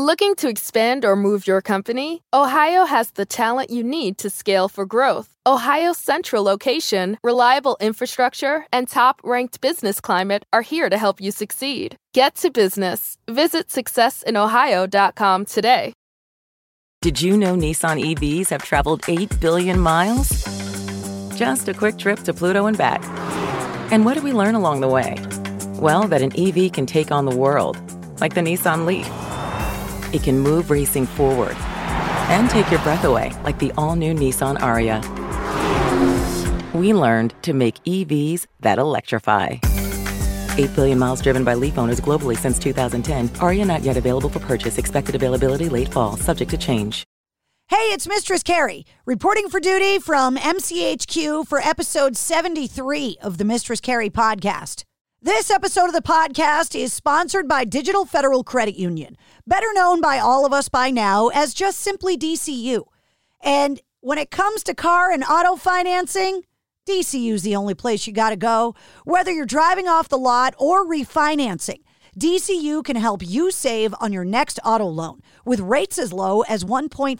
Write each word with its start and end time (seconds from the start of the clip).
Looking 0.00 0.34
to 0.36 0.48
expand 0.48 1.04
or 1.04 1.14
move 1.14 1.46
your 1.46 1.60
company? 1.60 2.22
Ohio 2.32 2.86
has 2.86 3.10
the 3.10 3.26
talent 3.26 3.68
you 3.68 3.82
need 3.84 4.16
to 4.16 4.30
scale 4.30 4.66
for 4.66 4.86
growth. 4.86 5.28
Ohio's 5.46 5.98
central 5.98 6.42
location, 6.42 7.18
reliable 7.22 7.76
infrastructure, 7.82 8.64
and 8.72 8.88
top 8.88 9.20
ranked 9.22 9.60
business 9.60 10.00
climate 10.00 10.42
are 10.54 10.62
here 10.62 10.88
to 10.88 10.96
help 10.96 11.20
you 11.20 11.30
succeed. 11.30 11.96
Get 12.14 12.36
to 12.36 12.50
business. 12.50 13.18
Visit 13.28 13.68
successinohio.com 13.68 15.44
today. 15.44 15.92
Did 17.02 17.20
you 17.20 17.36
know 17.36 17.54
Nissan 17.54 18.02
EVs 18.02 18.48
have 18.48 18.64
traveled 18.64 19.02
8 19.06 19.38
billion 19.38 19.78
miles? 19.78 20.30
Just 21.36 21.68
a 21.68 21.74
quick 21.74 21.98
trip 21.98 22.20
to 22.20 22.32
Pluto 22.32 22.64
and 22.64 22.78
back. 22.78 23.04
And 23.92 24.06
what 24.06 24.14
did 24.14 24.24
we 24.24 24.32
learn 24.32 24.54
along 24.54 24.80
the 24.80 24.88
way? 24.88 25.16
Well, 25.78 26.08
that 26.08 26.22
an 26.22 26.32
EV 26.40 26.72
can 26.72 26.86
take 26.86 27.12
on 27.12 27.26
the 27.26 27.36
world, 27.36 27.76
like 28.18 28.32
the 28.32 28.40
Nissan 28.40 28.86
Leaf. 28.86 29.06
It 30.12 30.22
can 30.22 30.38
move 30.38 30.70
racing 30.70 31.06
forward 31.06 31.56
and 31.56 32.50
take 32.50 32.70
your 32.70 32.80
breath 32.80 33.04
away, 33.04 33.32
like 33.44 33.58
the 33.58 33.72
all 33.76 33.96
new 33.96 34.14
Nissan 34.14 34.58
Ariya. 34.58 35.00
We 36.72 36.94
learned 36.94 37.34
to 37.42 37.52
make 37.52 37.82
EVs 37.84 38.46
that 38.60 38.78
electrify. 38.78 39.56
8 40.56 40.74
billion 40.74 40.98
miles 40.98 41.20
driven 41.22 41.44
by 41.44 41.54
Leaf 41.54 41.78
owners 41.78 42.00
globally 42.00 42.36
since 42.36 42.58
2010. 42.58 43.28
Ariya 43.40 43.66
not 43.66 43.82
yet 43.82 43.96
available 43.96 44.28
for 44.28 44.40
purchase. 44.40 44.78
Expected 44.78 45.14
availability 45.14 45.68
late 45.68 45.92
fall, 45.92 46.16
subject 46.16 46.50
to 46.50 46.58
change. 46.58 47.04
Hey, 47.68 47.86
it's 47.94 48.08
Mistress 48.08 48.42
Carrie, 48.42 48.84
reporting 49.06 49.48
for 49.48 49.60
duty 49.60 50.00
from 50.00 50.36
MCHQ 50.36 51.46
for 51.46 51.60
episode 51.60 52.16
73 52.16 53.18
of 53.22 53.38
the 53.38 53.44
Mistress 53.44 53.80
Carrie 53.80 54.10
podcast. 54.10 54.82
This 55.22 55.50
episode 55.50 55.84
of 55.84 55.92
the 55.92 56.00
podcast 56.00 56.74
is 56.74 56.94
sponsored 56.94 57.46
by 57.46 57.64
Digital 57.64 58.06
Federal 58.06 58.42
Credit 58.42 58.74
Union, 58.74 59.18
better 59.46 59.66
known 59.74 60.00
by 60.00 60.18
all 60.18 60.46
of 60.46 60.52
us 60.54 60.70
by 60.70 60.90
now 60.90 61.28
as 61.28 61.52
just 61.52 61.78
simply 61.78 62.16
DCU. 62.16 62.84
And 63.42 63.82
when 64.00 64.16
it 64.16 64.30
comes 64.30 64.62
to 64.62 64.74
car 64.74 65.12
and 65.12 65.22
auto 65.22 65.56
financing, 65.56 66.44
DCU 66.88 67.34
is 67.34 67.42
the 67.42 67.54
only 67.54 67.74
place 67.74 68.06
you 68.06 68.14
got 68.14 68.30
to 68.30 68.36
go. 68.36 68.74
Whether 69.04 69.30
you're 69.30 69.44
driving 69.44 69.88
off 69.88 70.08
the 70.08 70.16
lot 70.16 70.54
or 70.56 70.86
refinancing, 70.86 71.82
DCU 72.18 72.82
can 72.82 72.96
help 72.96 73.20
you 73.22 73.50
save 73.50 73.94
on 74.00 74.14
your 74.14 74.24
next 74.24 74.58
auto 74.64 74.86
loan 74.86 75.20
with 75.44 75.60
rates 75.60 75.98
as 75.98 76.14
low 76.14 76.40
as 76.48 76.64
1.49% 76.64 77.18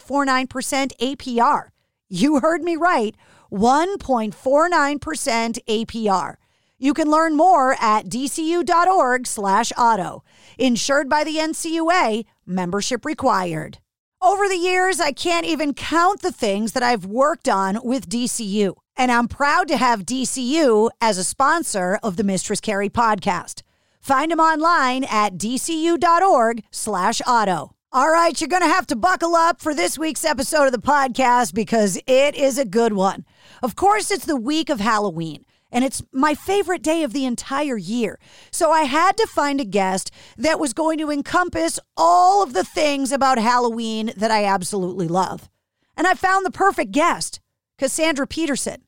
APR. 0.97 1.69
You 2.09 2.41
heard 2.41 2.63
me 2.63 2.77
right 2.77 3.15
1.49% 3.53 5.59
APR. 5.69 6.37
You 6.83 6.95
can 6.95 7.11
learn 7.11 7.37
more 7.37 7.77
at 7.79 8.07
dcu.org 8.07 9.27
slash 9.27 9.71
auto. 9.77 10.25
Insured 10.57 11.11
by 11.11 11.25
the 11.25 11.37
NCUA, 11.37 12.25
membership 12.47 13.05
required. 13.05 13.79
Over 14.23 14.49
the 14.49 14.57
years, 14.57 14.99
I 14.99 15.13
can't 15.13 15.45
even 15.45 15.75
count 15.75 16.23
the 16.23 16.33
things 16.33 16.73
that 16.73 16.83
I've 16.83 17.05
worked 17.05 17.51
on 17.51 17.81
with 17.85 18.09
DCU. 18.09 18.77
And 18.97 19.13
I'm 19.13 19.29
proud 19.29 19.69
to 19.69 19.77
have 19.77 20.07
DCU 20.07 20.89
as 21.03 21.19
a 21.19 21.25
sponsor 21.25 21.99
of 22.03 22.17
the 22.17 22.25
Mistress 22.25 22.63
Carrie 22.63 22.89
podcast. 22.89 23.61
Find 24.01 24.33
them 24.33 24.41
online 24.41 25.05
at 25.05 25.35
dcu.org 25.35 26.65
slash 26.71 27.21
auto. 27.27 27.75
All 27.93 28.11
right, 28.11 28.41
you're 28.41 28.49
going 28.49 28.63
to 28.63 28.69
have 28.69 28.87
to 28.87 28.97
buckle 28.97 29.35
up 29.35 29.61
for 29.61 29.75
this 29.75 29.99
week's 29.99 30.25
episode 30.25 30.65
of 30.65 30.73
the 30.73 30.79
podcast 30.79 31.53
because 31.53 32.01
it 32.07 32.35
is 32.37 32.57
a 32.57 32.65
good 32.65 32.95
one. 32.95 33.27
Of 33.63 33.77
course, 33.77 34.11
it's 34.11 34.25
the 34.25 34.37
week 34.37 34.71
of 34.71 34.81
Halloween 34.81 35.45
and 35.73 35.85
it's 35.85 36.03
my 36.13 36.35
favorite 36.35 36.83
day 36.83 37.03
of 37.03 37.13
the 37.13 37.25
entire 37.25 37.77
year. 37.77 38.19
So 38.51 38.71
I 38.71 38.83
had 38.83 39.17
to 39.17 39.27
find 39.27 39.61
a 39.61 39.65
guest 39.65 40.11
that 40.37 40.61
was 40.61 40.73
going 40.73 40.99
to 40.99 41.11
encompass 41.11 41.79
all 41.97 42.43
of 42.43 42.53
the 42.53 42.65
things 42.65 43.13
about 43.13 43.39
Halloween 43.39 44.13
that 44.17 44.31
I 44.31 44.45
absolutely 44.45 45.09
love. 45.09 45.49
And 45.97 46.07
I 46.07 46.15
found 46.15 46.47
the 46.47 46.51
perfect 46.51 46.93
guest, 46.93 47.41
Cassandra 47.79 48.27
Peterson. 48.27 48.83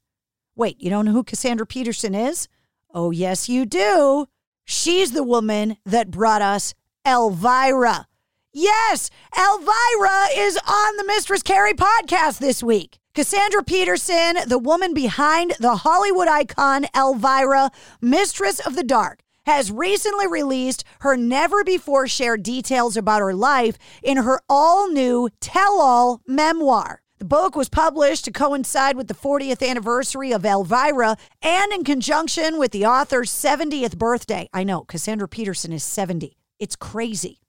Wait, 0.54 0.80
you 0.80 0.90
don't 0.90 1.04
know 1.04 1.12
who 1.12 1.24
Cassandra 1.24 1.66
Peterson 1.66 2.14
is? 2.14 2.48
Oh, 2.94 3.10
yes, 3.10 3.48
you 3.48 3.64
do. 3.64 4.26
She's 4.64 5.12
the 5.12 5.24
woman 5.24 5.76
that 5.84 6.10
brought 6.10 6.42
us 6.42 6.74
Elvira. 7.06 8.06
Yes, 8.52 9.08
Elvira 9.36 10.26
is 10.36 10.58
on 10.68 10.96
the 10.96 11.04
Mistress 11.06 11.42
Carrie 11.42 11.74
podcast 11.74 12.38
this 12.38 12.62
week. 12.62 12.98
Cassandra 13.14 13.62
Peterson, 13.62 14.38
the 14.46 14.58
woman 14.58 14.94
behind 14.94 15.52
the 15.60 15.76
Hollywood 15.76 16.28
icon 16.28 16.86
Elvira, 16.96 17.70
Mistress 18.00 18.58
of 18.60 18.74
the 18.74 18.82
Dark, 18.82 19.20
has 19.44 19.70
recently 19.70 20.26
released 20.26 20.82
her 21.00 21.14
never 21.14 21.62
before 21.62 22.08
shared 22.08 22.42
details 22.42 22.96
about 22.96 23.20
her 23.20 23.34
life 23.34 23.76
in 24.02 24.16
her 24.16 24.40
all 24.48 24.90
new 24.90 25.28
tell 25.40 25.78
all 25.78 26.22
memoir. 26.26 27.02
The 27.18 27.26
book 27.26 27.54
was 27.54 27.68
published 27.68 28.24
to 28.24 28.32
coincide 28.32 28.96
with 28.96 29.08
the 29.08 29.14
40th 29.14 29.68
anniversary 29.68 30.32
of 30.32 30.46
Elvira 30.46 31.18
and 31.42 31.70
in 31.70 31.84
conjunction 31.84 32.58
with 32.58 32.70
the 32.70 32.86
author's 32.86 33.30
70th 33.30 33.98
birthday. 33.98 34.48
I 34.54 34.64
know, 34.64 34.84
Cassandra 34.84 35.28
Peterson 35.28 35.74
is 35.74 35.84
70. 35.84 36.38
It's 36.58 36.76
crazy. 36.76 37.41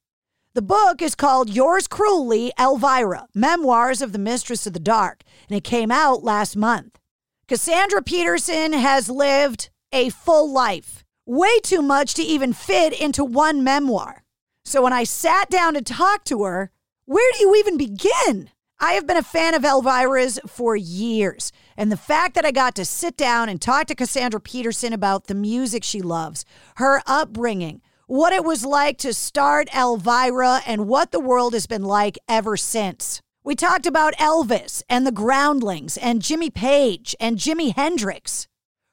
The 0.56 0.62
book 0.62 1.02
is 1.02 1.16
called 1.16 1.50
Yours 1.50 1.88
Cruelly, 1.88 2.54
Elvira 2.60 3.26
Memoirs 3.34 4.04
of 4.04 4.12
the 4.12 4.20
Mistress 4.20 4.68
of 4.68 4.74
the 4.74 4.80
Dark, 4.80 5.24
and 5.50 5.58
it 5.58 5.64
came 5.64 5.90
out 5.90 6.24
last 6.24 6.56
month. 6.56 7.00
Cassandra 7.48 8.04
Peterson 8.04 8.72
has 8.74 9.10
lived 9.10 9.72
a 9.92 10.10
full 10.10 10.54
life, 10.54 11.04
way 11.26 11.60
too 11.62 11.82
much 11.82 12.14
to 12.14 12.22
even 12.22 12.54
fit 12.54 12.94
into 12.94 13.26
one 13.26 13.64
memoir. 13.64 14.24
So 14.64 14.84
when 14.84 14.94
I 14.94 15.06
sat 15.06 15.50
down 15.50 15.74
to 15.74 15.82
talk 15.82 16.24
to 16.26 16.44
her, 16.44 16.70
where 17.06 17.32
do 17.34 17.40
you 17.40 17.56
even 17.56 17.76
begin? 17.76 18.52
I 18.80 18.92
have 18.94 19.08
been 19.08 19.18
a 19.18 19.24
fan 19.24 19.56
of 19.56 19.66
Elvira's 19.66 20.40
for 20.46 20.76
years, 20.76 21.52
and 21.76 21.92
the 21.92 21.98
fact 21.98 22.36
that 22.36 22.46
I 22.46 22.52
got 22.52 22.76
to 22.76 22.86
sit 22.86 23.18
down 23.18 23.50
and 23.50 23.60
talk 23.60 23.88
to 23.88 23.96
Cassandra 23.96 24.40
Peterson 24.40 24.94
about 24.94 25.26
the 25.26 25.34
music 25.34 25.84
she 25.84 26.04
loves, 26.04 26.46
her 26.76 27.02
upbringing, 27.08 27.82
what 28.14 28.32
it 28.32 28.44
was 28.44 28.64
like 28.64 29.00
to 29.00 29.12
start 29.12 29.68
Elvira 29.76 30.62
and 30.68 30.88
what 30.88 31.12
the 31.12 31.20
world 31.20 31.52
has 31.52 31.66
been 31.66 31.82
like 31.82 32.16
ever 32.30 32.56
since. 32.56 33.20
We 33.44 33.56
talked 33.56 33.88
about 33.88 34.16
Elvis 34.18 34.84
and 34.88 35.08
the 35.08 35.12
Groundlings 35.12 35.98
and 35.98 36.22
Jimmy 36.22 36.52
Page 36.52 37.16
and 37.20 37.40
Jimi 37.40 37.74
Hendrix, 37.76 38.48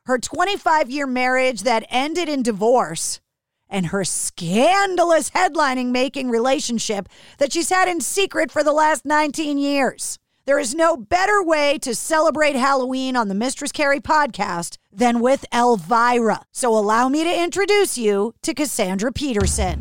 her 0.06 0.18
25 0.18 0.88
year 0.88 1.06
marriage 1.06 1.64
that 1.64 1.84
ended 1.90 2.30
in 2.30 2.42
divorce, 2.42 3.20
and 3.68 3.88
her 3.88 4.04
scandalous 4.04 5.28
headlining 5.28 5.90
making 5.90 6.30
relationship 6.30 7.06
that 7.36 7.52
she's 7.52 7.68
had 7.68 7.88
in 7.88 8.00
secret 8.00 8.50
for 8.50 8.64
the 8.64 8.72
last 8.72 9.04
19 9.04 9.58
years. 9.58 10.18
There 10.46 10.58
is 10.58 10.74
no 10.74 10.96
better 10.96 11.42
way 11.42 11.78
to 11.78 11.94
celebrate 11.94 12.56
Halloween 12.56 13.14
on 13.14 13.28
the 13.28 13.34
Mistress 13.34 13.72
Carrie 13.72 14.00
podcast 14.00 14.78
than 14.90 15.20
with 15.20 15.44
Elvira. 15.52 16.42
So 16.50 16.76
allow 16.76 17.08
me 17.08 17.24
to 17.24 17.42
introduce 17.42 17.98
you 17.98 18.34
to 18.42 18.54
Cassandra 18.54 19.12
Peterson. 19.12 19.80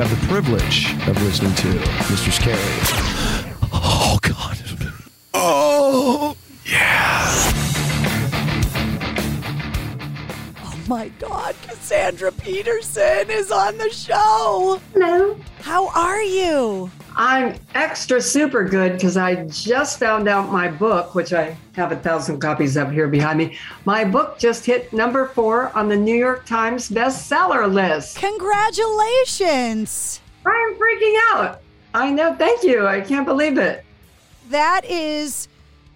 have 0.03 0.19
the 0.19 0.27
privilege 0.27 0.93
of 1.07 1.21
listening 1.21 1.53
to 1.53 1.67
Mistress 2.09 2.39
Carrie. 2.39 2.57
Oh, 3.71 4.17
God. 4.23 4.57
Oh, 5.31 6.35
yeah. 6.65 7.27
Oh 10.63 10.75
my 10.87 11.09
God, 11.19 11.55
Cassandra 11.61 12.31
Peterson 12.31 13.29
is 13.29 13.51
on 13.51 13.77
the 13.77 13.91
show. 13.91 14.81
Hello. 14.93 15.37
How 15.59 15.89
are 15.89 16.23
you? 16.23 16.89
I'm 17.23 17.55
extra 17.75 18.19
super 18.19 18.63
good 18.63 18.93
because 18.93 19.15
I 19.15 19.45
just 19.45 19.99
found 19.99 20.27
out 20.27 20.51
my 20.51 20.67
book, 20.67 21.13
which 21.13 21.33
I 21.33 21.55
have 21.73 21.91
a 21.91 21.95
thousand 21.95 22.39
copies 22.39 22.75
of 22.77 22.91
here 22.91 23.07
behind 23.07 23.37
me. 23.37 23.59
My 23.85 24.03
book 24.03 24.39
just 24.39 24.65
hit 24.65 24.91
number 24.91 25.27
four 25.27 25.69
on 25.77 25.87
the 25.87 25.95
New 25.95 26.15
York 26.15 26.47
Times 26.47 26.89
bestseller 26.89 27.71
list. 27.71 28.17
Congratulations. 28.17 30.19
I'm 30.47 30.73
freaking 30.73 31.15
out. 31.33 31.61
I 31.93 32.09
know. 32.09 32.33
Thank 32.33 32.63
you. 32.63 32.87
I 32.87 33.01
can't 33.01 33.27
believe 33.27 33.59
it. 33.59 33.85
That 34.49 34.83
is 34.85 35.47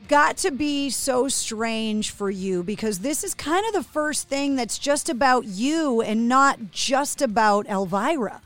got 0.07 0.38
to 0.38 0.51
be 0.51 0.92
so 0.92 1.28
strange 1.28 2.12
for 2.12 2.30
you 2.30 2.62
because 2.62 3.00
this 3.00 3.24
is 3.24 3.33
kind 3.33 3.66
of 3.66 3.74
the 3.74 3.81
first 3.81 4.30
thing 4.30 4.56
that's 4.56 4.78
just 4.78 5.10
about 5.10 5.45
you 5.45 6.01
and 6.01 6.30
not 6.30 6.69
just 6.69 7.19
about 7.19 7.66
Elvira. 7.66 8.44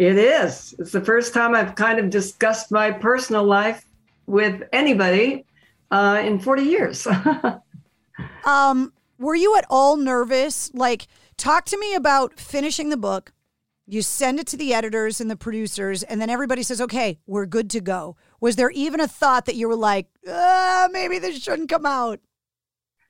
It 0.00 0.16
is. 0.16 0.74
It's 0.78 0.92
the 0.92 1.04
first 1.04 1.34
time 1.34 1.54
I've 1.54 1.74
kind 1.74 1.98
of 1.98 2.08
discussed 2.08 2.72
my 2.72 2.90
personal 2.90 3.44
life 3.44 3.84
with 4.24 4.62
anybody 4.72 5.44
uh, 5.90 6.22
in 6.24 6.38
40 6.38 6.62
years. 6.62 7.06
um, 8.46 8.94
were 9.18 9.34
you 9.34 9.58
at 9.58 9.66
all 9.68 9.98
nervous? 9.98 10.72
Like, 10.72 11.06
talk 11.36 11.66
to 11.66 11.78
me 11.78 11.94
about 11.94 12.40
finishing 12.40 12.88
the 12.88 12.96
book. 12.96 13.34
You 13.86 14.00
send 14.00 14.40
it 14.40 14.46
to 14.46 14.56
the 14.56 14.72
editors 14.72 15.20
and 15.20 15.30
the 15.30 15.36
producers, 15.36 16.02
and 16.02 16.18
then 16.18 16.30
everybody 16.30 16.62
says, 16.62 16.80
okay, 16.80 17.18
we're 17.26 17.44
good 17.44 17.68
to 17.68 17.82
go. 17.82 18.16
Was 18.40 18.56
there 18.56 18.70
even 18.70 19.00
a 19.00 19.06
thought 19.06 19.44
that 19.44 19.56
you 19.56 19.68
were 19.68 19.76
like, 19.76 20.06
uh, 20.26 20.88
maybe 20.92 21.18
this 21.18 21.42
shouldn't 21.42 21.68
come 21.68 21.84
out? 21.84 22.20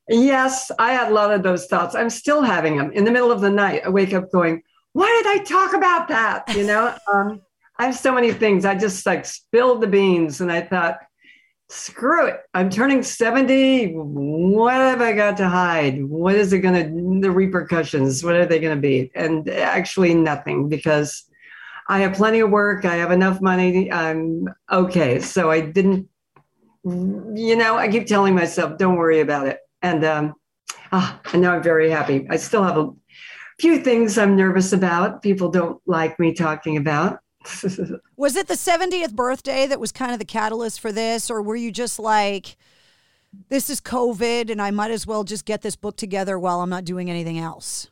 Yes, 0.09 0.73
I 0.77 0.91
had 0.91 1.13
a 1.13 1.15
lot 1.15 1.33
of 1.33 1.45
those 1.45 1.67
thoughts. 1.67 1.95
I'm 1.95 2.11
still 2.11 2.43
having 2.43 2.79
them 2.79 2.91
in 2.91 3.05
the 3.05 3.13
middle 3.13 3.31
of 3.31 3.41
the 3.41 3.51
night. 3.51 3.83
I 3.87 3.91
wake 3.91 4.13
up 4.13 4.33
going, 4.33 4.65
why 4.93 5.23
did 5.23 5.41
I 5.41 5.45
talk 5.45 5.75
about 5.75 6.09
that? 6.09 6.55
You 6.55 6.67
know, 6.67 6.95
um, 7.13 7.41
I 7.79 7.87
have 7.87 7.97
so 7.97 8.13
many 8.13 8.33
things. 8.33 8.65
I 8.65 8.75
just 8.75 9.07
like 9.07 9.25
spilled 9.25 9.81
the 9.81 9.87
beans 9.87 10.41
and 10.41 10.51
I 10.51 10.61
thought, 10.61 10.99
screw 11.71 12.27
it. 12.27 12.41
I'm 12.53 12.69
turning 12.69 13.03
70. 13.03 13.93
What 13.95 14.75
have 14.75 15.01
I 15.01 15.13
got 15.13 15.37
to 15.39 15.49
hide? 15.49 16.05
What 16.05 16.35
is 16.35 16.53
it 16.53 16.59
going 16.59 16.75
to, 16.75 17.21
the 17.21 17.31
repercussions, 17.31 18.25
what 18.25 18.35
are 18.35 18.47
they 18.47 18.59
going 18.59 18.77
to 18.77 18.81
be? 18.81 19.11
And 19.15 19.49
actually, 19.49 20.15
nothing 20.15 20.69
because 20.69 21.25
I 21.89 22.01
have 22.01 22.15
plenty 22.15 22.41
of 22.41 22.51
work. 22.51 22.85
I 22.85 22.97
have 22.97 23.13
enough 23.13 23.41
money. 23.41 23.91
I'm 23.91 24.49
okay. 24.71 25.21
So 25.21 25.51
I 25.51 25.61
didn't, 25.61 26.09
you 26.85 27.57
know, 27.57 27.77
I 27.77 27.89
keep 27.89 28.07
telling 28.07 28.35
myself, 28.35 28.79
don't 28.79 28.97
worry 28.97 29.21
about 29.21 29.47
it. 29.47 29.59
And, 29.83 30.05
um, 30.05 30.35
ah, 30.93 31.21
and 31.33 31.43
now 31.43 31.55
I'm 31.55 31.63
very 31.63 31.91
happy. 31.91 32.27
I 32.29 32.37
still 32.37 32.65
have 32.65 32.79
a 32.79 32.91
few 33.61 33.79
things 33.79 34.17
I'm 34.17 34.37
nervous 34.37 34.73
about. 34.73 35.23
People 35.23 35.51
don't 35.51 35.81
like 35.87 36.19
me 36.19 36.33
talking 36.33 36.77
about. 36.77 37.21
was 38.17 38.37
it 38.37 38.49
the 38.49 38.55
70th 38.55 39.15
birthday 39.15 39.67
that 39.67 39.81
was 39.81 39.93
kind 39.93 40.13
of 40.13 40.19
the 40.19 40.25
catalyst 40.25 40.81
for 40.81 40.93
this, 40.93 41.31
or 41.31 41.43
were 41.43 41.57
you 41.57 41.71
just 41.71 41.99
like, 41.99 42.57
this 43.49 43.71
is 43.71 43.81
COVID 43.81 44.51
and 44.51 44.61
I 44.61 44.71
might 44.71 44.91
as 44.91 45.07
well 45.07 45.25
just 45.25 45.45
get 45.45 45.63
this 45.63 45.77
book 45.77 45.97
together 45.97 46.39
while 46.39 46.61
I'm 46.61 46.71
not 46.71 46.85
doing 46.85 47.11
anything 47.11 47.39
else? 47.39 47.89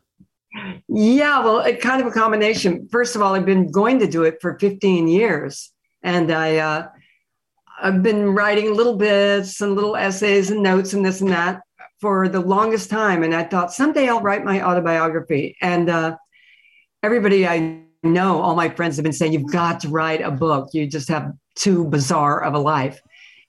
Yeah, 0.89 1.45
well, 1.45 1.61
it 1.61 1.81
kind 1.81 2.01
of 2.01 2.09
a 2.09 2.11
combination. 2.11 2.89
First 2.91 3.15
of 3.15 3.23
all, 3.23 3.35
I've 3.35 3.47
been 3.47 3.71
going 3.71 3.99
to 4.01 4.07
do 4.07 4.25
it 4.25 4.41
for 4.41 4.59
15 4.59 5.07
years, 5.07 5.71
and 6.03 6.33
I 6.33 6.57
uh, 6.57 6.89
I've 7.81 8.03
been 8.03 8.31
writing 8.31 8.75
little 8.75 8.97
bits 8.97 9.61
and 9.61 9.75
little 9.75 9.95
essays 9.95 10.51
and 10.51 10.63
notes 10.63 10.95
and 10.95 11.05
this 11.05 11.21
and 11.21 11.31
that 11.31 11.61
for 12.01 12.29
the 12.29 12.41
longest 12.41 12.91
time. 12.91 13.23
And 13.23 13.35
I 13.35 13.45
thought 13.45 13.73
someday 13.73 14.09
I'll 14.09 14.21
write 14.21 14.45
my 14.45 14.63
autobiography. 14.63 15.57
And 15.61 15.89
uh, 15.89 16.17
everybody 17.03 17.47
I 17.47 17.83
know, 18.03 18.41
all 18.41 18.55
my 18.55 18.69
friends 18.69 18.97
have 18.97 19.03
been 19.03 19.13
saying, 19.13 19.33
you've 19.33 19.53
got 19.53 19.81
to 19.81 19.89
write 19.89 20.21
a 20.21 20.31
book. 20.31 20.69
You 20.73 20.87
just 20.87 21.09
have 21.09 21.33
too 21.57 21.85
bizarre 21.85 22.43
of 22.43 22.55
a 22.55 22.59
life. 22.59 23.01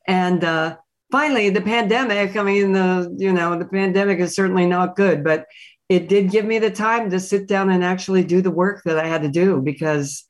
And 0.08 0.44
uh, 0.44 0.78
finally, 1.12 1.50
the 1.50 1.62
pandemic, 1.62 2.36
I 2.36 2.44
mean, 2.44 2.74
the, 2.74 3.16
you 3.18 3.32
know, 3.32 3.58
the 3.58 3.66
pandemic 3.66 4.20
is 4.20 4.36
certainly 4.36 4.66
not 4.66 4.96
good, 4.96 5.24
but 5.24 5.46
it 5.88 6.08
did 6.08 6.32
give 6.32 6.46
me 6.46 6.60
the 6.60 6.72
time 6.72 7.10
to 7.10 7.20
sit 7.20 7.48
down 7.48 7.70
and 7.70 7.84
actually 7.84 8.24
do 8.24 8.42
the 8.42 8.52
work 8.52 8.84
that 8.86 8.98
I 8.98 9.08
had 9.08 9.24
to 9.24 9.30
do 9.30 9.62
because 9.62 10.24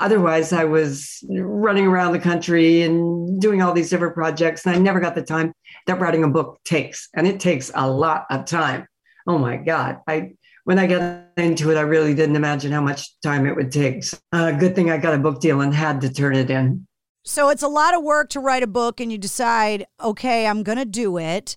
otherwise 0.00 0.52
I 0.52 0.64
was 0.64 1.22
running 1.28 1.86
around 1.86 2.12
the 2.12 2.18
country 2.18 2.82
and 2.82 3.40
doing 3.40 3.62
all 3.62 3.72
these 3.72 3.90
different 3.90 4.14
projects 4.14 4.66
and 4.66 4.74
I 4.74 4.78
never 4.78 5.00
got 5.00 5.14
the 5.14 5.22
time 5.22 5.52
that 5.86 6.00
writing 6.00 6.24
a 6.24 6.28
book 6.28 6.60
takes 6.64 7.08
and 7.14 7.26
it 7.26 7.40
takes 7.40 7.70
a 7.74 7.88
lot 7.88 8.26
of 8.30 8.46
time. 8.46 8.86
Oh 9.26 9.38
my 9.38 9.56
god. 9.56 9.98
I 10.06 10.32
when 10.64 10.78
I 10.78 10.86
got 10.86 11.26
into 11.36 11.70
it 11.70 11.76
I 11.76 11.82
really 11.82 12.14
didn't 12.14 12.36
imagine 12.36 12.72
how 12.72 12.80
much 12.80 13.20
time 13.20 13.46
it 13.46 13.54
would 13.54 13.70
take. 13.70 14.04
So, 14.04 14.18
uh, 14.32 14.52
good 14.52 14.74
thing 14.74 14.90
I 14.90 14.98
got 14.98 15.14
a 15.14 15.18
book 15.18 15.40
deal 15.40 15.60
and 15.60 15.74
had 15.74 16.00
to 16.00 16.12
turn 16.12 16.34
it 16.34 16.50
in. 16.50 16.86
So 17.22 17.50
it's 17.50 17.62
a 17.62 17.68
lot 17.68 17.94
of 17.94 18.02
work 18.02 18.30
to 18.30 18.40
write 18.40 18.62
a 18.62 18.66
book 18.66 18.98
and 18.98 19.12
you 19.12 19.18
decide, 19.18 19.86
okay, 20.02 20.46
I'm 20.46 20.62
going 20.62 20.78
to 20.78 20.86
do 20.86 21.18
it. 21.18 21.56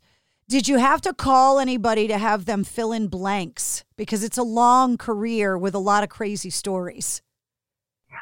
Did 0.49 0.67
you 0.67 0.77
have 0.77 0.99
to 1.01 1.13
call 1.13 1.57
anybody 1.57 2.07
to 2.09 2.17
have 2.17 2.45
them 2.45 2.65
fill 2.65 2.91
in 2.91 3.07
blanks 3.07 3.85
because 3.95 4.23
it's 4.23 4.37
a 4.37 4.43
long 4.43 4.97
career 4.97 5.57
with 5.57 5.73
a 5.73 5.79
lot 5.79 6.03
of 6.03 6.09
crazy 6.09 6.49
stories? 6.49 7.21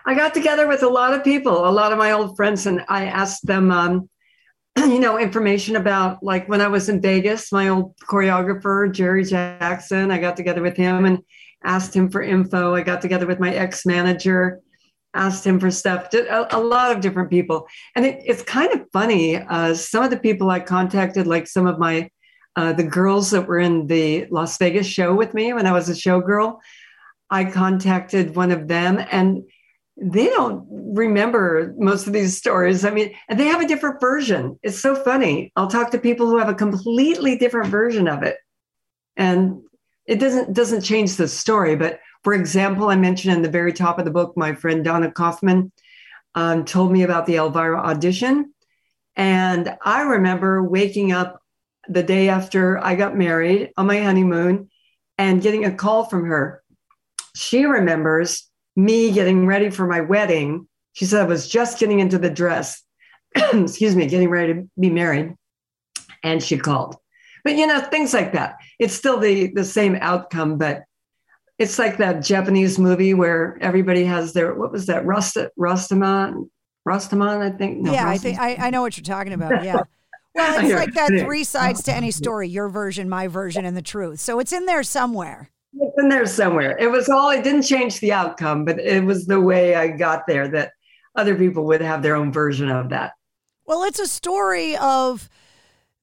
I 0.06 0.16
got 0.16 0.34
together 0.34 0.68
with 0.68 0.84
a 0.84 0.90
lot 0.90 1.14
of 1.14 1.24
people, 1.24 1.68
a 1.68 1.70
lot 1.70 1.92
of 1.92 1.98
my 1.98 2.12
old 2.12 2.36
friends, 2.36 2.66
and 2.66 2.84
I 2.88 3.06
asked 3.06 3.46
them, 3.46 3.72
um, 3.72 4.10
you 4.78 5.00
know, 5.00 5.20
information 5.20 5.76
about 5.76 6.24
like 6.24 6.50
when 6.50 6.62
I 6.62 6.68
was 6.68 6.90
in 6.90 7.02
Vegas, 7.02 7.52
my 7.52 7.68
old 7.68 7.96
choreographer, 7.98 8.92
Jerry 8.92 9.24
Jackson, 9.24 10.12
I 10.12 10.18
got 10.18 10.38
together 10.38 10.62
with 10.62 10.76
him 10.76 11.06
and 11.06 11.20
asked 11.64 11.96
him 11.96 12.10
for 12.10 12.22
info. 12.22 12.74
I 12.74 12.82
got 12.82 13.02
together 13.02 13.28
with 13.28 13.40
my 13.40 13.54
ex 13.54 13.86
manager, 13.86 14.60
asked 15.14 15.46
him 15.46 15.60
for 15.60 15.70
stuff, 15.70 16.12
a, 16.14 16.48
a 16.52 16.60
lot 16.60 16.92
of 16.92 17.02
different 17.02 17.30
people. 17.30 17.68
And 17.96 18.06
it, 18.06 18.22
it's 18.26 18.42
kind 18.44 18.74
of 18.74 18.88
funny. 18.92 19.38
Uh, 19.38 19.76
some 19.76 20.04
of 20.04 20.10
the 20.10 20.20
people 20.20 20.50
I 20.50 20.62
contacted, 20.62 21.28
like 21.28 21.48
some 21.48 21.68
of 21.68 21.78
my, 21.78 22.10
uh, 22.56 22.74
the 22.74 22.84
girls 22.84 23.32
that 23.32 23.48
were 23.48 23.60
in 23.60 23.88
the 23.88 24.26
Las 24.32 24.58
Vegas 24.58 24.88
show 24.88 25.14
with 25.14 25.34
me 25.34 25.54
when 25.54 25.68
I 25.68 25.74
was 25.74 25.90
a 25.90 25.94
showgirl, 25.94 26.58
I 27.30 27.46
contacted 27.46 28.36
one 28.36 28.52
of 28.52 28.68
them 28.68 29.04
and 29.12 29.44
they 29.98 30.26
don't 30.26 30.66
remember 30.70 31.74
most 31.78 32.08
of 32.08 32.14
these 32.14 32.38
stories. 32.38 32.86
I 32.86 32.92
mean, 32.92 33.14
and 33.30 33.40
they 33.40 33.46
have 33.46 33.62
a 33.62 33.68
different 33.68 34.00
version. 34.00 34.60
It's 34.64 34.80
so 34.80 34.96
funny. 34.96 35.52
I'll 35.56 35.68
talk 35.68 35.92
to 35.92 36.00
people 36.00 36.28
who 36.28 36.38
have 36.38 36.50
a 36.50 36.56
completely 36.56 37.38
different 37.38 37.70
version 37.70 38.08
of 38.08 38.24
it. 38.24 38.38
And 39.18 39.62
it 40.06 40.20
doesn't 40.20 40.54
doesn't 40.54 40.82
change 40.82 41.16
the 41.16 41.28
story. 41.28 41.76
But 41.76 42.00
for 42.24 42.34
example, 42.34 42.90
I 42.90 42.96
mentioned 42.96 43.34
in 43.34 43.42
the 43.42 43.50
very 43.50 43.74
top 43.74 44.00
of 44.00 44.06
the 44.06 44.12
book, 44.12 44.36
my 44.36 44.54
friend 44.54 44.84
Donna 44.84 45.12
Kaufman 45.12 45.72
um, 46.36 46.66
told 46.66 46.92
me 46.92 47.04
about 47.04 47.26
the 47.26 47.36
Elvira 47.36 47.80
audition. 47.80 48.54
And 49.16 49.76
I 49.84 50.02
remember 50.02 50.64
waking 50.64 51.12
up 51.12 51.42
the 51.88 52.04
day 52.04 52.30
after 52.30 52.78
I 52.84 52.96
got 52.96 53.18
married 53.18 53.72
on 53.76 53.88
my 53.88 54.00
honeymoon 54.00 54.70
and 55.18 55.42
getting 55.42 55.66
a 55.66 55.76
call 55.76 56.06
from 56.06 56.26
her. 56.26 56.64
She 57.36 57.66
remembers 57.66 58.50
me 58.76 59.12
getting 59.12 59.46
ready 59.46 59.70
for 59.70 59.88
my 59.88 60.02
wedding. 60.02 60.68
She 60.94 61.06
said 61.06 61.22
I 61.22 61.26
was 61.26 61.48
just 61.48 61.80
getting 61.80 62.00
into 62.00 62.18
the 62.18 62.30
dress, 62.30 62.82
excuse 63.36 63.96
me, 63.96 64.08
getting 64.08 64.30
ready 64.30 64.54
to 64.54 64.70
be 64.80 64.90
married. 64.90 65.36
And 66.24 66.42
she 66.42 66.58
called. 66.58 66.98
But 67.44 67.56
you 67.56 67.66
know, 67.66 67.80
things 67.80 68.14
like 68.14 68.34
that. 68.34 68.58
It's 68.80 68.94
still 68.94 69.20
the 69.20 69.52
the 69.54 69.66
same 69.66 69.98
outcome, 70.00 70.58
but 70.58 70.84
it's 71.62 71.78
like 71.78 71.98
that 71.98 72.24
Japanese 72.24 72.80
movie 72.80 73.14
where 73.14 73.58
everybody 73.62 74.04
has 74.04 74.34
their 74.34 74.56
what 74.56 74.72
was 74.72 74.88
that 74.88 75.06
Rust 75.06 75.38
Rashomon 75.60 76.50
Rashomon 76.88 77.42
I 77.42 77.56
think 77.56 77.78
no, 77.78 77.94
yeah 77.94 78.10
I 78.10 78.18
think 78.18 78.40
I, 78.40 78.56
I 78.56 78.70
know 78.72 78.82
what 78.82 78.98
you're 78.98 79.04
talking 79.04 79.34
about 79.34 79.64
yeah 79.64 79.84
well 80.36 80.66
it's 80.66 80.74
like 80.74 80.94
that 80.96 81.10
three 81.24 81.44
sides 81.44 81.84
to 81.84 81.94
any 81.94 82.10
story 82.10 82.50
your 82.50 82.68
version 82.68 83.08
my 83.08 83.28
version 83.28 83.64
and 83.64 83.78
the 83.78 83.82
truth 83.84 84.20
so 84.20 84.40
it's 84.40 84.52
in 84.52 84.66
there 84.66 84.82
somewhere 84.82 85.52
it's 85.74 85.98
in 85.98 86.10
there 86.10 86.26
somewhere 86.26 86.78
it 86.78 86.90
was 86.90 87.10
all 87.10 87.30
it 87.30 87.44
didn't 87.44 87.64
change 87.64 88.00
the 88.00 88.12
outcome 88.12 88.66
but 88.66 88.80
it 88.80 89.04
was 89.04 89.26
the 89.26 89.40
way 89.40 89.76
I 89.76 89.88
got 89.90 90.28
there 90.28 90.48
that 90.50 90.72
other 91.16 91.36
people 91.36 91.66
would 91.66 91.82
have 91.82 92.02
their 92.02 92.16
own 92.16 92.32
version 92.32 92.70
of 92.70 92.90
that 92.90 93.14
well 93.66 93.84
it's 93.84 94.00
a 94.00 94.08
story 94.08 94.76
of 94.78 95.30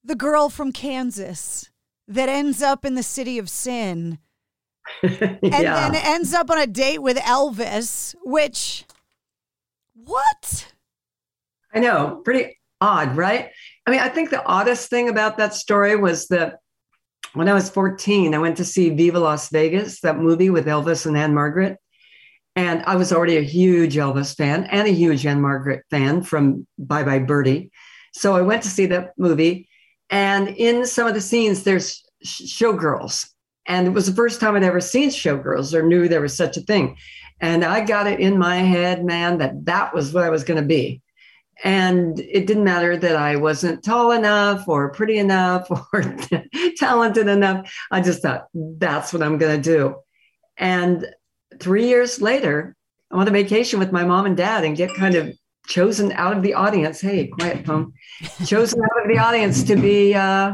the 0.03 0.15
girl 0.15 0.49
from 0.49 0.71
Kansas 0.71 1.69
that 2.07 2.29
ends 2.29 2.61
up 2.61 2.83
in 2.83 2.95
the 2.95 3.03
city 3.03 3.37
of 3.37 3.49
sin 3.49 4.19
and 5.03 5.39
yeah. 5.41 5.89
then 5.89 5.95
ends 5.95 6.33
up 6.33 6.49
on 6.49 6.57
a 6.57 6.67
date 6.67 6.99
with 6.99 7.17
Elvis, 7.17 8.15
which 8.23 8.85
what? 9.93 10.73
I 11.73 11.79
know, 11.79 12.21
pretty 12.23 12.57
odd, 12.81 13.15
right? 13.15 13.51
I 13.85 13.91
mean, 13.91 13.99
I 13.99 14.09
think 14.09 14.29
the 14.29 14.43
oddest 14.43 14.89
thing 14.89 15.09
about 15.09 15.37
that 15.37 15.53
story 15.53 15.95
was 15.95 16.27
that 16.27 16.59
when 17.33 17.49
I 17.49 17.53
was 17.53 17.69
14, 17.69 18.33
I 18.33 18.39
went 18.39 18.57
to 18.57 18.65
see 18.65 18.89
Viva 18.89 19.19
Las 19.19 19.49
Vegas, 19.49 20.01
that 20.01 20.17
movie 20.17 20.49
with 20.49 20.65
Elvis 20.65 21.05
and 21.05 21.17
Ann-Margret. 21.17 21.77
And 22.55 22.83
I 22.83 22.95
was 22.95 23.13
already 23.13 23.37
a 23.37 23.41
huge 23.41 23.95
Elvis 23.95 24.35
fan 24.35 24.65
and 24.65 24.87
a 24.87 24.91
huge 24.91 25.25
Ann-Margret 25.25 25.83
fan 25.89 26.23
from 26.23 26.67
Bye 26.77 27.03
Bye 27.03 27.19
Birdie. 27.19 27.71
So 28.13 28.35
I 28.35 28.41
went 28.41 28.63
to 28.63 28.69
see 28.69 28.87
that 28.87 29.13
movie. 29.17 29.67
And 30.09 30.49
in 30.49 30.85
some 30.85 31.07
of 31.07 31.13
the 31.13 31.21
scenes, 31.21 31.63
there's 31.63 32.03
showgirls. 32.25 33.29
And 33.65 33.87
it 33.87 33.91
was 33.91 34.07
the 34.07 34.15
first 34.15 34.39
time 34.39 34.55
I'd 34.55 34.63
ever 34.63 34.81
seen 34.81 35.09
showgirls 35.09 35.73
or 35.73 35.83
knew 35.83 36.07
there 36.07 36.21
was 36.21 36.35
such 36.35 36.57
a 36.57 36.61
thing. 36.61 36.97
And 37.39 37.63
I 37.63 37.81
got 37.81 38.07
it 38.07 38.19
in 38.19 38.37
my 38.37 38.57
head, 38.57 39.05
man, 39.05 39.37
that 39.37 39.65
that 39.65 39.93
was 39.93 40.13
what 40.13 40.23
I 40.23 40.29
was 40.29 40.43
going 40.43 40.59
to 40.59 40.67
be. 40.67 41.01
And 41.63 42.19
it 42.19 42.47
didn't 42.47 42.63
matter 42.63 42.95
that 42.95 43.15
I 43.15 43.35
wasn't 43.35 43.83
tall 43.83 44.11
enough 44.11 44.67
or 44.67 44.91
pretty 44.91 45.17
enough 45.17 45.69
or 45.93 46.15
talented 46.77 47.27
enough. 47.27 47.73
I 47.91 48.01
just 48.01 48.21
thought, 48.21 48.47
that's 48.53 49.11
what 49.11 49.23
I'm 49.23 49.37
going 49.37 49.61
to 49.61 49.77
do. 49.77 49.95
And 50.57 51.05
three 51.59 51.87
years 51.87 52.21
later, 52.21 52.75
I'm 53.11 53.19
on 53.19 53.27
a 53.27 53.31
vacation 53.31 53.79
with 53.79 53.91
my 53.91 54.05
mom 54.05 54.25
and 54.25 54.37
dad 54.37 54.63
and 54.63 54.77
get 54.77 54.93
kind 54.93 55.15
of 55.15 55.33
chosen 55.67 56.11
out 56.13 56.37
of 56.37 56.43
the 56.43 56.53
audience. 56.53 57.01
Hey, 57.01 57.27
quiet, 57.27 57.65
phone. 57.65 57.93
chosen 58.45 58.81
out 58.81 59.03
of 59.03 59.07
the 59.07 59.17
audience 59.17 59.63
to 59.63 59.75
be 59.75 60.13
uh, 60.13 60.53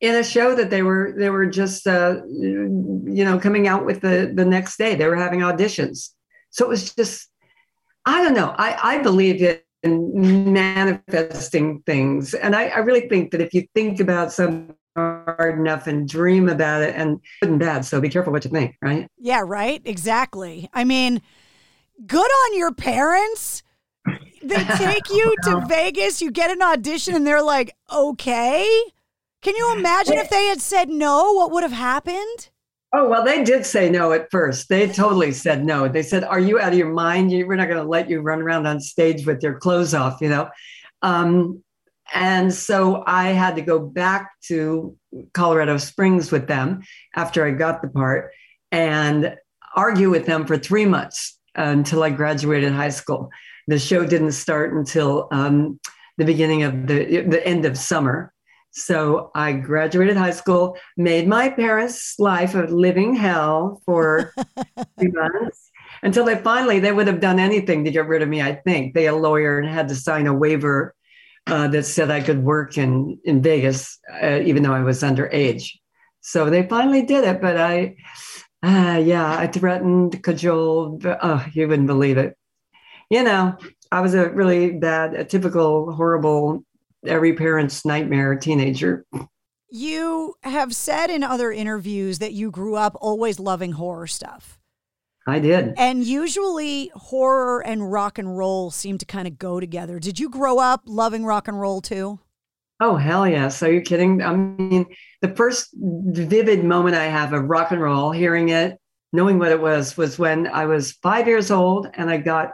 in 0.00 0.14
a 0.14 0.24
show 0.24 0.54
that 0.54 0.70
they 0.70 0.82
were 0.82 1.14
they 1.16 1.30
were 1.30 1.46
just 1.46 1.86
uh, 1.86 2.20
you 2.26 3.24
know 3.24 3.38
coming 3.38 3.68
out 3.68 3.84
with 3.84 4.00
the 4.00 4.32
the 4.34 4.44
next 4.44 4.76
day 4.76 4.94
they 4.94 5.06
were 5.06 5.16
having 5.16 5.40
auditions 5.40 6.10
so 6.48 6.64
it 6.64 6.68
was 6.68 6.94
just 6.94 7.28
i 8.06 8.22
don't 8.24 8.34
know 8.34 8.54
i 8.56 8.94
i 8.94 8.98
believe 8.98 9.42
in 9.82 10.52
manifesting 10.52 11.82
things. 11.86 12.34
And 12.34 12.54
i, 12.54 12.66
I 12.68 12.78
really 12.78 13.08
think 13.08 13.30
that 13.32 13.40
if 13.40 13.54
you 13.54 13.66
think 13.74 14.00
about 14.00 14.32
something 14.32 14.74
hard 14.96 15.58
enough 15.58 15.86
and 15.86 16.08
dream 16.08 16.48
about 16.48 16.82
it 16.82 16.94
and 16.96 17.20
good 17.40 17.50
and 17.50 17.60
bad 17.60 17.84
so 17.84 18.00
be 18.00 18.08
careful 18.08 18.32
what 18.32 18.44
you 18.44 18.50
think 18.50 18.76
right? 18.82 19.06
Yeah 19.18 19.42
right? 19.44 19.80
Exactly. 19.84 20.68
I 20.72 20.84
mean 20.84 21.22
good 22.06 22.18
on 22.18 22.58
your 22.58 22.72
parents. 22.72 23.62
They 24.42 24.64
take 24.76 25.10
you 25.10 25.34
to 25.44 25.64
vegas 25.68 26.20
you 26.20 26.30
get 26.30 26.50
an 26.50 26.62
audition 26.62 27.14
and 27.14 27.26
they're 27.26 27.42
like 27.42 27.74
okay. 27.92 28.66
Can 29.42 29.56
you 29.56 29.74
imagine 29.74 30.18
if 30.18 30.28
they 30.28 30.46
had 30.46 30.60
said 30.60 30.90
no, 30.90 31.32
what 31.32 31.50
would 31.50 31.62
have 31.62 31.72
happened? 31.72 32.50
Oh, 32.92 33.08
well, 33.08 33.24
they 33.24 33.44
did 33.44 33.64
say 33.64 33.88
no 33.88 34.12
at 34.12 34.30
first. 34.32 34.68
They 34.68 34.88
totally 34.88 35.32
said 35.32 35.64
no. 35.64 35.86
They 35.86 36.02
said, 36.02 36.24
Are 36.24 36.40
you 36.40 36.58
out 36.58 36.72
of 36.72 36.78
your 36.78 36.92
mind? 36.92 37.30
we're 37.30 37.54
not 37.54 37.68
going 37.68 37.82
to 37.82 37.88
let 37.88 38.10
you 38.10 38.20
run 38.20 38.42
around 38.42 38.66
on 38.66 38.80
stage 38.80 39.24
with 39.24 39.42
your 39.42 39.60
clothes 39.60 39.94
off, 39.94 40.20
you 40.20 40.28
know? 40.28 40.50
Um, 41.02 41.62
and 42.12 42.52
so 42.52 43.04
I 43.06 43.28
had 43.28 43.54
to 43.56 43.62
go 43.62 43.78
back 43.78 44.32
to 44.48 44.96
Colorado 45.32 45.76
Springs 45.76 46.32
with 46.32 46.48
them 46.48 46.82
after 47.14 47.46
I 47.46 47.52
got 47.52 47.82
the 47.82 47.88
part 47.88 48.32
and 48.72 49.36
argue 49.76 50.10
with 50.10 50.26
them 50.26 50.46
for 50.46 50.58
three 50.58 50.86
months 50.86 51.38
uh, 51.56 51.62
until 51.62 52.02
I 52.02 52.10
graduated 52.10 52.72
high 52.72 52.90
school. 52.90 53.30
The 53.68 53.78
show 53.78 54.04
didn't 54.04 54.32
start 54.32 54.72
until 54.72 55.28
um, 55.30 55.78
the 56.18 56.24
beginning 56.24 56.64
of 56.64 56.88
the, 56.88 57.20
the 57.22 57.46
end 57.46 57.64
of 57.64 57.78
summer. 57.78 58.32
So 58.72 59.30
I 59.34 59.52
graduated 59.52 60.16
high 60.16 60.30
school, 60.30 60.76
made 60.96 61.26
my 61.26 61.48
parents' 61.48 62.14
life 62.18 62.54
a 62.54 62.62
living 62.62 63.14
hell 63.14 63.82
for 63.84 64.32
three 64.98 65.10
months 65.10 65.70
until 66.02 66.24
they 66.24 66.36
finally 66.36 66.78
they 66.78 66.92
would 66.92 67.08
have 67.08 67.20
done 67.20 67.40
anything 67.40 67.84
to 67.84 67.90
get 67.90 68.06
rid 68.06 68.22
of 68.22 68.28
me. 68.28 68.40
I 68.40 68.54
think 68.54 68.94
they 68.94 69.08
a 69.08 69.14
lawyer 69.14 69.58
and 69.58 69.68
had 69.68 69.88
to 69.88 69.94
sign 69.94 70.26
a 70.26 70.34
waiver 70.34 70.94
uh, 71.46 71.68
that 71.68 71.84
said 71.84 72.10
I 72.10 72.20
could 72.20 72.44
work 72.44 72.78
in 72.78 73.18
in 73.24 73.42
Vegas 73.42 73.98
uh, 74.22 74.40
even 74.44 74.62
though 74.62 74.74
I 74.74 74.82
was 74.82 75.02
underage. 75.02 75.70
So 76.20 76.50
they 76.50 76.68
finally 76.68 77.02
did 77.02 77.24
it, 77.24 77.40
but 77.40 77.56
I, 77.56 77.96
uh, 78.62 79.00
yeah, 79.02 79.38
I 79.38 79.46
threatened, 79.46 80.22
cajoled. 80.22 81.06
Oh, 81.06 81.46
you 81.52 81.66
wouldn't 81.66 81.86
believe 81.86 82.18
it. 82.18 82.36
You 83.08 83.24
know, 83.24 83.56
I 83.90 84.00
was 84.00 84.14
a 84.14 84.28
really 84.30 84.72
bad, 84.72 85.14
a 85.14 85.24
typical 85.24 85.92
horrible 85.92 86.64
every 87.06 87.34
parent's 87.34 87.84
nightmare 87.84 88.36
teenager. 88.36 89.04
You 89.70 90.34
have 90.42 90.74
said 90.74 91.10
in 91.10 91.22
other 91.22 91.52
interviews 91.52 92.18
that 92.18 92.32
you 92.32 92.50
grew 92.50 92.74
up 92.74 92.96
always 93.00 93.38
loving 93.38 93.72
horror 93.72 94.06
stuff. 94.06 94.58
I 95.26 95.38
did. 95.38 95.74
And 95.76 96.04
usually 96.04 96.90
horror 96.94 97.64
and 97.64 97.92
rock 97.92 98.18
and 98.18 98.36
roll 98.36 98.70
seem 98.70 98.98
to 98.98 99.06
kind 99.06 99.28
of 99.28 99.38
go 99.38 99.60
together. 99.60 99.98
Did 100.00 100.18
you 100.18 100.28
grow 100.28 100.58
up 100.58 100.82
loving 100.86 101.24
rock 101.24 101.46
and 101.46 101.60
roll 101.60 101.80
too? 101.80 102.18
Oh, 102.80 102.96
hell 102.96 103.28
yes. 103.28 103.62
Are 103.62 103.70
you 103.70 103.82
kidding? 103.82 104.22
I 104.22 104.34
mean, 104.34 104.86
the 105.20 105.34
first 105.36 105.68
vivid 105.74 106.64
moment 106.64 106.96
I 106.96 107.04
have 107.04 107.32
of 107.32 107.44
rock 107.44 107.70
and 107.70 107.80
roll, 107.80 108.10
hearing 108.10 108.48
it, 108.48 108.78
knowing 109.12 109.38
what 109.38 109.52
it 109.52 109.60
was, 109.60 109.96
was 109.96 110.18
when 110.18 110.46
I 110.46 110.64
was 110.66 110.92
five 110.92 111.28
years 111.28 111.50
old 111.50 111.88
and 111.94 112.10
I 112.10 112.16
got, 112.16 112.52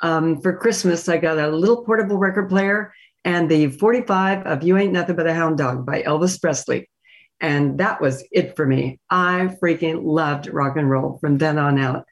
um, 0.00 0.40
for 0.40 0.56
Christmas, 0.56 1.08
I 1.08 1.18
got 1.18 1.38
a 1.38 1.48
little 1.48 1.84
portable 1.84 2.16
record 2.16 2.48
player 2.48 2.92
and 3.26 3.50
the 3.50 3.66
45 3.66 4.46
of 4.46 4.62
You 4.62 4.78
Ain't 4.78 4.92
Nothing 4.92 5.16
But 5.16 5.26
a 5.26 5.34
Hound 5.34 5.58
Dog 5.58 5.84
by 5.84 6.02
Elvis 6.02 6.40
Presley. 6.40 6.88
And 7.40 7.78
that 7.78 8.00
was 8.00 8.24
it 8.30 8.54
for 8.54 8.64
me. 8.64 9.00
I 9.10 9.56
freaking 9.60 10.04
loved 10.04 10.46
rock 10.46 10.76
and 10.76 10.88
roll 10.88 11.18
from 11.18 11.36
then 11.36 11.58
on 11.58 11.78
out. 11.78 12.06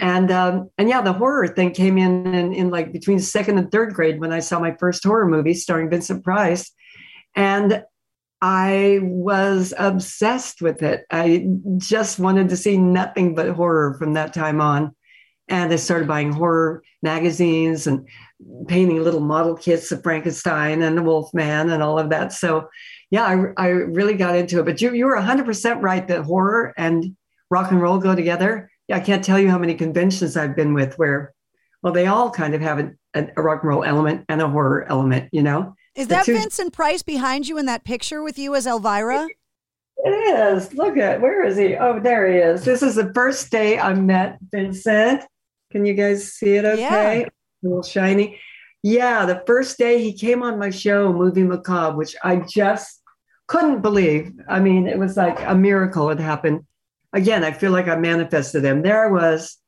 And 0.00 0.30
um, 0.32 0.70
and 0.76 0.88
yeah, 0.88 1.02
the 1.02 1.12
horror 1.12 1.46
thing 1.46 1.70
came 1.70 1.96
in, 1.96 2.34
in 2.34 2.52
in 2.52 2.70
like 2.70 2.92
between 2.92 3.20
second 3.20 3.58
and 3.58 3.70
third 3.70 3.94
grade 3.94 4.20
when 4.20 4.32
I 4.32 4.40
saw 4.40 4.58
my 4.58 4.74
first 4.78 5.04
horror 5.04 5.28
movie 5.28 5.54
starring 5.54 5.88
Vincent 5.88 6.24
Price, 6.24 6.72
and 7.34 7.84
I 8.42 9.00
was 9.02 9.72
obsessed 9.78 10.60
with 10.60 10.82
it. 10.82 11.04
I 11.10 11.46
just 11.76 12.18
wanted 12.18 12.48
to 12.48 12.56
see 12.56 12.76
nothing 12.76 13.34
but 13.34 13.50
horror 13.50 13.94
from 13.98 14.14
that 14.14 14.34
time 14.34 14.60
on. 14.60 14.96
And 15.48 15.72
I 15.72 15.76
started 15.76 16.08
buying 16.08 16.32
horror 16.32 16.82
magazines 17.02 17.86
and 17.86 18.08
painting 18.66 19.02
little 19.02 19.20
model 19.20 19.54
kits 19.54 19.92
of 19.92 20.02
Frankenstein 20.02 20.82
and 20.82 20.98
the 20.98 21.02
Wolfman 21.02 21.70
and 21.70 21.82
all 21.82 21.98
of 21.98 22.10
that. 22.10 22.32
So, 22.32 22.68
yeah, 23.10 23.24
I, 23.24 23.66
I 23.66 23.68
really 23.68 24.14
got 24.14 24.36
into 24.36 24.58
it. 24.58 24.64
But 24.64 24.80
you, 24.80 24.92
you 24.92 25.06
were 25.06 25.16
100% 25.16 25.82
right 25.82 26.06
that 26.08 26.24
horror 26.24 26.74
and 26.76 27.16
rock 27.50 27.70
and 27.70 27.80
roll 27.80 27.98
go 27.98 28.14
together. 28.14 28.70
Yeah, 28.88 28.96
I 28.96 29.00
can't 29.00 29.24
tell 29.24 29.38
you 29.38 29.50
how 29.50 29.58
many 29.58 29.74
conventions 29.74 30.36
I've 30.36 30.56
been 30.56 30.74
with 30.74 30.96
where, 30.96 31.32
well, 31.82 31.92
they 31.92 32.06
all 32.06 32.30
kind 32.30 32.54
of 32.54 32.60
have 32.60 32.78
a, 33.14 33.28
a 33.36 33.42
rock 33.42 33.62
and 33.62 33.68
roll 33.68 33.84
element 33.84 34.24
and 34.28 34.42
a 34.42 34.48
horror 34.48 34.84
element, 34.88 35.28
you 35.32 35.42
know? 35.42 35.74
Is 35.94 36.08
that 36.08 36.26
two- 36.26 36.34
Vincent 36.34 36.72
Price 36.72 37.02
behind 37.02 37.48
you 37.48 37.56
in 37.58 37.66
that 37.66 37.84
picture 37.84 38.22
with 38.22 38.38
you 38.38 38.54
as 38.54 38.66
Elvira? 38.66 39.28
It 39.98 40.10
is. 40.10 40.74
Look 40.74 40.98
at 40.98 41.20
where 41.20 41.42
is 41.44 41.56
he? 41.56 41.74
Oh, 41.74 41.98
there 41.98 42.30
he 42.30 42.38
is. 42.38 42.64
This 42.64 42.82
is 42.82 42.96
the 42.96 43.12
first 43.14 43.50
day 43.50 43.78
I 43.78 43.94
met 43.94 44.38
Vincent. 44.52 45.24
Can 45.76 45.84
you 45.84 45.92
guys 45.92 46.32
see 46.32 46.54
it 46.54 46.64
okay? 46.64 47.20
Yeah 47.20 47.28
a 47.64 47.68
little 47.68 47.82
shiny. 47.82 48.40
Yeah, 48.82 49.26
the 49.26 49.42
first 49.46 49.78
day 49.78 50.02
he 50.02 50.12
came 50.12 50.42
on 50.42 50.58
my 50.58 50.70
show, 50.70 51.12
Movie 51.12 51.42
Macabre, 51.42 51.96
which 51.96 52.16
I 52.22 52.36
just 52.36 53.02
couldn't 53.46 53.82
believe. 53.82 54.32
I 54.48 54.60
mean, 54.60 54.86
it 54.86 54.98
was 54.98 55.16
like 55.16 55.38
a 55.42 55.54
miracle 55.54 56.08
had 56.08 56.20
happened. 56.20 56.64
Again, 57.12 57.44
I 57.44 57.52
feel 57.52 57.72
like 57.72 57.88
I 57.88 57.96
manifested 57.96 58.64
him. 58.64 58.82
There 58.82 59.06
I 59.06 59.10
was 59.10 59.58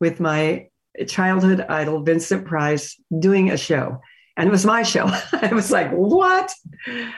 with 0.00 0.20
my 0.20 0.68
childhood 1.08 1.64
idol, 1.68 2.02
Vincent 2.02 2.46
Price, 2.46 3.00
doing 3.18 3.50
a 3.50 3.56
show. 3.56 4.00
And 4.36 4.48
it 4.48 4.52
was 4.52 4.66
my 4.66 4.82
show. 4.82 5.06
I 5.32 5.50
was 5.52 5.70
like, 5.70 5.90
what? 5.90 6.52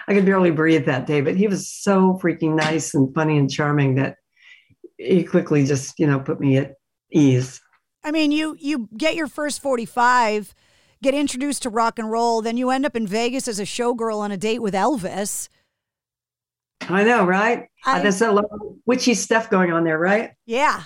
I 0.06 0.14
could 0.14 0.26
barely 0.26 0.52
breathe 0.52 0.86
that 0.86 1.06
day, 1.06 1.20
but 1.20 1.36
he 1.36 1.48
was 1.48 1.68
so 1.68 2.18
freaking 2.22 2.54
nice 2.54 2.94
and 2.94 3.12
funny 3.14 3.36
and 3.36 3.50
charming 3.50 3.96
that 3.96 4.16
he 4.96 5.24
quickly 5.24 5.64
just, 5.64 5.98
you 5.98 6.06
know, 6.06 6.20
put 6.20 6.40
me 6.40 6.58
at 6.58 6.74
ease. 7.10 7.60
I 8.04 8.10
mean, 8.10 8.32
you 8.32 8.56
you 8.58 8.88
get 8.96 9.14
your 9.14 9.26
first 9.26 9.60
45, 9.60 10.54
get 11.02 11.14
introduced 11.14 11.62
to 11.62 11.70
rock 11.70 11.98
and 11.98 12.10
roll, 12.10 12.42
then 12.42 12.56
you 12.56 12.70
end 12.70 12.86
up 12.86 12.96
in 12.96 13.06
Vegas 13.06 13.48
as 13.48 13.58
a 13.58 13.64
showgirl 13.64 14.18
on 14.18 14.32
a 14.32 14.36
date 14.36 14.60
with 14.60 14.74
Elvis. 14.74 15.48
I 16.82 17.04
know, 17.04 17.24
right? 17.24 17.68
I, 17.84 18.00
There's 18.00 18.22
a 18.22 18.32
lot 18.32 18.46
of 18.50 18.60
witchy 18.86 19.14
stuff 19.14 19.50
going 19.50 19.72
on 19.72 19.84
there, 19.84 19.98
right? 19.98 20.32
Yeah. 20.46 20.84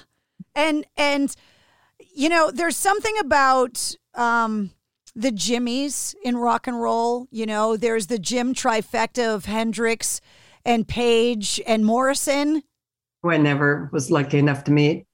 And 0.55 0.85
and 0.97 1.35
you 2.15 2.29
know, 2.29 2.51
there's 2.51 2.77
something 2.77 3.15
about 3.21 3.95
um 4.15 4.71
the 5.15 5.31
Jimmies 5.31 6.15
in 6.25 6.37
rock 6.37 6.67
and 6.67 6.81
roll. 6.81 7.27
You 7.31 7.47
know, 7.47 7.77
there's 7.77 8.07
the 8.07 8.19
Jim 8.19 8.55
trifecta 8.55 9.35
of 9.35 9.45
Hendrix 9.45 10.21
and 10.65 10.87
Page 10.89 11.61
and 11.67 11.85
Morrison. 11.85 12.63
Who 13.23 13.31
I 13.31 13.37
never 13.37 13.89
was 13.93 14.11
lucky 14.11 14.39
enough 14.39 14.65
to 14.65 14.73
meet. 14.73 15.07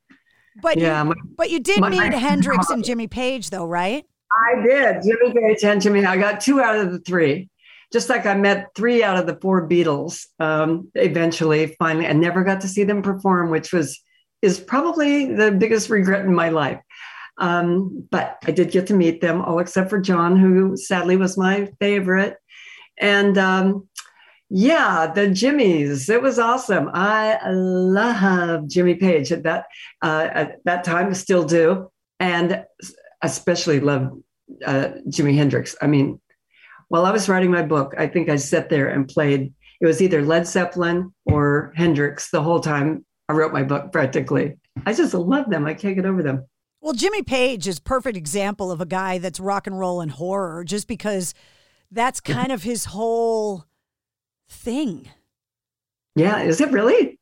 But 0.62 0.78
yeah, 0.78 1.02
you, 1.02 1.08
my- 1.10 1.14
but 1.36 1.50
you 1.50 1.60
did 1.60 1.80
my- 1.80 1.90
meet 1.90 2.12
Hendrix 2.14 2.70
and 2.70 2.84
Jimmy 2.84 3.06
Page, 3.06 3.50
though, 3.50 3.66
right? 3.66 4.04
I 4.32 4.62
did. 4.62 5.02
Jimmy 5.02 5.32
Page 5.32 5.64
and 5.64 5.80
Jimmy. 5.80 6.04
I 6.04 6.16
got 6.16 6.40
two 6.40 6.60
out 6.60 6.76
of 6.76 6.92
the 6.92 6.98
three. 7.00 7.48
Just 7.90 8.10
like 8.10 8.26
I 8.26 8.34
met 8.34 8.68
three 8.76 9.02
out 9.02 9.16
of 9.16 9.26
the 9.26 9.38
four 9.40 9.66
Beatles. 9.66 10.26
Um, 10.38 10.90
eventually, 10.94 11.74
finally, 11.78 12.06
I 12.06 12.12
never 12.12 12.44
got 12.44 12.60
to 12.60 12.68
see 12.68 12.84
them 12.84 13.00
perform, 13.02 13.50
which 13.50 13.72
was 13.72 13.98
is 14.42 14.60
probably 14.60 15.34
the 15.34 15.50
biggest 15.50 15.88
regret 15.90 16.24
in 16.24 16.34
my 16.34 16.50
life. 16.50 16.80
Um, 17.38 18.06
but 18.10 18.36
I 18.46 18.50
did 18.50 18.70
get 18.70 18.88
to 18.88 18.94
meet 18.94 19.20
them, 19.20 19.40
all 19.40 19.58
except 19.58 19.90
for 19.90 19.98
John, 20.00 20.36
who 20.36 20.76
sadly 20.76 21.16
was 21.16 21.38
my 21.38 21.70
favorite. 21.80 22.36
And 22.98 23.38
um, 23.38 23.88
yeah, 24.50 25.12
the 25.14 25.22
Jimmys. 25.22 26.08
It 26.08 26.22
was 26.22 26.38
awesome. 26.38 26.90
I 26.94 27.38
love 27.50 28.66
Jimmy 28.68 28.94
Page 28.94 29.30
at 29.30 29.42
that 29.42 29.66
uh, 30.02 30.28
at 30.30 30.64
that 30.64 30.84
time, 30.84 31.12
still 31.14 31.44
do, 31.44 31.90
and 32.18 32.64
especially 33.22 33.80
love 33.80 34.10
uh, 34.64 34.90
Jimi 35.08 35.34
Hendrix. 35.34 35.76
I 35.82 35.86
mean, 35.86 36.20
while 36.88 37.04
I 37.04 37.10
was 37.10 37.28
writing 37.28 37.50
my 37.50 37.62
book, 37.62 37.94
I 37.98 38.06
think 38.06 38.30
I 38.30 38.36
sat 38.36 38.70
there 38.70 38.88
and 38.88 39.06
played. 39.06 39.52
It 39.80 39.86
was 39.86 40.00
either 40.00 40.22
Led 40.22 40.46
Zeppelin 40.46 41.14
or 41.26 41.72
Hendrix 41.76 42.30
the 42.30 42.42
whole 42.42 42.60
time 42.60 43.04
I 43.28 43.34
wrote 43.34 43.52
my 43.52 43.62
book. 43.62 43.92
Practically, 43.92 44.56
I 44.86 44.94
just 44.94 45.12
love 45.12 45.50
them. 45.50 45.66
I 45.66 45.74
can't 45.74 45.94
get 45.94 46.06
over 46.06 46.22
them. 46.22 46.46
Well, 46.80 46.94
Jimmy 46.94 47.22
Page 47.22 47.68
is 47.68 47.80
perfect 47.80 48.16
example 48.16 48.72
of 48.72 48.80
a 48.80 48.86
guy 48.86 49.18
that's 49.18 49.40
rock 49.40 49.66
and 49.66 49.78
roll 49.78 50.00
and 50.00 50.10
horror, 50.10 50.64
just 50.64 50.88
because 50.88 51.34
that's 51.90 52.20
kind 52.20 52.50
of 52.50 52.62
his 52.62 52.86
whole 52.86 53.67
thing. 54.48 55.08
Yeah, 56.14 56.40
is 56.40 56.60
it 56.60 56.70
really? 56.70 57.18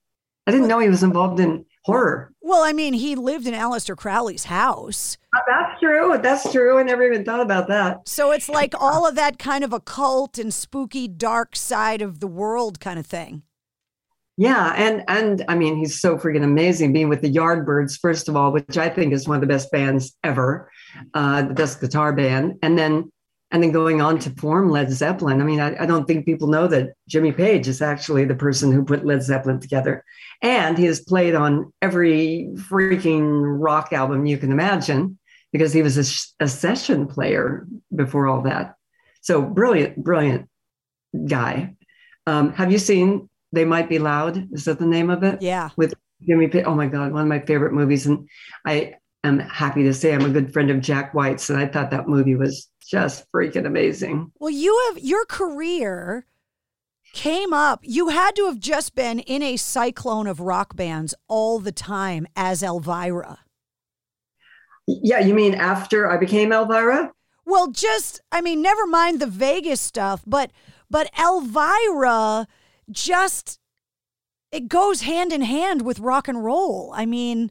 I 0.47 0.53
didn't 0.53 0.69
know 0.69 0.79
he 0.79 0.89
was 0.89 1.03
involved 1.03 1.41
in 1.41 1.65
horror. 1.85 2.33
Well, 2.41 2.63
I 2.63 2.73
mean, 2.73 2.95
he 2.95 3.15
lived 3.15 3.47
in 3.47 3.55
Aleister 3.55 3.97
Crowley's 3.97 4.45
house. 4.45 5.19
Uh, 5.37 5.41
That's 5.49 5.81
true. 5.81 6.19
That's 6.23 6.53
true. 6.53 6.79
I 6.79 6.83
never 6.83 7.05
even 7.05 7.25
thought 7.25 7.41
about 7.41 7.69
that. 7.69 8.09
So 8.09 8.31
it's 8.31 8.49
like 8.49 8.75
all 8.79 9.07
of 9.07 9.17
that 9.17 9.39
kind 9.39 9.65
of 9.65 9.73
occult 9.73 10.39
and 10.39 10.55
spooky, 10.55 11.09
dark 11.09 11.57
side 11.57 12.03
of 12.03 12.21
the 12.21 12.27
world 12.27 12.81
kind 12.81 12.99
of 12.99 13.07
thing. 13.07 13.43
Yeah, 14.39 14.75
and 14.77 15.03
and 15.09 15.45
I 15.49 15.55
mean, 15.55 15.79
he's 15.79 15.99
so 15.99 16.19
freaking 16.19 16.45
amazing. 16.45 16.93
Being 16.93 17.09
with 17.09 17.23
the 17.23 17.33
Yardbirds, 17.33 17.99
first 17.99 18.29
of 18.29 18.37
all, 18.37 18.53
which 18.53 18.77
I 18.77 18.91
think 18.91 19.15
is 19.15 19.27
one 19.27 19.37
of 19.37 19.41
the 19.41 19.47
best 19.47 19.73
bands 19.73 20.15
ever, 20.23 20.71
uh, 21.15 21.43
the 21.43 21.55
best 21.55 21.81
guitar 21.81 22.13
band, 22.13 22.59
and 22.63 22.79
then 22.79 23.11
and 23.57 23.63
then 23.63 23.73
going 23.73 24.03
on 24.03 24.19
to 24.19 24.29
form 24.33 24.69
Led 24.69 24.91
Zeppelin. 24.91 25.41
I 25.41 25.45
mean, 25.45 25.61
I, 25.61 25.85
I 25.85 25.87
don't 25.87 26.07
think 26.07 26.27
people 26.27 26.49
know 26.49 26.67
that 26.67 26.93
Jimmy 27.09 27.33
Page 27.33 27.69
is 27.69 27.81
actually 27.81 28.27
the 28.27 28.35
person 28.35 28.71
who 28.71 28.85
put 28.85 29.07
Led 29.07 29.23
Zeppelin 29.23 29.61
together, 29.61 30.05
and 30.43 30.77
he 30.77 30.85
has 30.85 31.01
played 31.01 31.35
on 31.35 31.73
every 31.81 32.51
freaking 32.69 33.59
rock 33.59 33.95
album 33.95 34.27
you 34.27 34.37
can 34.37 34.53
imagine 34.53 35.19
because 35.53 35.73
he 35.73 35.81
was 35.81 35.97
a, 35.97 36.05
sh- 36.05 36.27
a 36.39 36.47
session 36.47 37.07
player 37.07 37.67
before 37.95 38.27
all 38.27 38.43
that. 38.43 38.75
So 39.23 39.41
brilliant, 39.41 40.05
brilliant 40.05 40.51
guy. 41.27 41.77
Um, 42.27 42.53
have 42.53 42.71
you 42.71 42.79
seen 42.79 43.31
They 43.53 43.65
Might 43.65 43.89
Be 43.89 43.99
Loud? 43.99 44.53
Is 44.53 44.67
that 44.67 44.79
the 44.79 44.85
name 44.85 45.09
of 45.09 45.23
it? 45.23 45.41
Yeah. 45.41 45.71
With 45.79 45.95
Jimmy 46.21 46.49
Page. 46.49 46.65
Oh 46.67 46.75
my 46.75 46.89
God, 46.89 47.11
one 47.11 47.23
of 47.23 47.29
my 47.29 47.41
favorite 47.41 47.73
movies. 47.73 48.05
And 48.05 48.29
I 48.67 48.97
am 49.27 49.39
happy 49.39 49.83
to 49.85 49.95
say 49.95 50.15
I'm 50.15 50.25
a 50.25 50.31
good 50.31 50.53
friend 50.53 50.71
of 50.71 50.81
Jack 50.81 51.15
White's. 51.15 51.51
And 51.51 51.59
I 51.59 51.67
thought 51.67 51.91
that 51.91 52.09
movie 52.09 52.35
was 52.35 52.69
just 52.81 53.25
freaking 53.33 53.67
amazing. 53.67 54.31
Well, 54.39 54.51
you 54.51 54.79
have 54.89 55.03
your 55.03 55.25
career 55.27 56.27
came 57.13 57.53
up. 57.53 57.81
You 57.83 58.09
had 58.09 58.37
to 58.37 58.47
have 58.47 58.59
just 58.59 58.95
been 58.95 59.21
in 59.21 59.43
a 59.43 59.57
cyclone 59.57 60.27
of 60.27 60.41
rock 60.41 60.77
bands 60.77 61.15
all 61.29 61.59
the 61.59 61.73
time 61.73 62.27
as 62.37 62.63
Elvira. 62.63 63.41
Yeah, 64.87 65.21
you 65.21 65.35
mean 65.35 65.55
after 65.55 66.09
I 66.09 66.17
became 66.17 66.53
Elvira? 66.53 67.13
Well, 67.45 67.69
just 67.69 68.21
I 68.31 68.41
mean, 68.41 68.61
never 68.61 68.87
mind 68.87 69.21
the 69.21 69.27
Vegas 69.27 69.81
stuff, 69.81 70.23
but 70.27 70.51
but 70.91 71.11
Elvira 71.19 72.47
just 72.91 73.59
it 74.53 74.69
goes 74.69 75.03
hand 75.03 75.33
in 75.33 75.43
hand 75.43 75.83
with 75.83 75.99
rock 75.99 76.29
and 76.29 76.45
roll. 76.45 76.93
I 76.95 77.07
mean, 77.07 77.51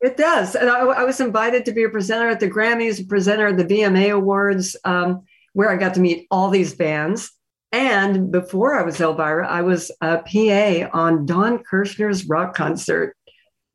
It 0.00 0.16
does. 0.16 0.54
And 0.54 0.70
I, 0.70 0.78
I 0.78 1.04
was 1.04 1.20
invited 1.20 1.64
to 1.64 1.72
be 1.72 1.84
a 1.84 1.88
presenter 1.88 2.28
at 2.28 2.40
the 2.40 2.50
Grammys, 2.50 3.00
a 3.00 3.04
presenter 3.04 3.48
at 3.48 3.56
the 3.56 3.64
VMA 3.64 4.14
Awards, 4.14 4.76
um, 4.84 5.22
where 5.54 5.70
I 5.70 5.76
got 5.76 5.94
to 5.94 6.00
meet 6.00 6.26
all 6.30 6.50
these 6.50 6.74
bands. 6.74 7.32
And 7.72 8.30
before 8.30 8.78
I 8.78 8.82
was 8.82 9.00
Elvira, 9.00 9.46
I 9.46 9.62
was 9.62 9.90
a 10.00 10.18
PA 10.18 10.88
on 10.96 11.26
Don 11.26 11.58
Kirshner's 11.58 12.26
rock 12.26 12.54
concert. 12.54 13.16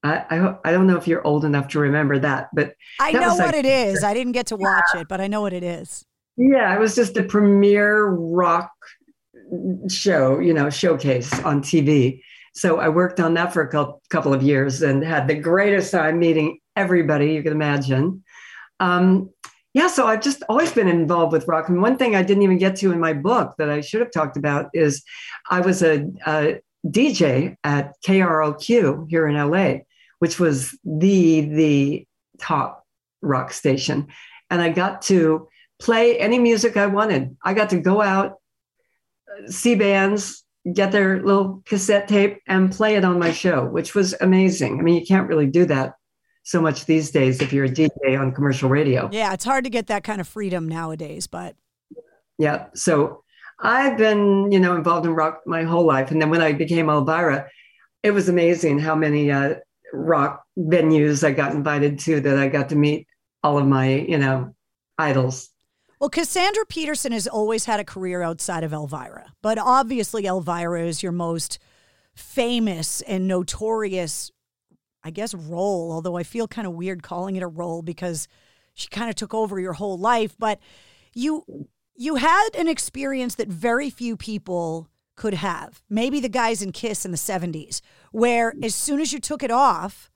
I, 0.01 0.25
I, 0.29 0.55
I 0.65 0.71
don't 0.71 0.87
know 0.87 0.97
if 0.97 1.07
you're 1.07 1.25
old 1.25 1.45
enough 1.45 1.69
to 1.69 1.79
remember 1.79 2.19
that, 2.19 2.49
but 2.53 2.73
I 2.99 3.13
that 3.13 3.21
know 3.21 3.35
what 3.35 3.53
it 3.53 3.65
is. 3.65 4.03
I 4.03 4.13
didn't 4.13 4.33
get 4.33 4.47
to 4.47 4.55
watch 4.55 4.83
it, 4.95 5.07
but 5.07 5.21
I 5.21 5.27
know 5.27 5.41
what 5.41 5.53
it 5.53 5.63
is. 5.63 6.03
Yeah, 6.35 6.73
it 6.75 6.79
was 6.79 6.95
just 6.95 7.13
the 7.13 7.23
premier 7.23 8.07
rock 8.07 8.71
show, 9.87 10.39
you 10.39 10.53
know, 10.53 10.69
showcase 10.69 11.31
on 11.41 11.61
TV. 11.61 12.21
So 12.53 12.79
I 12.79 12.89
worked 12.89 13.19
on 13.19 13.33
that 13.33 13.51
for 13.51 13.63
a 13.63 13.93
couple 14.09 14.33
of 14.33 14.43
years 14.43 14.81
and 14.81 15.03
had 15.03 15.27
the 15.27 15.35
greatest 15.35 15.91
time 15.91 16.19
meeting 16.19 16.59
everybody 16.75 17.33
you 17.33 17.43
can 17.43 17.51
imagine. 17.51 18.23
Um, 18.79 19.31
yeah, 19.73 19.87
so 19.87 20.05
I've 20.05 20.21
just 20.21 20.43
always 20.47 20.71
been 20.71 20.87
involved 20.87 21.33
with 21.33 21.47
rock. 21.47 21.67
And 21.67 21.81
one 21.81 21.97
thing 21.97 22.15
I 22.15 22.21
didn't 22.21 22.43
even 22.43 22.59
get 22.59 22.75
to 22.77 22.91
in 22.91 22.99
my 22.99 23.13
book 23.13 23.55
that 23.57 23.69
I 23.69 23.81
should 23.81 24.01
have 24.01 24.11
talked 24.11 24.37
about 24.37 24.69
is 24.73 25.03
I 25.49 25.61
was 25.61 25.81
a, 25.81 26.05
a 26.27 26.59
DJ 26.85 27.55
at 27.63 27.93
KROQ 28.05 29.09
here 29.09 29.27
in 29.27 29.35
LA, 29.35 29.79
which 30.19 30.39
was 30.39 30.77
the 30.83 31.41
the 31.41 32.07
top 32.39 32.85
rock 33.21 33.51
station, 33.51 34.07
and 34.51 34.61
I 34.61 34.69
got 34.69 35.01
to 35.03 35.47
play 35.79 36.19
any 36.19 36.37
music 36.37 36.77
I 36.77 36.85
wanted. 36.85 37.35
I 37.43 37.53
got 37.53 37.71
to 37.71 37.79
go 37.79 38.01
out, 38.01 38.35
see 39.47 39.75
bands, 39.75 40.42
get 40.71 40.91
their 40.91 41.21
little 41.23 41.61
cassette 41.65 42.07
tape, 42.07 42.41
and 42.47 42.71
play 42.71 42.95
it 42.95 43.03
on 43.03 43.19
my 43.19 43.31
show, 43.31 43.65
which 43.65 43.95
was 43.95 44.15
amazing. 44.21 44.79
I 44.79 44.83
mean, 44.83 44.95
you 44.95 45.05
can't 45.05 45.27
really 45.27 45.47
do 45.47 45.65
that 45.65 45.95
so 46.43 46.61
much 46.61 46.85
these 46.85 47.11
days 47.11 47.41
if 47.41 47.51
you're 47.53 47.65
a 47.65 47.69
DJ 47.69 48.19
on 48.19 48.33
commercial 48.33 48.69
radio. 48.69 49.09
Yeah, 49.11 49.33
it's 49.33 49.45
hard 49.45 49.63
to 49.63 49.69
get 49.69 49.87
that 49.87 50.03
kind 50.03 50.21
of 50.21 50.27
freedom 50.27 50.67
nowadays, 50.67 51.27
but 51.27 51.55
Yeah. 52.37 52.67
So 52.75 53.23
I've 53.59 53.97
been, 53.97 54.51
you 54.51 54.59
know, 54.59 54.75
involved 54.75 55.05
in 55.05 55.13
rock 55.13 55.41
my 55.45 55.63
whole 55.63 55.85
life. 55.85 56.11
And 56.11 56.21
then 56.21 56.29
when 56.29 56.41
I 56.41 56.51
became 56.51 56.89
Elvira, 56.89 57.49
it 58.01 58.11
was 58.11 58.27
amazing 58.27 58.79
how 58.79 58.95
many 58.95 59.31
uh, 59.31 59.55
rock 59.93 60.43
venues 60.57 61.23
I 61.23 61.31
got 61.31 61.53
invited 61.53 61.99
to 61.99 62.19
that 62.21 62.37
I 62.37 62.49
got 62.49 62.69
to 62.69 62.75
meet 62.75 63.07
all 63.41 63.57
of 63.57 63.65
my, 63.65 63.89
you 63.89 64.17
know, 64.17 64.53
idols. 64.97 65.49
Well, 66.03 66.09
Cassandra 66.09 66.65
Peterson 66.65 67.13
has 67.13 67.27
always 67.27 67.63
had 67.63 67.79
a 67.79 67.85
career 67.85 68.21
outside 68.21 68.65
of 68.65 68.73
Elvira, 68.73 69.31
but 69.41 69.57
obviously 69.57 70.25
Elvira 70.25 70.85
is 70.85 71.01
your 71.01 71.13
most 71.13 71.59
famous 72.13 72.99
and 73.03 73.25
notorious, 73.25 74.29
I 75.01 75.11
guess, 75.11 75.33
role. 75.33 75.93
Although 75.93 76.17
I 76.17 76.23
feel 76.23 76.45
kind 76.45 76.67
of 76.67 76.73
weird 76.73 77.03
calling 77.03 77.37
it 77.37 77.41
a 77.41 77.47
role 77.47 77.81
because 77.81 78.27
she 78.73 78.89
kind 78.89 79.09
of 79.09 79.15
took 79.15 79.33
over 79.33 79.61
your 79.61 79.71
whole 79.71 79.97
life. 79.97 80.35
But 80.37 80.59
you 81.13 81.69
you 81.95 82.15
had 82.15 82.49
an 82.53 82.67
experience 82.67 83.35
that 83.35 83.47
very 83.47 83.89
few 83.89 84.17
people 84.17 84.89
could 85.15 85.35
have. 85.35 85.81
Maybe 85.89 86.19
the 86.19 86.27
guys 86.27 86.61
in 86.61 86.73
Kiss 86.73 87.05
in 87.05 87.11
the 87.11 87.17
'70s, 87.17 87.79
where 88.11 88.53
as 88.61 88.75
soon 88.75 88.99
as 88.99 89.13
you 89.13 89.21
took 89.21 89.41
it 89.41 89.51
off, 89.51 90.11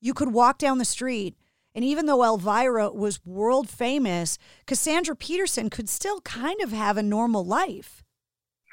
you 0.00 0.14
could 0.14 0.32
walk 0.32 0.56
down 0.56 0.78
the 0.78 0.86
street 0.86 1.36
and 1.74 1.84
even 1.84 2.06
though 2.06 2.24
Elvira 2.24 2.90
was 2.90 3.24
world 3.24 3.68
famous, 3.68 4.38
Cassandra 4.66 5.16
Peterson 5.16 5.70
could 5.70 5.88
still 5.88 6.20
kind 6.20 6.60
of 6.60 6.72
have 6.72 6.96
a 6.96 7.02
normal 7.02 7.44
life. 7.44 8.02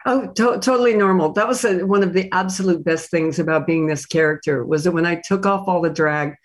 Oh, 0.05 0.27
to- 0.27 0.59
totally 0.59 0.95
normal. 0.95 1.33
That 1.33 1.47
was 1.47 1.65
a, 1.65 1.85
one 1.85 2.03
of 2.03 2.13
the 2.13 2.29
absolute 2.31 2.83
best 2.83 3.11
things 3.11 3.37
about 3.37 3.67
being 3.67 3.87
this 3.87 4.05
character 4.05 4.65
was 4.65 4.83
that 4.83 4.91
when 4.91 5.05
I 5.05 5.21
took 5.23 5.45
off 5.45 5.67
all 5.67 5.81
the 5.81 5.89
drag, 5.89 6.35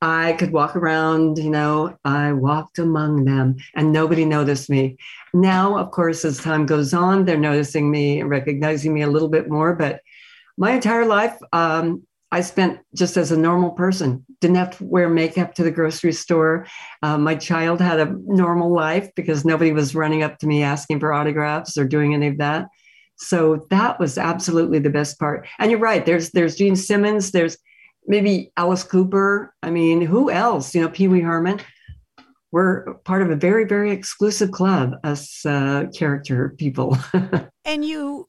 I 0.00 0.32
could 0.32 0.52
walk 0.52 0.74
around, 0.74 1.38
you 1.38 1.50
know, 1.50 1.96
I 2.04 2.32
walked 2.32 2.78
among 2.78 3.24
them 3.24 3.56
and 3.74 3.92
nobody 3.92 4.24
noticed 4.24 4.68
me. 4.68 4.96
Now, 5.32 5.78
of 5.78 5.92
course, 5.92 6.24
as 6.24 6.38
time 6.38 6.66
goes 6.66 6.92
on, 6.92 7.24
they're 7.24 7.38
noticing 7.38 7.90
me 7.90 8.20
and 8.20 8.28
recognizing 8.28 8.92
me 8.92 9.02
a 9.02 9.10
little 9.10 9.28
bit 9.28 9.48
more. 9.48 9.74
But 9.74 10.00
my 10.56 10.72
entire 10.72 11.06
life, 11.06 11.36
um, 11.52 12.02
I 12.32 12.40
spent 12.40 12.80
just 12.96 13.18
as 13.18 13.30
a 13.30 13.36
normal 13.36 13.72
person. 13.72 14.24
Didn't 14.40 14.56
have 14.56 14.78
to 14.78 14.84
wear 14.84 15.10
makeup 15.10 15.54
to 15.54 15.62
the 15.62 15.70
grocery 15.70 16.14
store. 16.14 16.66
Uh, 17.02 17.18
my 17.18 17.34
child 17.34 17.78
had 17.78 18.00
a 18.00 18.16
normal 18.24 18.72
life 18.72 19.10
because 19.14 19.44
nobody 19.44 19.70
was 19.70 19.94
running 19.94 20.22
up 20.22 20.38
to 20.38 20.46
me 20.46 20.62
asking 20.62 20.98
for 20.98 21.12
autographs 21.12 21.76
or 21.76 21.84
doing 21.84 22.14
any 22.14 22.28
of 22.28 22.38
that. 22.38 22.68
So 23.18 23.66
that 23.68 24.00
was 24.00 24.16
absolutely 24.16 24.78
the 24.78 24.88
best 24.88 25.18
part. 25.18 25.46
And 25.58 25.70
you're 25.70 25.78
right. 25.78 26.04
There's 26.06 26.30
there's 26.30 26.56
Gene 26.56 26.74
Simmons. 26.74 27.32
There's 27.32 27.58
maybe 28.06 28.50
Alice 28.56 28.82
Cooper. 28.82 29.54
I 29.62 29.70
mean, 29.70 30.00
who 30.00 30.30
else? 30.30 30.74
You 30.74 30.80
know, 30.80 30.88
Pee 30.88 31.08
Wee 31.08 31.20
Herman. 31.20 31.60
We're 32.50 32.94
part 33.04 33.20
of 33.20 33.30
a 33.30 33.36
very 33.36 33.66
very 33.66 33.92
exclusive 33.92 34.52
club, 34.52 34.94
us 35.04 35.44
uh, 35.44 35.84
character 35.94 36.54
people. 36.58 36.96
and 37.66 37.84
you 37.84 38.26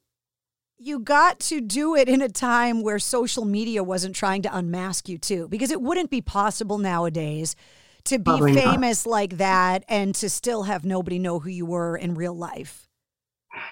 you 0.86 1.00
got 1.00 1.39
to 1.39 1.62
do 1.62 1.96
it 1.96 2.10
in 2.10 2.22
a 2.22 2.28
time 2.28 2.82
where 2.82 3.00
social 3.00 3.46
media 3.46 3.84
wasn't 3.84 4.15
trying 4.15 4.41
to 4.41 4.56
unmask 4.56 5.08
you 5.08 5.17
too 5.17 5.48
because 5.48 5.72
it 5.72 5.82
wouldn't 5.82 6.10
be 6.10 6.22
possible 6.22 6.78
nowadays 6.78 7.56
to 8.04 8.19
be 8.19 8.26
Probably 8.26 8.54
famous 8.54 9.06
not. 9.06 9.12
like 9.12 9.38
that 9.38 9.86
and 9.88 10.13
to 10.15 10.30
still 10.30 10.63
have 10.63 10.84
nobody 10.84 11.19
know 11.19 11.39
who 11.39 11.50
you 11.50 11.65
were 11.65 11.96
in 11.96 12.15
real 12.15 12.36
life. 12.36 12.88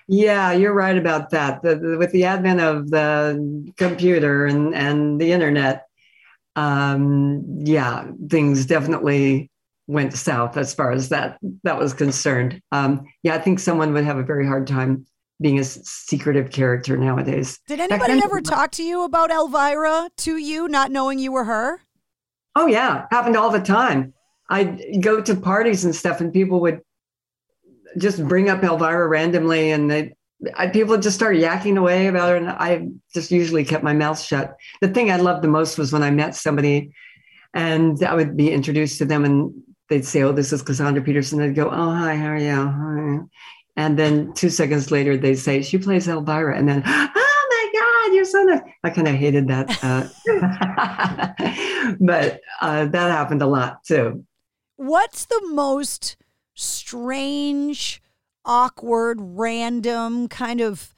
Yeah 0.08 0.54
you're 0.54 0.74
right 0.74 0.98
about 0.98 1.32
that. 1.32 1.62
The, 1.62 1.76
the, 1.76 1.98
with 1.98 2.12
the 2.12 2.26
advent 2.26 2.62
of 2.62 2.90
the 2.90 3.74
computer 3.78 4.46
and, 4.46 4.74
and 4.74 5.20
the 5.20 5.32
internet 5.34 5.86
um, 6.56 7.44
yeah 7.66 8.06
things 8.30 8.66
definitely 8.66 9.50
went 9.88 10.14
south 10.14 10.56
as 10.56 10.74
far 10.74 10.92
as 10.92 11.10
that 11.10 11.40
that 11.64 11.78
was 11.78 11.94
concerned. 11.94 12.62
Um, 12.72 13.06
yeah 13.24 13.36
i 13.36 13.40
think 13.40 13.60
someone 13.60 13.94
would 13.94 14.06
have 14.06 14.18
a 14.18 14.24
very 14.24 14.46
hard 14.48 14.68
time 14.68 15.06
being 15.42 15.60
a 15.60 15.64
secretive 15.64 16.52
character 16.52 16.96
nowadays. 16.96 17.60
Did 17.68 17.80
anybody 17.80 18.22
ever 18.24 18.42
talk 18.42 18.72
to 18.74 18.84
you 18.84 19.04
about 19.04 19.32
Elvira 19.32 20.10
to 20.18 20.38
you, 20.38 20.68
not 20.68 20.92
knowing 20.92 21.20
you 21.20 21.32
were 21.32 21.46
her? 21.46 21.82
Oh 22.56 22.68
yeah, 22.68 23.08
happened 23.12 23.36
all 23.36 23.50
the 23.50 23.60
time. 23.60 24.14
I'd 24.50 25.02
go 25.02 25.22
to 25.22 25.36
parties 25.36 25.86
and 25.86 25.96
stuff, 25.96 26.22
and 26.22 26.32
people 26.32 26.62
would 26.62 26.82
just 27.98 28.26
bring 28.28 28.50
up 28.50 28.64
Elvira 28.64 29.08
randomly, 29.08 29.72
and 29.72 29.90
they 29.90 30.14
I, 30.56 30.68
people 30.68 30.98
just 30.98 31.16
start 31.16 31.36
yakking 31.36 31.78
away 31.78 32.08
about 32.08 32.30
her, 32.30 32.36
and 32.36 32.50
I 32.50 32.88
just 33.14 33.32
usually 33.32 33.64
kept 33.64 33.84
my 33.84 33.94
mouth 33.94 34.20
shut. 34.20 34.56
The 34.82 34.88
thing 34.88 35.12
I 35.12 35.18
loved 35.18 35.44
the 35.44 35.48
most 35.48 35.78
was 35.78 35.94
when 35.94 36.04
I 36.04 36.12
met 36.12 36.36
somebody, 36.36 36.92
and 37.54 38.02
I 38.04 38.16
would 38.16 38.36
be 38.36 38.52
introduced 38.52 38.98
to 39.00 39.06
them, 39.06 39.24
and 39.24 39.54
they'd 39.90 40.06
say, 40.06 40.24
"Oh, 40.24 40.32
this 40.32 40.52
is 40.52 40.62
Cassandra 40.62 41.04
Peterson." 41.04 41.42
I'd 41.42 41.56
go, 41.56 41.70
"Oh, 41.70 41.92
hi, 41.92 42.16
how 42.16 42.30
are 42.30 42.38
you?" 42.38 43.30
And 43.78 43.98
then 43.98 44.34
two 44.34 44.50
seconds 44.50 44.92
later, 44.92 45.18
they 45.18 45.36
say, 45.36 45.62
she 45.62 45.78
plays 45.78 46.08
Elvira. 46.08 46.58
And 46.58 46.68
then, 46.68 46.84
oh 46.86 47.10
my 47.50 47.72
God, 47.80 48.16
you're 48.16 48.26
so 48.26 48.44
nice. 48.44 48.62
I 48.84 48.90
kind 48.90 49.08
of 49.08 49.16
hated 49.16 49.48
that. 49.48 49.70
Uh, 49.84 50.08
but 52.00 52.42
uh, 52.62 52.86
that 52.86 53.12
happened 53.12 53.42
a 53.42 53.48
lot 53.48 53.84
too. 53.84 54.26
What's 54.76 55.26
the 55.26 55.42
most 55.52 56.18
strange, 56.54 58.02
awkward, 58.44 59.20
random 59.22 60.28
kind 60.28 60.60
of 60.60 60.94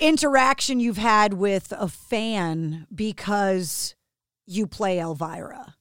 interaction 0.00 0.80
you've 0.80 0.98
had 0.98 1.34
with 1.34 1.72
a 1.76 1.88
fan 1.88 2.86
because 2.94 3.94
you 4.46 4.66
play 4.66 4.98
Elvira? 4.98 5.76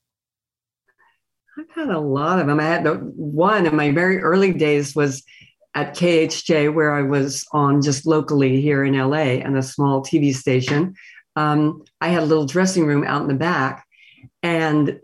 I've 1.57 1.69
had 1.75 1.89
a 1.89 1.99
lot 1.99 2.39
of 2.39 2.47
them. 2.47 2.59
I 2.59 2.63
had 2.63 2.83
the 2.85 2.95
one 2.95 3.65
in 3.65 3.75
my 3.75 3.91
very 3.91 4.19
early 4.19 4.53
days 4.53 4.95
was 4.95 5.23
at 5.73 5.95
KHJ, 5.95 6.73
where 6.73 6.93
I 6.93 7.01
was 7.01 7.45
on 7.51 7.81
just 7.81 8.05
locally 8.05 8.61
here 8.61 8.83
in 8.83 8.97
LA 8.97 9.39
and 9.39 9.57
a 9.57 9.63
small 9.63 10.03
TV 10.03 10.33
station, 10.33 10.95
um, 11.35 11.83
I 12.01 12.09
had 12.09 12.23
a 12.23 12.25
little 12.25 12.45
dressing 12.45 12.85
room 12.85 13.03
out 13.05 13.21
in 13.21 13.27
the 13.27 13.33
back. 13.33 13.85
And 14.43 14.99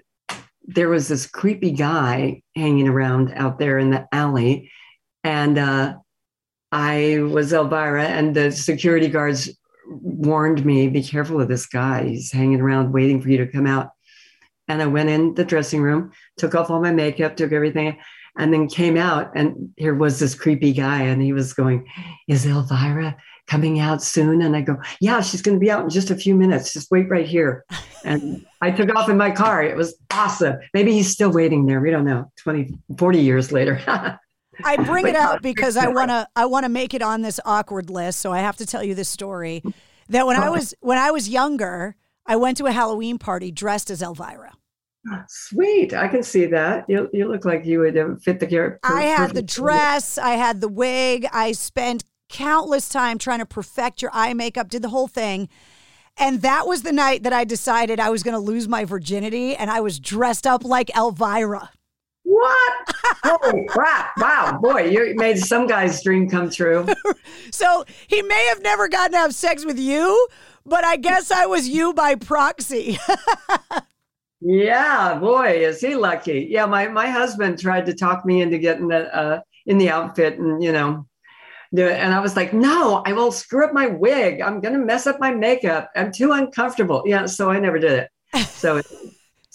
there 0.65 0.89
was 0.89 1.07
this 1.07 1.25
creepy 1.25 1.71
guy 1.71 2.41
hanging 2.55 2.87
around 2.87 3.31
out 3.35 3.59
there 3.59 3.79
in 3.79 3.91
the 3.91 4.05
alley. 4.11 4.69
And 5.23 5.57
uh, 5.57 5.95
I 6.71 7.19
was 7.19 7.53
Elvira, 7.53 8.03
and 8.03 8.35
the 8.35 8.51
security 8.51 9.07
guards 9.07 9.49
warned 9.89 10.65
me 10.65 10.89
be 10.89 11.03
careful 11.03 11.39
of 11.39 11.47
this 11.47 11.65
guy. 11.65 12.03
He's 12.09 12.31
hanging 12.31 12.59
around 12.59 12.91
waiting 12.91 13.21
for 13.21 13.29
you 13.29 13.37
to 13.37 13.47
come 13.47 13.65
out. 13.65 13.91
And 14.67 14.81
I 14.81 14.87
went 14.87 15.09
in 15.09 15.33
the 15.33 15.45
dressing 15.45 15.81
room, 15.81 16.11
took 16.37 16.53
off 16.53 16.69
all 16.69 16.81
my 16.81 16.91
makeup, 16.91 17.37
took 17.37 17.53
everything 17.53 17.97
and 18.37 18.53
then 18.53 18.67
came 18.67 18.97
out 18.97 19.31
and 19.35 19.71
here 19.77 19.93
was 19.93 20.19
this 20.19 20.35
creepy 20.35 20.73
guy 20.73 21.01
and 21.03 21.21
he 21.21 21.33
was 21.33 21.53
going 21.53 21.87
is 22.27 22.45
elvira 22.45 23.15
coming 23.47 23.79
out 23.79 24.03
soon? 24.03 24.41
And 24.41 24.55
i 24.55 24.61
go 24.61 24.77
yeah 24.99 25.21
she's 25.21 25.41
going 25.41 25.55
to 25.55 25.59
be 25.59 25.71
out 25.71 25.83
in 25.83 25.89
just 25.89 26.11
a 26.11 26.15
few 26.15 26.35
minutes. 26.35 26.73
Just 26.73 26.91
wait 26.91 27.09
right 27.09 27.25
here. 27.25 27.65
And 28.03 28.45
i 28.61 28.71
took 28.71 28.95
off 28.95 29.09
in 29.09 29.17
my 29.17 29.31
car. 29.31 29.63
It 29.63 29.75
was 29.75 29.95
awesome. 30.11 30.57
Maybe 30.73 30.93
he's 30.93 31.11
still 31.11 31.31
waiting 31.31 31.65
there. 31.65 31.81
We 31.81 31.91
don't 31.91 32.05
know. 32.05 32.31
20 32.37 32.73
40 32.97 33.19
years 33.19 33.51
later. 33.51 33.81
I 34.63 34.77
bring 34.77 35.07
it 35.07 35.15
out 35.15 35.41
because 35.41 35.77
I 35.77 35.87
want 35.87 36.09
to 36.09 36.27
I 36.35 36.45
want 36.45 36.65
to 36.65 36.69
make 36.69 36.93
it 36.93 37.01
on 37.01 37.21
this 37.21 37.39
awkward 37.45 37.89
list 37.89 38.19
so 38.19 38.31
I 38.31 38.39
have 38.39 38.57
to 38.57 38.65
tell 38.65 38.83
you 38.83 38.95
this 38.95 39.09
story. 39.09 39.63
That 40.09 40.25
when 40.25 40.37
I 40.37 40.49
was 40.49 40.73
when 40.81 40.97
I 40.97 41.11
was 41.11 41.27
younger 41.27 41.95
I 42.25 42.35
went 42.35 42.57
to 42.57 42.65
a 42.65 42.71
Halloween 42.71 43.17
party 43.17 43.51
dressed 43.51 43.89
as 43.89 44.01
Elvira 44.01 44.53
Sweet. 45.29 45.93
I 45.93 46.07
can 46.07 46.23
see 46.23 46.45
that. 46.47 46.85
You, 46.87 47.09
you 47.13 47.27
look 47.27 47.45
like 47.45 47.65
you 47.65 47.79
would 47.79 47.97
um, 47.97 48.17
fit 48.17 48.39
the 48.39 48.47
character. 48.47 48.79
I 48.83 49.03
had 49.03 49.33
the 49.33 49.41
dress, 49.41 50.17
I 50.17 50.31
had 50.31 50.61
the 50.61 50.67
wig. 50.67 51.27
I 51.31 51.51
spent 51.51 52.03
countless 52.29 52.89
time 52.89 53.17
trying 53.17 53.39
to 53.39 53.45
perfect 53.45 54.01
your 54.01 54.11
eye 54.13 54.33
makeup, 54.33 54.69
did 54.69 54.81
the 54.81 54.89
whole 54.89 55.07
thing. 55.07 55.49
And 56.17 56.41
that 56.41 56.67
was 56.67 56.81
the 56.81 56.91
night 56.91 57.23
that 57.23 57.33
I 57.33 57.43
decided 57.43 57.99
I 57.99 58.09
was 58.09 58.23
going 58.23 58.33
to 58.33 58.39
lose 58.39 58.67
my 58.67 58.85
virginity 58.85 59.55
and 59.55 59.69
I 59.69 59.81
was 59.81 59.99
dressed 59.99 60.47
up 60.47 60.63
like 60.63 60.95
Elvira. 60.95 61.69
What? 62.23 62.73
Holy 63.23 63.65
crap. 63.69 64.11
Wow. 64.17 64.59
Boy, 64.61 64.89
you 64.89 65.13
made 65.15 65.37
some 65.37 65.67
guy's 65.67 66.03
dream 66.03 66.29
come 66.29 66.49
true. 66.49 66.87
so 67.51 67.85
he 68.07 68.21
may 68.23 68.47
have 68.47 68.61
never 68.61 68.89
gotten 68.89 69.13
to 69.13 69.19
have 69.19 69.33
sex 69.33 69.63
with 69.63 69.79
you, 69.79 70.27
but 70.65 70.83
I 70.83 70.97
guess 70.97 71.31
I 71.31 71.45
was 71.45 71.69
you 71.69 71.93
by 71.93 72.15
proxy. 72.15 72.99
Yeah, 74.41 75.17
boy, 75.19 75.63
is 75.63 75.81
he 75.81 75.95
lucky. 75.95 76.47
Yeah, 76.49 76.65
my 76.65 76.87
my 76.87 77.09
husband 77.09 77.59
tried 77.59 77.85
to 77.87 77.93
talk 77.93 78.25
me 78.25 78.41
into 78.41 78.57
getting 78.57 78.87
the 78.87 79.15
uh, 79.15 79.41
in 79.65 79.77
the 79.77 79.89
outfit, 79.89 80.37
and 80.37 80.61
you 80.61 80.71
know, 80.71 81.07
do 81.73 81.87
it. 81.87 81.99
And 81.99 82.13
I 82.13 82.19
was 82.19 82.35
like, 82.35 82.53
no, 82.53 83.01
I 83.05 83.13
will 83.13 83.31
screw 83.31 83.65
up 83.65 83.73
my 83.73 83.87
wig. 83.87 84.41
I'm 84.41 84.61
gonna 84.61 84.79
mess 84.79 85.07
up 85.07 85.19
my 85.19 85.31
makeup. 85.31 85.89
I'm 85.95 86.11
too 86.11 86.31
uncomfortable. 86.33 87.03
Yeah, 87.05 87.25
so 87.25 87.49
I 87.49 87.59
never 87.59 87.79
did 87.79 88.07
it. 88.33 88.45
So 88.45 88.81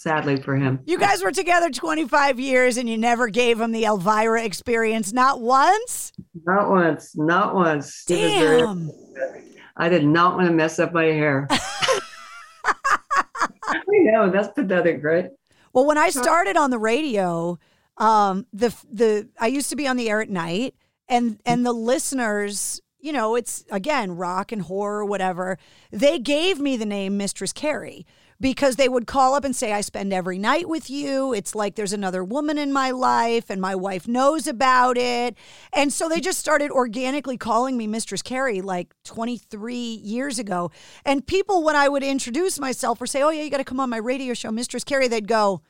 sadly 0.03 0.35
for 0.37 0.55
him. 0.57 0.81
You 0.85 0.99
guys 0.99 1.23
were 1.23 1.31
together 1.31 1.69
25 1.69 2.39
years, 2.39 2.77
and 2.77 2.89
you 2.89 2.97
never 2.97 3.29
gave 3.29 3.59
him 3.59 3.71
the 3.71 3.85
Elvira 3.85 4.43
experience, 4.43 5.13
not 5.13 5.39
once. 5.39 6.11
Not 6.45 6.69
once. 6.69 7.15
Not 7.15 7.55
once. 7.55 8.03
Damn. 8.05 8.91
I 9.77 9.89
did 9.89 10.05
not 10.05 10.35
want 10.35 10.47
to 10.47 10.53
mess 10.53 10.77
up 10.77 10.93
my 10.93 11.05
hair. 11.05 11.47
Know 14.01 14.29
that's 14.29 14.49
pathetic, 14.49 15.03
right? 15.03 15.29
Well, 15.73 15.85
when 15.85 15.97
I 15.97 16.09
started 16.09 16.55
on 16.57 16.69
the 16.69 16.77
radio, 16.77 17.57
um, 17.97 18.45
the 18.53 18.73
the 18.91 19.29
I 19.39 19.47
used 19.47 19.69
to 19.69 19.75
be 19.75 19.87
on 19.87 19.97
the 19.97 20.09
air 20.09 20.21
at 20.21 20.29
night, 20.29 20.75
and 21.07 21.39
and 21.45 21.65
the 21.65 21.73
listeners, 21.73 22.81
you 22.99 23.11
know, 23.11 23.35
it's 23.35 23.65
again 23.71 24.15
rock 24.15 24.51
and 24.51 24.63
horror, 24.63 25.03
whatever. 25.03 25.57
They 25.91 26.19
gave 26.19 26.59
me 26.59 26.77
the 26.77 26.85
name 26.85 27.17
Mistress 27.17 27.53
Carrie 27.53 28.05
because 28.43 28.75
they 28.75 28.89
would 28.89 29.07
call 29.07 29.35
up 29.35 29.45
and 29.45 29.55
say, 29.55 29.71
I 29.71 29.79
spend 29.79 30.11
every 30.11 30.37
night 30.37 30.67
with 30.67 30.89
you. 30.89 31.33
It's 31.33 31.55
like 31.55 31.75
there's 31.75 31.93
another 31.93 32.25
woman 32.25 32.57
in 32.57 32.73
my 32.73 32.91
life 32.91 33.49
and 33.49 33.61
my 33.61 33.73
wife 33.73 34.05
knows 34.05 34.47
about 34.47 34.97
it. 34.97 35.37
And 35.71 35.93
so 35.93 36.09
they 36.09 36.19
just 36.19 36.39
started 36.39 36.69
organically 36.69 37.37
calling 37.37 37.77
me 37.77 37.87
Mistress 37.87 38.21
Carrie 38.21 38.59
like 38.59 38.93
23 39.05 39.75
years 39.75 40.39
ago. 40.39 40.71
And 41.05 41.25
people, 41.25 41.63
when 41.63 41.77
I 41.77 41.87
would 41.87 42.03
introduce 42.03 42.59
myself 42.59 43.01
or 43.01 43.07
say, 43.07 43.21
Oh, 43.21 43.29
yeah, 43.29 43.43
you 43.43 43.49
got 43.49 43.59
to 43.59 43.63
come 43.63 43.79
on 43.79 43.89
my 43.89 43.95
radio 43.95 44.33
show, 44.33 44.51
Mistress 44.51 44.83
Carrie, 44.83 45.07
they'd 45.07 45.29
go, 45.29 45.61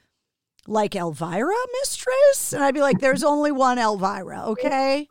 like 0.66 0.96
Elvira, 0.96 1.54
mistress? 1.82 2.54
And 2.54 2.64
I'd 2.64 2.74
be 2.74 2.82
like, 2.82 3.00
there's 3.00 3.24
only 3.24 3.52
one 3.52 3.78
Elvira, 3.78 4.46
okay? 4.46 5.08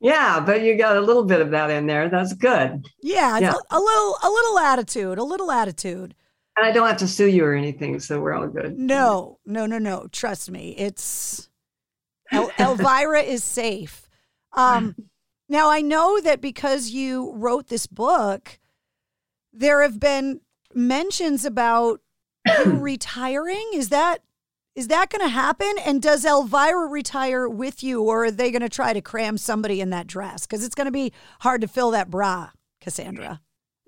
Yeah, 0.00 0.40
but 0.40 0.62
you 0.62 0.76
got 0.76 0.96
a 0.96 1.00
little 1.00 1.24
bit 1.24 1.40
of 1.40 1.50
that 1.52 1.70
in 1.70 1.86
there. 1.86 2.08
That's 2.08 2.34
good. 2.34 2.86
Yeah, 3.02 3.38
yeah. 3.38 3.52
A, 3.70 3.76
a, 3.76 3.80
little 3.80 4.16
a 4.22 4.28
little 4.28 4.58
attitude, 4.58 5.18
a 5.18 5.24
little 5.24 5.50
attitude. 5.50 6.14
And 6.56 6.66
I 6.66 6.72
don't 6.72 6.86
have 6.86 6.98
to 6.98 7.08
sue 7.08 7.26
you 7.26 7.44
or 7.44 7.54
anything, 7.54 7.98
so 8.00 8.20
we're 8.20 8.32
all 8.32 8.46
good. 8.46 8.78
No, 8.78 9.38
no, 9.46 9.66
no, 9.66 9.78
no. 9.78 10.06
Trust 10.12 10.50
me. 10.50 10.74
It's 10.76 11.48
El- 12.32 12.50
Elvira 12.58 13.22
is 13.22 13.42
safe. 13.44 14.08
Um 14.52 14.94
now 15.48 15.70
I 15.70 15.80
know 15.80 16.20
that 16.20 16.40
because 16.40 16.90
you 16.90 17.32
wrote 17.34 17.68
this 17.68 17.86
book, 17.86 18.58
there 19.52 19.82
have 19.82 19.98
been 19.98 20.40
mentions 20.74 21.44
about 21.44 22.00
you 22.46 22.72
retiring. 22.78 23.70
Is 23.72 23.88
that 23.88 24.22
is 24.76 24.88
that 24.88 25.08
going 25.08 25.22
to 25.22 25.28
happen? 25.28 25.72
And 25.84 26.02
does 26.02 26.24
Elvira 26.24 26.86
retire 26.86 27.48
with 27.48 27.82
you, 27.82 28.02
or 28.02 28.26
are 28.26 28.30
they 28.30 28.50
going 28.50 28.62
to 28.62 28.68
try 28.68 28.92
to 28.92 29.00
cram 29.00 29.38
somebody 29.38 29.80
in 29.80 29.90
that 29.90 30.06
dress? 30.06 30.46
Because 30.46 30.62
it's 30.64 30.74
going 30.74 30.84
to 30.84 30.92
be 30.92 31.12
hard 31.40 31.62
to 31.62 31.66
fill 31.68 31.90
that 31.92 32.10
bra, 32.10 32.50
Cassandra. 32.82 33.40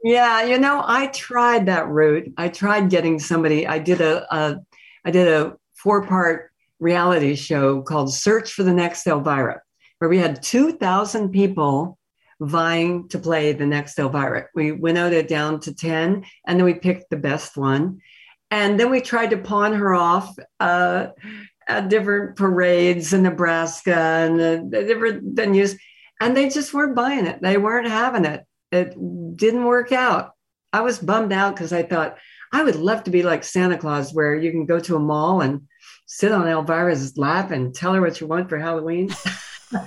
Yeah, 0.03 0.45
you 0.45 0.59
know, 0.59 0.83
I 0.85 1.09
tried 1.09 1.67
that 1.67 1.89
route. 1.89 2.33
I 2.37 2.49
tried 2.49 2.89
getting 2.89 3.19
somebody. 3.19 3.67
I 3.67 3.79
did 3.79 4.01
a, 4.01 4.35
a 4.35 4.61
I 5.05 5.11
did 5.11 5.29
a 5.29 5.57
four 5.75 6.07
part 6.07 6.51
reality 6.81 7.35
show 7.35 7.83
called 7.83 8.15
Search 8.15 8.53
for 8.53 8.63
the 8.63 8.73
Next 8.73 9.07
Elvira, 9.07 9.61
where 9.99 10.09
we 10.09 10.19
had 10.19 10.43
two 10.43 10.73
thousand 10.73 11.33
people 11.33 11.99
vying 12.41 13.09
to 13.09 13.19
play 13.19 13.53
the 13.53 13.67
next 13.67 13.99
Elvira. 13.99 14.47
We 14.55 14.71
winnowed 14.71 15.13
it 15.13 15.29
down 15.29 15.61
to 15.61 15.75
ten, 15.75 16.25
and 16.47 16.59
then 16.59 16.65
we 16.65 16.75
picked 16.75 17.11
the 17.11 17.17
best 17.17 17.57
one, 17.57 18.01
and 18.51 18.79
then 18.79 18.91
we 18.91 19.01
tried 19.01 19.31
to 19.31 19.39
pawn 19.39 19.75
her 19.75 19.95
off. 19.95 20.37
Uh, 20.61 21.09
at 21.71 21.91
different 21.91 22.35
parades 22.35 23.13
in 23.13 23.23
Nebraska 23.23 23.95
and 23.95 24.41
the, 24.41 24.85
different 24.87 25.35
venues, 25.35 25.77
and 26.19 26.35
they 26.35 26.49
just 26.49 26.73
weren't 26.73 26.97
buying 26.97 27.27
it. 27.27 27.43
They 27.43 27.59
weren't 27.59 27.87
having 27.87 28.25
it 28.25 28.47
it 28.71 28.95
didn't 29.37 29.65
work 29.65 29.93
out. 29.93 30.33
I 30.73 30.83
was 30.83 30.99
bummed 30.99 31.33
out 31.33 31.55
because 31.55 31.73
I 31.73 31.83
thought 31.83 32.19
I 32.53 32.63
would 32.63 32.77
love 32.77 33.05
to 33.05 33.11
be 33.11 33.23
like 33.23 33.45
Santa 33.45 33.79
Claus, 33.79 34.13
where 34.13 34.35
you 34.35 34.51
can 34.51 34.67
go 34.67 34.79
to 34.81 34.97
a 34.97 35.01
mall 35.01 35.41
and 35.41 35.63
sit 36.07 36.33
on 36.33 36.47
Elvira's 36.47 37.17
lap 37.17 37.51
and 37.51 37.75
tell 37.75 37.95
her 37.95 38.01
what 38.01 38.21
you 38.21 38.27
want 38.27 38.49
for 38.49 38.59
Halloween. 38.59 39.11
you 39.73 39.81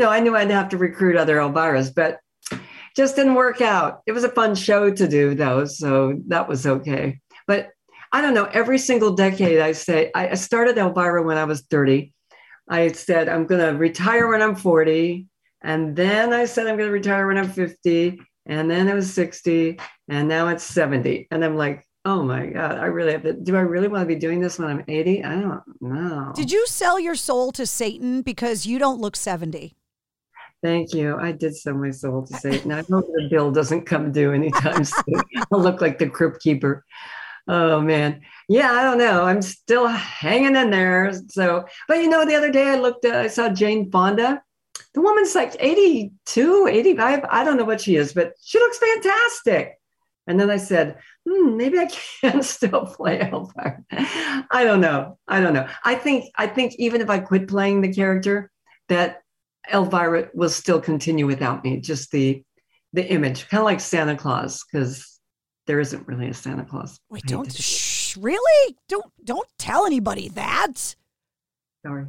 know, 0.00 0.10
I 0.10 0.20
knew 0.20 0.36
I'd 0.36 0.50
have 0.50 0.70
to 0.70 0.78
recruit 0.78 1.16
other 1.16 1.36
Elviras, 1.36 1.94
but 1.94 2.18
just 2.96 3.16
didn't 3.16 3.34
work 3.34 3.60
out. 3.60 4.02
It 4.06 4.12
was 4.12 4.24
a 4.24 4.30
fun 4.30 4.54
show 4.54 4.90
to 4.90 5.08
do, 5.08 5.34
though, 5.34 5.66
so 5.66 6.18
that 6.28 6.48
was 6.48 6.66
okay. 6.66 7.20
But 7.46 7.70
I 8.12 8.22
don't 8.22 8.34
know. 8.34 8.46
Every 8.46 8.78
single 8.78 9.14
decade, 9.14 9.60
I 9.60 9.72
say 9.72 10.10
I 10.14 10.34
started 10.34 10.78
Elvira 10.78 11.22
when 11.22 11.36
I 11.36 11.44
was 11.44 11.62
30. 11.62 12.12
I 12.68 12.88
said 12.88 13.28
I'm 13.28 13.46
going 13.46 13.60
to 13.60 13.78
retire 13.78 14.28
when 14.28 14.42
I'm 14.42 14.56
40. 14.56 15.26
And 15.62 15.96
then 15.96 16.32
I 16.32 16.44
said, 16.44 16.66
I'm 16.66 16.76
going 16.76 16.88
to 16.88 16.92
retire 16.92 17.26
when 17.26 17.38
I'm 17.38 17.50
50. 17.50 18.20
And 18.46 18.70
then 18.70 18.88
it 18.88 18.94
was 18.94 19.12
60. 19.12 19.78
And 20.08 20.28
now 20.28 20.48
it's 20.48 20.64
70. 20.64 21.28
And 21.30 21.44
I'm 21.44 21.56
like, 21.56 21.86
oh 22.04 22.22
my 22.22 22.46
God, 22.46 22.78
I 22.78 22.86
really 22.86 23.12
have 23.12 23.22
to. 23.24 23.32
Do 23.32 23.56
I 23.56 23.60
really 23.60 23.88
want 23.88 24.02
to 24.02 24.06
be 24.06 24.14
doing 24.14 24.40
this 24.40 24.58
when 24.58 24.68
I'm 24.68 24.84
80? 24.86 25.24
I 25.24 25.40
don't 25.40 25.62
know. 25.80 26.32
Did 26.34 26.52
you 26.52 26.66
sell 26.68 27.00
your 27.00 27.16
soul 27.16 27.50
to 27.52 27.66
Satan? 27.66 28.22
Because 28.22 28.64
you 28.64 28.78
don't 28.78 29.00
look 29.00 29.16
70. 29.16 29.74
Thank 30.66 30.94
you. 30.94 31.16
I 31.16 31.30
did 31.30 31.56
sell 31.56 31.74
my 31.74 31.92
soul 31.92 32.26
to 32.26 32.34
Satan. 32.34 32.72
I 32.72 32.82
hope 32.82 33.06
the 33.06 33.28
bill 33.30 33.52
doesn't 33.52 33.86
come 33.86 34.10
due 34.10 34.32
anytime 34.32 34.84
soon. 34.96 35.22
I'll 35.52 35.60
look 35.60 35.80
like 35.80 36.00
the 36.00 36.10
crypt 36.10 36.42
keeper. 36.42 36.84
Oh 37.46 37.80
man. 37.80 38.22
Yeah, 38.48 38.72
I 38.72 38.82
don't 38.82 38.98
know. 38.98 39.22
I'm 39.22 39.42
still 39.42 39.86
hanging 39.86 40.56
in 40.56 40.70
there. 40.70 41.12
So, 41.28 41.66
but 41.86 41.98
you 41.98 42.08
know, 42.08 42.24
the 42.24 42.34
other 42.34 42.50
day 42.50 42.64
I 42.70 42.80
looked, 42.80 43.04
uh, 43.04 43.18
I 43.18 43.28
saw 43.28 43.48
Jane 43.48 43.92
Fonda 43.92 44.42
the 44.94 45.02
woman's 45.02 45.34
like 45.34 45.54
82, 45.60 46.66
85. 46.68 47.26
I 47.30 47.44
don't 47.44 47.58
know 47.58 47.64
what 47.64 47.82
she 47.82 47.96
is, 47.96 48.14
but 48.14 48.32
she 48.42 48.58
looks 48.58 48.78
fantastic. 48.78 49.74
And 50.26 50.40
then 50.40 50.50
I 50.50 50.56
said, 50.56 50.96
hmm, 51.28 51.56
maybe 51.56 51.78
I 51.78 51.86
can 52.20 52.42
still 52.42 52.86
play 52.86 53.20
Elvira. 53.20 53.84
I 54.50 54.64
don't 54.64 54.80
know. 54.80 55.18
I 55.28 55.40
don't 55.40 55.52
know. 55.52 55.68
I 55.84 55.94
think 55.94 56.32
I 56.36 56.46
think 56.46 56.74
even 56.78 57.00
if 57.02 57.10
I 57.10 57.18
quit 57.18 57.46
playing 57.46 57.82
the 57.82 57.92
character, 57.92 58.50
that 58.88 59.22
Elvira 59.72 60.28
will 60.34 60.48
still 60.48 60.80
continue 60.80 61.26
without 61.26 61.64
me. 61.64 61.80
Just 61.80 62.10
the 62.10 62.42
the 62.92 63.06
image, 63.06 63.48
kind 63.48 63.60
of 63.60 63.64
like 63.64 63.80
Santa 63.80 64.16
Claus, 64.16 64.64
because 64.64 65.20
there 65.66 65.80
isn't 65.80 66.06
really 66.06 66.28
a 66.28 66.34
Santa 66.34 66.64
Claus. 66.64 66.98
Wait, 67.10 67.24
don't 67.24 67.52
shh, 67.52 68.16
really? 68.16 68.76
Don't 68.88 69.12
don't 69.24 69.48
tell 69.58 69.86
anybody 69.86 70.28
that. 70.30 70.94
Sorry. 71.84 72.06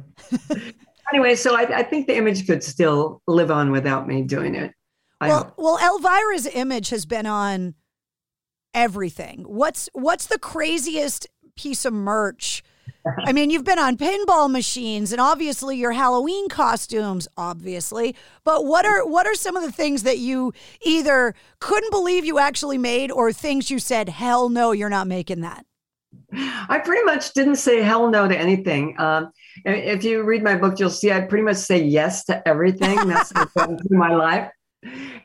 anyway, 1.12 1.34
so 1.34 1.54
I, 1.54 1.78
I, 1.78 1.82
think 1.84 2.08
the 2.08 2.16
image 2.16 2.46
could 2.46 2.64
still 2.64 3.22
live 3.28 3.50
on 3.50 3.70
without 3.70 4.08
me 4.08 4.22
doing 4.22 4.56
it. 4.56 4.72
I 5.20 5.28
well, 5.28 5.44
hope. 5.44 5.54
well, 5.56 5.78
Elvira's 5.78 6.46
image 6.46 6.90
has 6.90 7.06
been 7.06 7.26
on 7.26 7.74
everything. 8.74 9.42
What's 9.42 9.88
what's 9.92 10.26
the 10.26 10.38
craziest 10.38 11.26
piece 11.56 11.84
of 11.84 11.92
merch? 11.92 12.62
I 13.24 13.32
mean, 13.32 13.50
you've 13.50 13.64
been 13.64 13.78
on 13.78 13.96
pinball 13.96 14.50
machines 14.50 15.12
and 15.12 15.20
obviously 15.20 15.76
your 15.76 15.92
Halloween 15.92 16.48
costumes, 16.48 17.28
obviously. 17.36 18.14
But 18.44 18.64
what 18.64 18.84
are 18.84 19.06
what 19.06 19.26
are 19.26 19.34
some 19.34 19.56
of 19.56 19.62
the 19.62 19.72
things 19.72 20.02
that 20.02 20.18
you 20.18 20.52
either 20.82 21.34
couldn't 21.60 21.90
believe 21.90 22.24
you 22.24 22.38
actually 22.38 22.78
made 22.78 23.10
or 23.10 23.32
things 23.32 23.70
you 23.70 23.78
said, 23.78 24.08
hell 24.08 24.48
no, 24.48 24.72
you're 24.72 24.88
not 24.88 25.06
making 25.06 25.40
that? 25.42 25.64
I 26.32 26.78
pretty 26.84 27.04
much 27.04 27.32
didn't 27.32 27.56
say 27.56 27.82
hell 27.82 28.10
no 28.10 28.28
to 28.28 28.36
anything. 28.36 28.94
Um, 28.98 29.30
if 29.64 30.04
you 30.04 30.22
read 30.22 30.42
my 30.42 30.56
book, 30.56 30.78
you'll 30.78 30.90
see 30.90 31.12
I 31.12 31.20
pretty 31.20 31.44
much 31.44 31.56
say 31.56 31.82
yes 31.82 32.24
to 32.26 32.46
everything. 32.46 33.08
That's 33.08 33.32
what's 33.32 33.54
happened 33.56 33.80
through 33.86 33.98
my 33.98 34.14
life. 34.14 34.50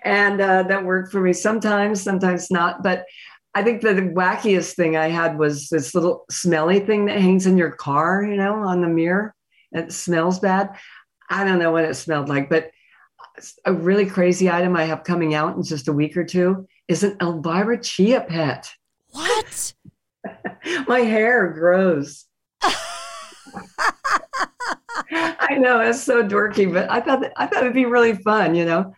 And 0.03 0.41
uh, 0.41 0.63
that 0.63 0.83
worked 0.83 1.11
for 1.11 1.21
me 1.21 1.33
sometimes, 1.33 2.01
sometimes 2.01 2.49
not. 2.49 2.83
But 2.83 3.05
I 3.55 3.63
think 3.63 3.81
the 3.81 3.93
wackiest 3.93 4.75
thing 4.75 4.97
I 4.97 5.09
had 5.09 5.37
was 5.37 5.69
this 5.69 5.93
little 5.93 6.25
smelly 6.29 6.79
thing 6.79 7.05
that 7.05 7.19
hangs 7.19 7.45
in 7.45 7.57
your 7.57 7.71
car, 7.71 8.23
you 8.23 8.35
know, 8.35 8.55
on 8.55 8.81
the 8.81 8.87
mirror. 8.87 9.35
It 9.71 9.91
smells 9.91 10.39
bad. 10.39 10.75
I 11.29 11.43
don't 11.43 11.59
know 11.59 11.71
what 11.71 11.85
it 11.85 11.95
smelled 11.95 12.29
like, 12.29 12.49
but 12.49 12.71
a 13.65 13.73
really 13.73 14.05
crazy 14.05 14.49
item 14.49 14.75
I 14.75 14.85
have 14.85 15.03
coming 15.03 15.33
out 15.33 15.55
in 15.55 15.63
just 15.63 15.87
a 15.87 15.93
week 15.93 16.17
or 16.17 16.23
two 16.23 16.67
is 16.87 17.03
an 17.03 17.17
Elvira 17.21 17.79
Chia 17.79 18.21
pet. 18.21 18.71
What? 19.09 19.73
my 20.87 20.99
hair 20.99 21.49
grows. 21.49 22.25
I 25.11 25.57
know 25.59 25.79
it's 25.81 26.01
so 26.01 26.23
dorky, 26.23 26.71
but 26.71 26.89
I 26.89 27.01
thought 27.01 27.21
that, 27.21 27.33
I 27.37 27.47
thought 27.47 27.63
it'd 27.63 27.73
be 27.73 27.85
really 27.85 28.15
fun, 28.15 28.55
you 28.55 28.65
know. 28.65 28.93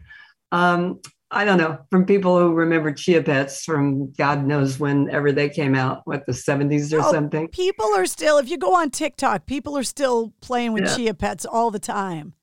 Um, 0.51 1.01
I 1.31 1.43
don't 1.43 1.57
know 1.57 1.79
from 1.89 2.05
people 2.05 2.37
who 2.39 2.53
remember 2.53 2.93
Chia 2.93 3.23
Pets 3.23 3.63
from 3.63 4.11
God 4.13 4.45
knows 4.45 4.79
whenever 4.79 5.31
they 5.31 5.49
came 5.49 5.75
out, 5.75 6.01
what 6.05 6.25
the 6.25 6.31
70s 6.31 6.93
or 6.93 7.01
oh, 7.01 7.11
something. 7.11 7.47
People 7.49 7.87
are 7.95 8.05
still, 8.05 8.37
if 8.37 8.49
you 8.49 8.57
go 8.57 8.75
on 8.75 8.91
TikTok, 8.91 9.45
people 9.45 9.77
are 9.77 9.83
still 9.83 10.33
playing 10.41 10.73
with 10.73 10.85
yeah. 10.85 10.95
Chia 10.95 11.13
Pets 11.13 11.45
all 11.45 11.71
the 11.71 11.79
time. 11.79 12.33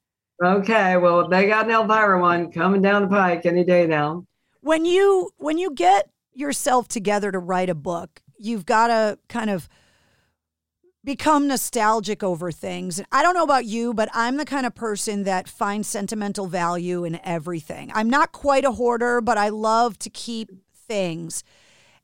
Okay, 0.45 0.97
well, 0.97 1.29
they 1.29 1.47
got 1.47 1.66
an 1.66 1.71
Elvira 1.71 2.21
one 2.21 2.51
coming 2.51 2.83
down 2.83 3.03
the 3.03 3.09
pike 3.09 3.47
any 3.47 3.64
day 3.64 3.87
now. 3.87 4.27
When 4.61 4.85
you 4.85 5.31
when 5.37 5.59
you 5.59 5.73
get 5.73 6.11
yourself 6.33 6.88
together 6.88 7.31
to 7.31 7.38
write 7.38 7.71
a 7.71 7.75
book, 7.75 8.21
you've 8.38 8.66
got 8.66 8.88
to 8.88 9.18
kind 9.29 9.51
of 9.51 9.68
become 11.05 11.49
nostalgic 11.49 12.23
over 12.23 12.53
things. 12.53 13.03
I 13.11 13.23
don't 13.23 13.35
know 13.35 13.43
about 13.43 13.65
you, 13.65 13.93
but 13.93 14.09
I'm 14.15 14.37
the 14.37 14.45
kind 14.45 14.67
of 14.67 14.75
person 14.75 15.25
that 15.25 15.49
finds 15.49 15.88
sentimental 15.88 16.47
value 16.47 17.05
in 17.05 17.21
everything. 17.25 17.91
I'm 17.95 18.09
not 18.09 18.33
quite 18.33 18.65
a 18.65 18.73
hoarder, 18.73 19.21
but 19.21 19.37
I 19.37 19.49
love 19.49 19.99
to 20.01 20.11
keep 20.11 20.51
things. 20.75 21.43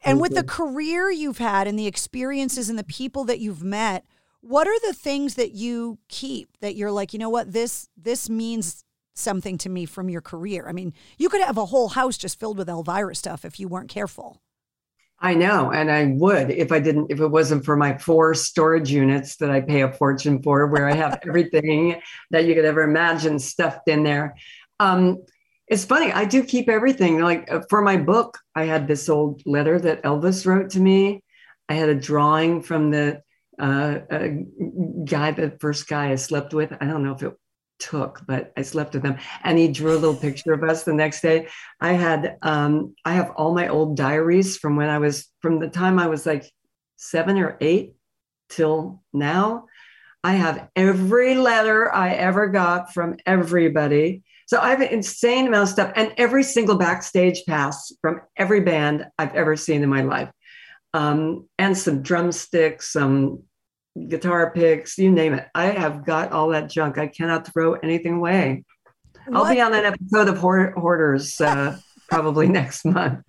And 0.02 0.16
okay. 0.16 0.22
with 0.22 0.34
the 0.34 0.42
mm-hmm. 0.42 0.62
career 0.62 1.10
you've 1.10 1.38
had 1.38 1.66
and 1.66 1.78
the 1.78 1.86
experiences 1.86 2.68
and 2.68 2.78
the 2.78 2.84
people 2.84 3.24
that 3.24 3.40
you've 3.40 3.62
met, 3.62 4.04
what 4.40 4.66
are 4.66 4.80
the 4.86 4.94
things 4.94 5.34
that 5.34 5.52
you 5.52 5.98
keep 6.08 6.56
that 6.60 6.76
you're 6.76 6.92
like, 6.92 7.12
you 7.12 7.18
know 7.18 7.30
what, 7.30 7.52
this 7.52 7.88
this 7.96 8.30
means 8.30 8.84
something 9.14 9.58
to 9.58 9.68
me 9.68 9.84
from 9.84 10.08
your 10.08 10.20
career? 10.20 10.66
I 10.68 10.72
mean, 10.72 10.92
you 11.18 11.28
could 11.28 11.40
have 11.40 11.58
a 11.58 11.66
whole 11.66 11.88
house 11.88 12.16
just 12.16 12.38
filled 12.38 12.58
with 12.58 12.68
Elvira 12.68 13.14
stuff 13.14 13.44
if 13.44 13.58
you 13.58 13.68
weren't 13.68 13.90
careful. 13.90 14.40
I 15.20 15.34
know, 15.34 15.72
and 15.72 15.90
I 15.90 16.06
would 16.16 16.50
if 16.50 16.70
I 16.70 16.78
didn't, 16.78 17.10
if 17.10 17.20
it 17.20 17.26
wasn't 17.26 17.64
for 17.64 17.76
my 17.76 17.98
four 17.98 18.34
storage 18.34 18.90
units 18.90 19.36
that 19.36 19.50
I 19.50 19.60
pay 19.60 19.82
a 19.82 19.92
fortune 19.92 20.42
for, 20.42 20.66
where 20.68 20.88
I 20.88 20.94
have 20.94 21.18
everything 21.26 22.00
that 22.30 22.44
you 22.44 22.54
could 22.54 22.64
ever 22.64 22.82
imagine 22.82 23.38
stuffed 23.38 23.88
in 23.88 24.04
there. 24.04 24.36
Um, 24.78 25.24
it's 25.66 25.84
funny, 25.84 26.12
I 26.12 26.24
do 26.24 26.44
keep 26.44 26.68
everything. 26.68 27.20
Like 27.20 27.50
uh, 27.50 27.60
for 27.68 27.82
my 27.82 27.96
book, 27.96 28.38
I 28.54 28.64
had 28.64 28.86
this 28.86 29.08
old 29.08 29.42
letter 29.44 29.78
that 29.80 30.02
Elvis 30.04 30.46
wrote 30.46 30.70
to 30.70 30.80
me. 30.80 31.24
I 31.68 31.74
had 31.74 31.88
a 31.88 31.94
drawing 31.94 32.62
from 32.62 32.90
the 32.90 33.22
uh, 33.58 33.98
guy, 35.04 35.32
the 35.32 35.56
first 35.60 35.88
guy 35.88 36.12
I 36.12 36.14
slept 36.14 36.54
with. 36.54 36.72
I 36.80 36.86
don't 36.86 37.02
know 37.02 37.14
if 37.14 37.22
it 37.22 37.34
took, 37.78 38.22
but 38.26 38.52
I 38.56 38.62
slept 38.62 38.94
with 38.94 39.04
him. 39.04 39.18
And 39.44 39.58
he 39.58 39.68
drew 39.68 39.92
a 39.92 39.98
little 39.98 40.16
picture 40.16 40.52
of 40.52 40.62
us 40.62 40.84
the 40.84 40.92
next 40.92 41.20
day. 41.20 41.48
I 41.80 41.92
had 41.92 42.36
um, 42.42 42.94
I 43.04 43.14
have 43.14 43.30
all 43.36 43.54
my 43.54 43.68
old 43.68 43.96
diaries 43.96 44.56
from 44.56 44.76
when 44.76 44.88
I 44.88 44.98
was 44.98 45.28
from 45.40 45.58
the 45.58 45.68
time 45.68 45.98
I 45.98 46.08
was 46.08 46.26
like 46.26 46.50
seven 46.96 47.38
or 47.38 47.56
eight 47.60 47.94
till 48.48 49.02
now. 49.12 49.66
I 50.24 50.32
have 50.32 50.68
every 50.74 51.36
letter 51.36 51.92
I 51.92 52.14
ever 52.14 52.48
got 52.48 52.92
from 52.92 53.16
everybody. 53.24 54.24
So 54.46 54.58
I 54.58 54.70
have 54.70 54.80
an 54.80 54.88
insane 54.88 55.46
amount 55.46 55.64
of 55.64 55.68
stuff 55.68 55.92
and 55.94 56.12
every 56.16 56.42
single 56.42 56.76
backstage 56.76 57.44
pass 57.46 57.92
from 58.00 58.22
every 58.36 58.60
band 58.60 59.06
I've 59.18 59.34
ever 59.34 59.56
seen 59.56 59.82
in 59.82 59.88
my 59.88 60.02
life. 60.02 60.30
Um, 60.94 61.48
and 61.58 61.76
some 61.76 62.02
drumsticks, 62.02 62.92
some 62.92 63.42
guitar 64.06 64.52
picks, 64.52 64.98
you 64.98 65.10
name 65.10 65.34
it. 65.34 65.46
I 65.54 65.66
have 65.66 66.04
got 66.04 66.32
all 66.32 66.48
that 66.50 66.70
junk. 66.70 66.98
I 66.98 67.06
cannot 67.06 67.52
throw 67.52 67.74
anything 67.74 68.16
away. 68.16 68.64
What? 69.26 69.36
I'll 69.36 69.54
be 69.54 69.60
on 69.60 69.74
an 69.74 69.84
episode 69.84 70.28
of 70.28 70.38
Hoarders 70.38 71.40
uh, 71.40 71.78
probably 72.08 72.48
next 72.48 72.84
month. 72.84 73.20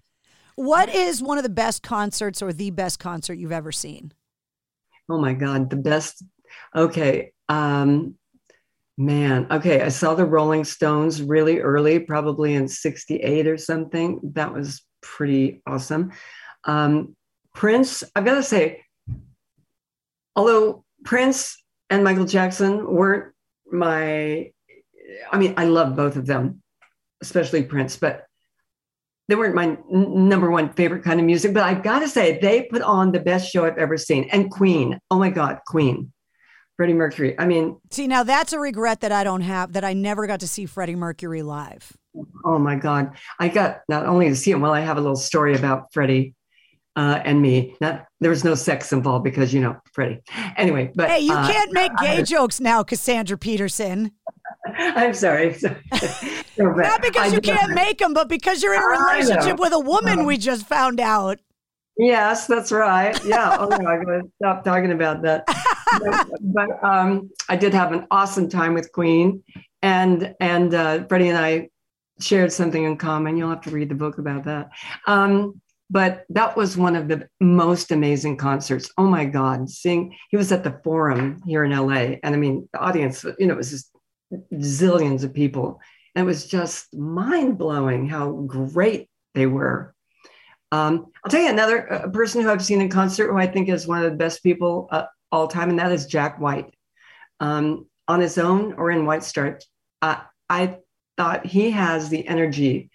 What 0.56 0.90
is 0.90 1.22
one 1.22 1.38
of 1.38 1.44
the 1.44 1.50
best 1.50 1.84
concerts 1.84 2.42
or 2.42 2.52
the 2.52 2.70
best 2.70 3.00
concert 3.00 3.36
you've 3.36 3.52
ever 3.52 3.72
seen? 3.72 4.14
Oh 5.10 5.20
my 5.20 5.34
God, 5.34 5.70
the 5.70 5.78
best. 5.78 6.24
Okay. 6.76 7.32
Um, 7.48 8.16
Man, 9.00 9.48
okay. 9.50 9.82
I 9.82 9.88
saw 9.88 10.14
the 10.14 10.26
Rolling 10.26 10.66
Stones 10.66 11.22
really 11.22 11.60
early, 11.60 12.00
probably 12.00 12.56
in 12.56 12.68
68 12.68 13.48
or 13.48 13.56
something. 13.56 14.20
That 14.34 14.54
was 14.54 14.82
pretty 15.02 15.62
awesome. 15.66 16.12
Um, 16.66 17.16
Prince, 17.56 18.04
I've 18.14 18.26
got 18.26 18.36
to 18.36 18.44
say, 18.44 18.84
although 20.40 20.86
Prince 21.04 21.62
and 21.90 22.02
Michael 22.02 22.24
Jackson 22.24 22.90
weren't 22.90 23.34
my, 23.70 24.52
I 25.30 25.38
mean, 25.38 25.54
I 25.58 25.66
love 25.66 25.98
both 25.98 26.16
of 26.16 26.26
them, 26.26 26.62
especially 27.22 27.64
Prince, 27.64 27.98
but 27.98 28.26
they 29.28 29.36
weren't 29.36 29.54
my 29.54 29.66
n- 29.66 30.30
number 30.30 30.50
one 30.50 30.72
favorite 30.72 31.04
kind 31.04 31.20
of 31.20 31.26
music. 31.26 31.54
But 31.54 31.64
I've 31.64 31.84
got 31.84 32.00
to 32.00 32.08
say, 32.08 32.40
they 32.40 32.64
put 32.64 32.82
on 32.82 33.12
the 33.12 33.20
best 33.20 33.52
show 33.52 33.66
I've 33.66 33.78
ever 33.78 33.98
seen. 33.98 34.30
And 34.32 34.50
Queen, 34.50 34.98
oh 35.12 35.20
my 35.20 35.30
God, 35.30 35.60
Queen. 35.68 36.14
Freddie 36.78 36.94
Mercury. 36.94 37.38
I 37.38 37.46
mean, 37.46 37.78
see, 37.92 38.08
now 38.08 38.24
that's 38.24 38.54
a 38.54 38.60
regret 38.60 39.02
that 39.02 39.12
I 39.12 39.26
don't 39.26 39.42
have 39.42 39.74
that 39.74 39.84
I 39.84 39.92
never 39.92 40.26
got 40.26 40.40
to 40.40 40.48
see 40.48 40.66
Freddie 40.66 40.96
Mercury 40.96 41.42
live. 41.42 41.92
Oh 42.46 42.58
my 42.58 42.78
God. 42.78 43.18
I 43.38 43.50
got 43.50 43.82
not 43.90 44.06
only 44.06 44.30
to 44.30 44.36
see 44.38 44.52
him, 44.52 44.62
well, 44.62 44.74
I 44.74 44.80
have 44.80 44.96
a 44.98 45.02
little 45.02 45.18
story 45.18 45.56
about 45.56 45.92
Freddie 45.92 46.36
uh, 46.96 47.22
and 47.24 47.42
me. 47.42 47.76
Not 47.82 48.06
there 48.20 48.30
was 48.30 48.44
no 48.44 48.56
sex 48.56 48.92
involved 48.92 49.24
because 49.24 49.54
you 49.54 49.62
know 49.62 49.78
Freddie. 49.94 50.22
Anyway, 50.58 50.92
but 50.96 51.10
hey, 51.10 51.20
you 51.20 51.34
uh, 51.34 51.52
can't 51.52 51.72
make 51.72 51.92
gay 52.02 52.24
jokes 52.24 52.60
now, 52.60 52.84
Cassandra 52.84 53.38
Peterson. 53.38 54.12
I'm 54.78 55.14
sorry. 55.14 55.56
Not 56.58 57.02
because 57.02 57.34
you 57.34 57.42
can't 57.42 57.74
make 57.74 58.00
them, 58.00 58.14
but 58.14 58.28
because 58.28 58.62
you're 58.62 58.74
in 58.74 58.82
a 58.82 58.88
relationship 58.88 59.60
with 59.60 59.74
a 59.74 59.80
woman. 59.80 60.26
we 60.26 60.38
just 60.38 60.66
found 60.66 61.00
out. 61.00 61.40
Yes, 61.98 62.48
that's 62.48 62.72
right. 62.72 63.18
Yeah. 63.26 63.58
Oh 63.60 63.68
no, 63.68 63.88
I'm 63.88 64.06
to 64.06 64.22
stop 64.42 64.64
talking 64.64 64.92
about 64.92 65.22
that. 65.24 65.44
but, 66.00 66.30
but 66.42 66.84
um, 66.84 67.30
I 67.50 67.56
did 67.56 67.74
have 67.74 67.92
an 67.92 68.08
awesome 68.12 68.50
time 68.50 68.74
with 68.74 68.92
Queen, 68.92 69.44
and 69.82 70.34
and 70.40 70.74
uh, 70.74 71.06
Freddie 71.06 71.30
and 71.30 71.38
I 71.38 71.70
shared 72.20 72.52
something 72.52 72.84
in 72.84 72.98
common. 72.98 73.38
You'll 73.38 73.50
have 73.50 73.62
to 73.62 73.72
read 73.72 73.90
the 73.90 73.96
book 73.96 74.18
about 74.18 74.46
that. 74.46 74.70
Um, 75.08 75.62
but 75.90 76.26
that 76.30 76.56
was 76.56 76.78
one 76.78 76.96
of 76.96 77.08
the 77.08 77.28
most 77.40 77.92
amazing 77.92 78.38
concerts. 78.38 78.92
Oh 78.98 79.08
my 79.08 79.26
God, 79.26 79.70
seeing 79.70 80.16
he 80.30 80.38
was 80.38 80.52
at 80.52 80.64
the 80.64 80.80
Forum 80.84 81.42
here 81.46 81.64
in 81.64 81.72
LA, 81.72 82.18
and 82.24 82.36
I 82.36 82.38
mean 82.38 82.70
the 82.72 82.80
audience, 82.80 83.26
you 83.38 83.48
know, 83.48 83.56
it 83.56 83.58
was 83.58 83.72
just 83.72 83.92
zillions 84.54 85.24
of 85.24 85.34
people, 85.34 85.80
and 86.16 86.24
it 86.24 86.26
was 86.26 86.48
just 86.48 86.94
mind 86.96 87.58
blowing 87.58 88.08
how 88.08 88.32
great 88.32 89.10
they 89.34 89.48
were. 89.48 89.96
Um, 90.72 91.08
I'll 91.24 91.32
tell 91.32 91.42
you 91.42 91.50
another 91.50 91.92
uh, 91.92 92.10
person 92.10 92.42
who 92.42 92.52
I've 92.52 92.64
seen 92.64 92.82
in 92.82 92.90
concert 92.90 93.32
who 93.32 93.38
I 93.38 93.48
think 93.48 93.70
is 93.70 93.88
one 93.88 94.04
of 94.04 94.12
the 94.12 94.18
best 94.18 94.44
people 94.44 94.88
uh, 94.92 95.06
all 95.32 95.48
time, 95.48 95.70
and 95.70 95.80
that 95.80 95.92
is 95.92 96.06
Jack 96.06 96.40
White. 96.40 96.74
Um, 97.40 97.88
on 98.08 98.20
his 98.20 98.38
own 98.38 98.74
or 98.74 98.92
in 98.92 99.06
White 99.06 99.24
Stripes, 99.24 99.68
uh, 100.02 100.18
I 100.50 100.78
thought 101.16 101.46
he 101.46 101.72
has 101.72 102.10
the 102.10 102.28
energy 102.28 102.89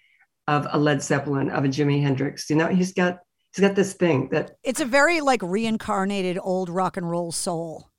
of 0.47 0.67
a 0.71 0.77
Led 0.77 1.01
Zeppelin, 1.01 1.49
of 1.49 1.65
a 1.65 1.67
Jimi 1.67 2.01
Hendrix. 2.01 2.49
You 2.49 2.55
know, 2.55 2.67
he's 2.67 2.93
got 2.93 3.19
he's 3.53 3.61
got 3.65 3.75
this 3.75 3.93
thing 3.93 4.29
that 4.29 4.51
it's 4.63 4.81
a 4.81 4.85
very 4.85 5.21
like 5.21 5.41
reincarnated 5.43 6.37
old 6.41 6.69
rock 6.69 6.97
and 6.97 7.09
roll 7.09 7.31
soul. 7.31 7.89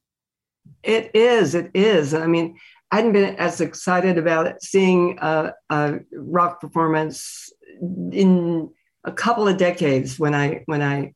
It 0.83 1.11
is. 1.15 1.55
It 1.55 1.71
is. 1.75 2.15
I 2.15 2.27
mean, 2.27 2.59
I 2.91 2.97
hadn't 2.97 3.13
been 3.13 3.37
as 3.37 3.61
excited 3.61 4.19
about 4.19 4.47
it, 4.47 4.63
seeing 4.63 5.19
a, 5.21 5.53
a 5.71 5.99
rock 6.13 6.61
performance 6.61 7.53
in 7.81 8.71
a 9.05 9.13
couple 9.13 9.49
of 9.49 9.57
decades 9.57 10.19
when 10.19 10.35
I 10.35 10.63
when 10.67 10.83
I 10.83 11.15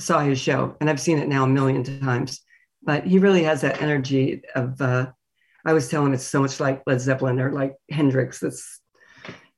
saw 0.00 0.20
his 0.20 0.40
show, 0.40 0.76
and 0.80 0.88
I've 0.88 1.00
seen 1.00 1.18
it 1.18 1.28
now 1.28 1.44
a 1.44 1.48
million 1.48 2.00
times. 2.00 2.40
But 2.82 3.06
he 3.06 3.18
really 3.18 3.44
has 3.44 3.60
that 3.60 3.82
energy 3.82 4.42
of. 4.54 4.80
Uh, 4.80 5.10
I 5.64 5.74
was 5.74 5.88
telling 5.88 6.08
him 6.08 6.14
it's 6.14 6.24
so 6.24 6.40
much 6.40 6.58
like 6.58 6.82
Led 6.86 7.00
Zeppelin 7.00 7.38
or 7.38 7.52
like 7.52 7.76
Hendrix. 7.88 8.40
That's 8.40 8.80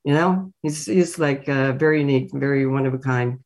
you 0.04 0.12
know, 0.12 0.52
he's 0.62 0.86
he's 0.86 1.18
like 1.18 1.48
uh, 1.48 1.72
very 1.72 2.00
unique, 2.00 2.30
very 2.32 2.66
one 2.66 2.86
of 2.86 2.94
a 2.94 2.98
kind. 2.98 3.40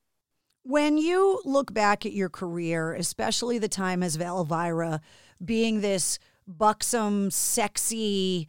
When 0.64 0.98
you 0.98 1.40
look 1.44 1.72
back 1.72 2.04
at 2.04 2.12
your 2.12 2.28
career, 2.28 2.92
especially 2.92 3.58
the 3.58 3.68
time 3.68 4.02
as 4.02 4.18
Elvira, 4.18 5.00
being 5.42 5.80
this 5.80 6.18
buxom, 6.46 7.30
sexy 7.30 8.48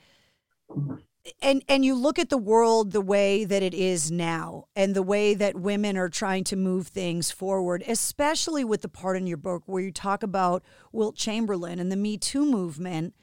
and 1.42 1.64
and 1.68 1.86
you 1.86 1.96
look 1.96 2.18
at 2.18 2.30
the 2.30 2.38
world 2.38 2.92
the 2.92 3.02
way 3.02 3.44
that 3.46 3.62
it 3.62 3.74
is 3.74 4.12
now 4.12 4.66
and 4.76 4.96
the 4.96 5.04
way 5.04 5.34
that 5.34 5.56
women 5.56 5.98
are 5.98 6.10
trying 6.10 6.44
to 6.46 6.56
move 6.56 6.88
things 6.88 7.32
forward 7.32 7.84
especially 7.88 8.64
with 8.64 8.82
the 8.82 8.90
part 8.90 9.18
in 9.18 9.28
your 9.28 9.38
book 9.38 9.64
where 9.66 9.84
you 9.84 9.92
talk 9.92 10.24
about 10.24 10.64
Wilt 10.92 11.16
Chamberlain 11.16 11.80
and 11.80 11.92
the 11.92 11.96
Me 11.96 12.18
Too 12.18 12.46
movement 12.46 13.14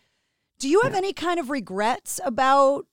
do 0.59 0.69
you 0.69 0.81
have 0.83 0.95
any 0.95 1.13
kind 1.13 1.41
of 1.41 1.51
regrets 1.51 2.21
about 2.25 2.87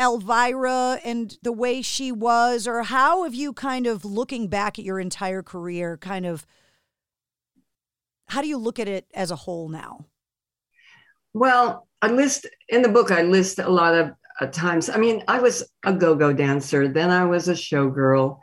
Elvira 0.00 1.00
and 1.04 1.38
the 1.42 1.52
way 1.52 1.80
she 1.80 2.12
was 2.12 2.66
or 2.66 2.82
how 2.82 3.24
have 3.24 3.34
you 3.34 3.52
kind 3.52 3.86
of 3.86 4.04
looking 4.04 4.48
back 4.48 4.78
at 4.78 4.84
your 4.84 5.00
entire 5.00 5.42
career 5.42 5.96
kind 5.96 6.26
of 6.26 6.46
how 8.28 8.42
do 8.42 8.48
you 8.48 8.58
look 8.58 8.78
at 8.78 8.88
it 8.88 9.06
as 9.14 9.30
a 9.30 9.36
whole 9.36 9.68
now 9.68 10.06
well, 11.36 11.86
I 12.00 12.08
list 12.08 12.46
in 12.70 12.80
the 12.80 12.88
book, 12.88 13.10
I 13.10 13.20
list 13.20 13.58
a 13.58 13.68
lot 13.68 13.94
of 13.94 14.12
uh, 14.40 14.46
times. 14.46 14.88
I 14.88 14.96
mean, 14.96 15.22
I 15.28 15.38
was 15.38 15.70
a 15.84 15.92
go 15.92 16.14
go 16.14 16.32
dancer, 16.32 16.88
then 16.88 17.10
I 17.10 17.26
was 17.26 17.48
a 17.48 17.52
showgirl. 17.52 18.38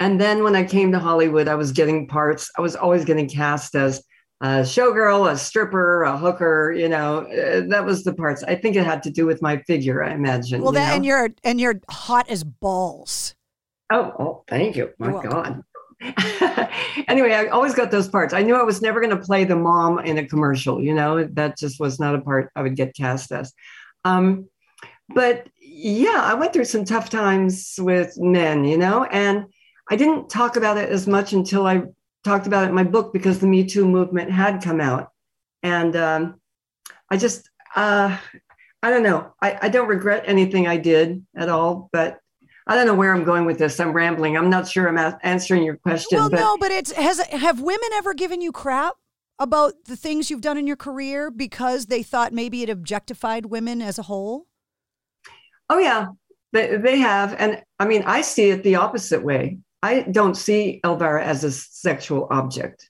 And 0.00 0.20
then 0.20 0.42
when 0.42 0.56
I 0.56 0.64
came 0.64 0.90
to 0.90 0.98
Hollywood, 0.98 1.46
I 1.46 1.54
was 1.54 1.70
getting 1.70 2.08
parts. 2.08 2.50
I 2.58 2.60
was 2.60 2.74
always 2.74 3.04
getting 3.04 3.28
cast 3.28 3.76
as 3.76 4.02
a 4.42 4.62
showgirl, 4.62 5.30
a 5.30 5.38
stripper, 5.38 6.02
a 6.02 6.18
hooker. 6.18 6.72
You 6.72 6.88
know, 6.88 7.20
uh, 7.20 7.62
that 7.68 7.84
was 7.84 8.04
the 8.04 8.12
parts. 8.12 8.42
I 8.42 8.56
think 8.56 8.76
it 8.76 8.84
had 8.84 9.02
to 9.04 9.10
do 9.10 9.24
with 9.24 9.40
my 9.40 9.58
figure. 9.62 10.02
I 10.02 10.12
imagine. 10.12 10.60
Well, 10.60 10.72
you 10.72 10.80
that 10.80 10.88
know? 10.88 10.94
and 10.96 11.04
you're 11.06 11.30
and 11.44 11.60
you're 11.60 11.80
hot 11.88 12.28
as 12.28 12.44
balls. 12.44 13.34
Oh, 13.90 14.12
oh, 14.18 14.44
thank 14.48 14.76
you. 14.76 14.90
My 14.98 15.22
God. 15.22 15.62
anyway, 17.08 17.32
I 17.32 17.46
always 17.46 17.74
got 17.74 17.92
those 17.92 18.08
parts. 18.08 18.34
I 18.34 18.42
knew 18.42 18.56
I 18.56 18.62
was 18.62 18.82
never 18.82 19.00
going 19.00 19.16
to 19.16 19.22
play 19.22 19.44
the 19.44 19.54
mom 19.54 20.00
in 20.00 20.18
a 20.18 20.26
commercial. 20.26 20.82
You 20.82 20.94
know, 20.94 21.24
that 21.24 21.56
just 21.56 21.78
was 21.78 22.00
not 22.00 22.14
a 22.14 22.20
part 22.20 22.50
I 22.56 22.62
would 22.62 22.74
get 22.74 22.96
cast 22.96 23.30
as. 23.30 23.52
Um, 24.04 24.48
but 25.08 25.46
yeah, 25.60 26.20
I 26.24 26.34
went 26.34 26.52
through 26.52 26.64
some 26.64 26.84
tough 26.84 27.10
times 27.10 27.74
with 27.78 28.18
men, 28.18 28.64
you 28.64 28.78
know, 28.78 29.04
and 29.04 29.46
I 29.90 29.96
didn't 29.96 30.30
talk 30.30 30.56
about 30.56 30.78
it 30.78 30.88
as 30.88 31.06
much 31.06 31.32
until 31.32 31.66
I 31.66 31.82
talked 32.24 32.46
about 32.46 32.64
it 32.64 32.68
in 32.68 32.74
my 32.74 32.84
book 32.84 33.12
because 33.12 33.38
the 33.38 33.46
Me 33.46 33.64
Too 33.64 33.86
movement 33.86 34.30
had 34.30 34.62
come 34.62 34.80
out. 34.80 35.10
And 35.62 35.94
um, 35.96 36.40
I 37.10 37.16
just, 37.16 37.48
uh, 37.76 38.16
I 38.82 38.90
don't 38.90 39.02
know. 39.02 39.32
I, 39.40 39.58
I 39.62 39.68
don't 39.68 39.88
regret 39.88 40.24
anything 40.26 40.66
I 40.66 40.76
did 40.76 41.24
at 41.36 41.48
all, 41.48 41.88
but 41.92 42.18
I 42.66 42.74
don't 42.74 42.86
know 42.86 42.94
where 42.94 43.14
I'm 43.14 43.24
going 43.24 43.44
with 43.44 43.58
this. 43.58 43.80
I'm 43.80 43.92
rambling. 43.92 44.36
I'm 44.36 44.50
not 44.50 44.68
sure 44.68 44.88
I'm 44.88 45.16
answering 45.22 45.64
your 45.64 45.76
question. 45.76 46.18
Well, 46.18 46.30
but... 46.30 46.40
no, 46.40 46.56
but 46.58 46.70
it's 46.70 46.92
has 46.92 47.20
have 47.26 47.60
women 47.60 47.88
ever 47.94 48.14
given 48.14 48.40
you 48.40 48.52
crap 48.52 48.94
about 49.38 49.74
the 49.86 49.96
things 49.96 50.30
you've 50.30 50.40
done 50.40 50.56
in 50.56 50.66
your 50.66 50.76
career 50.76 51.30
because 51.30 51.86
they 51.86 52.02
thought 52.02 52.32
maybe 52.32 52.62
it 52.62 52.70
objectified 52.70 53.46
women 53.46 53.82
as 53.82 53.98
a 53.98 54.02
whole? 54.02 54.46
Oh 55.68 55.78
yeah, 55.78 56.08
they 56.52 56.76
they 56.76 56.98
have, 56.98 57.34
and 57.38 57.62
I 57.78 57.86
mean 57.86 58.04
I 58.06 58.20
see 58.20 58.50
it 58.50 58.62
the 58.62 58.76
opposite 58.76 59.24
way. 59.24 59.58
I 59.82 60.02
don't 60.02 60.36
see 60.36 60.80
Elvira 60.84 61.24
as 61.24 61.44
a 61.44 61.50
sexual 61.50 62.28
object. 62.30 62.88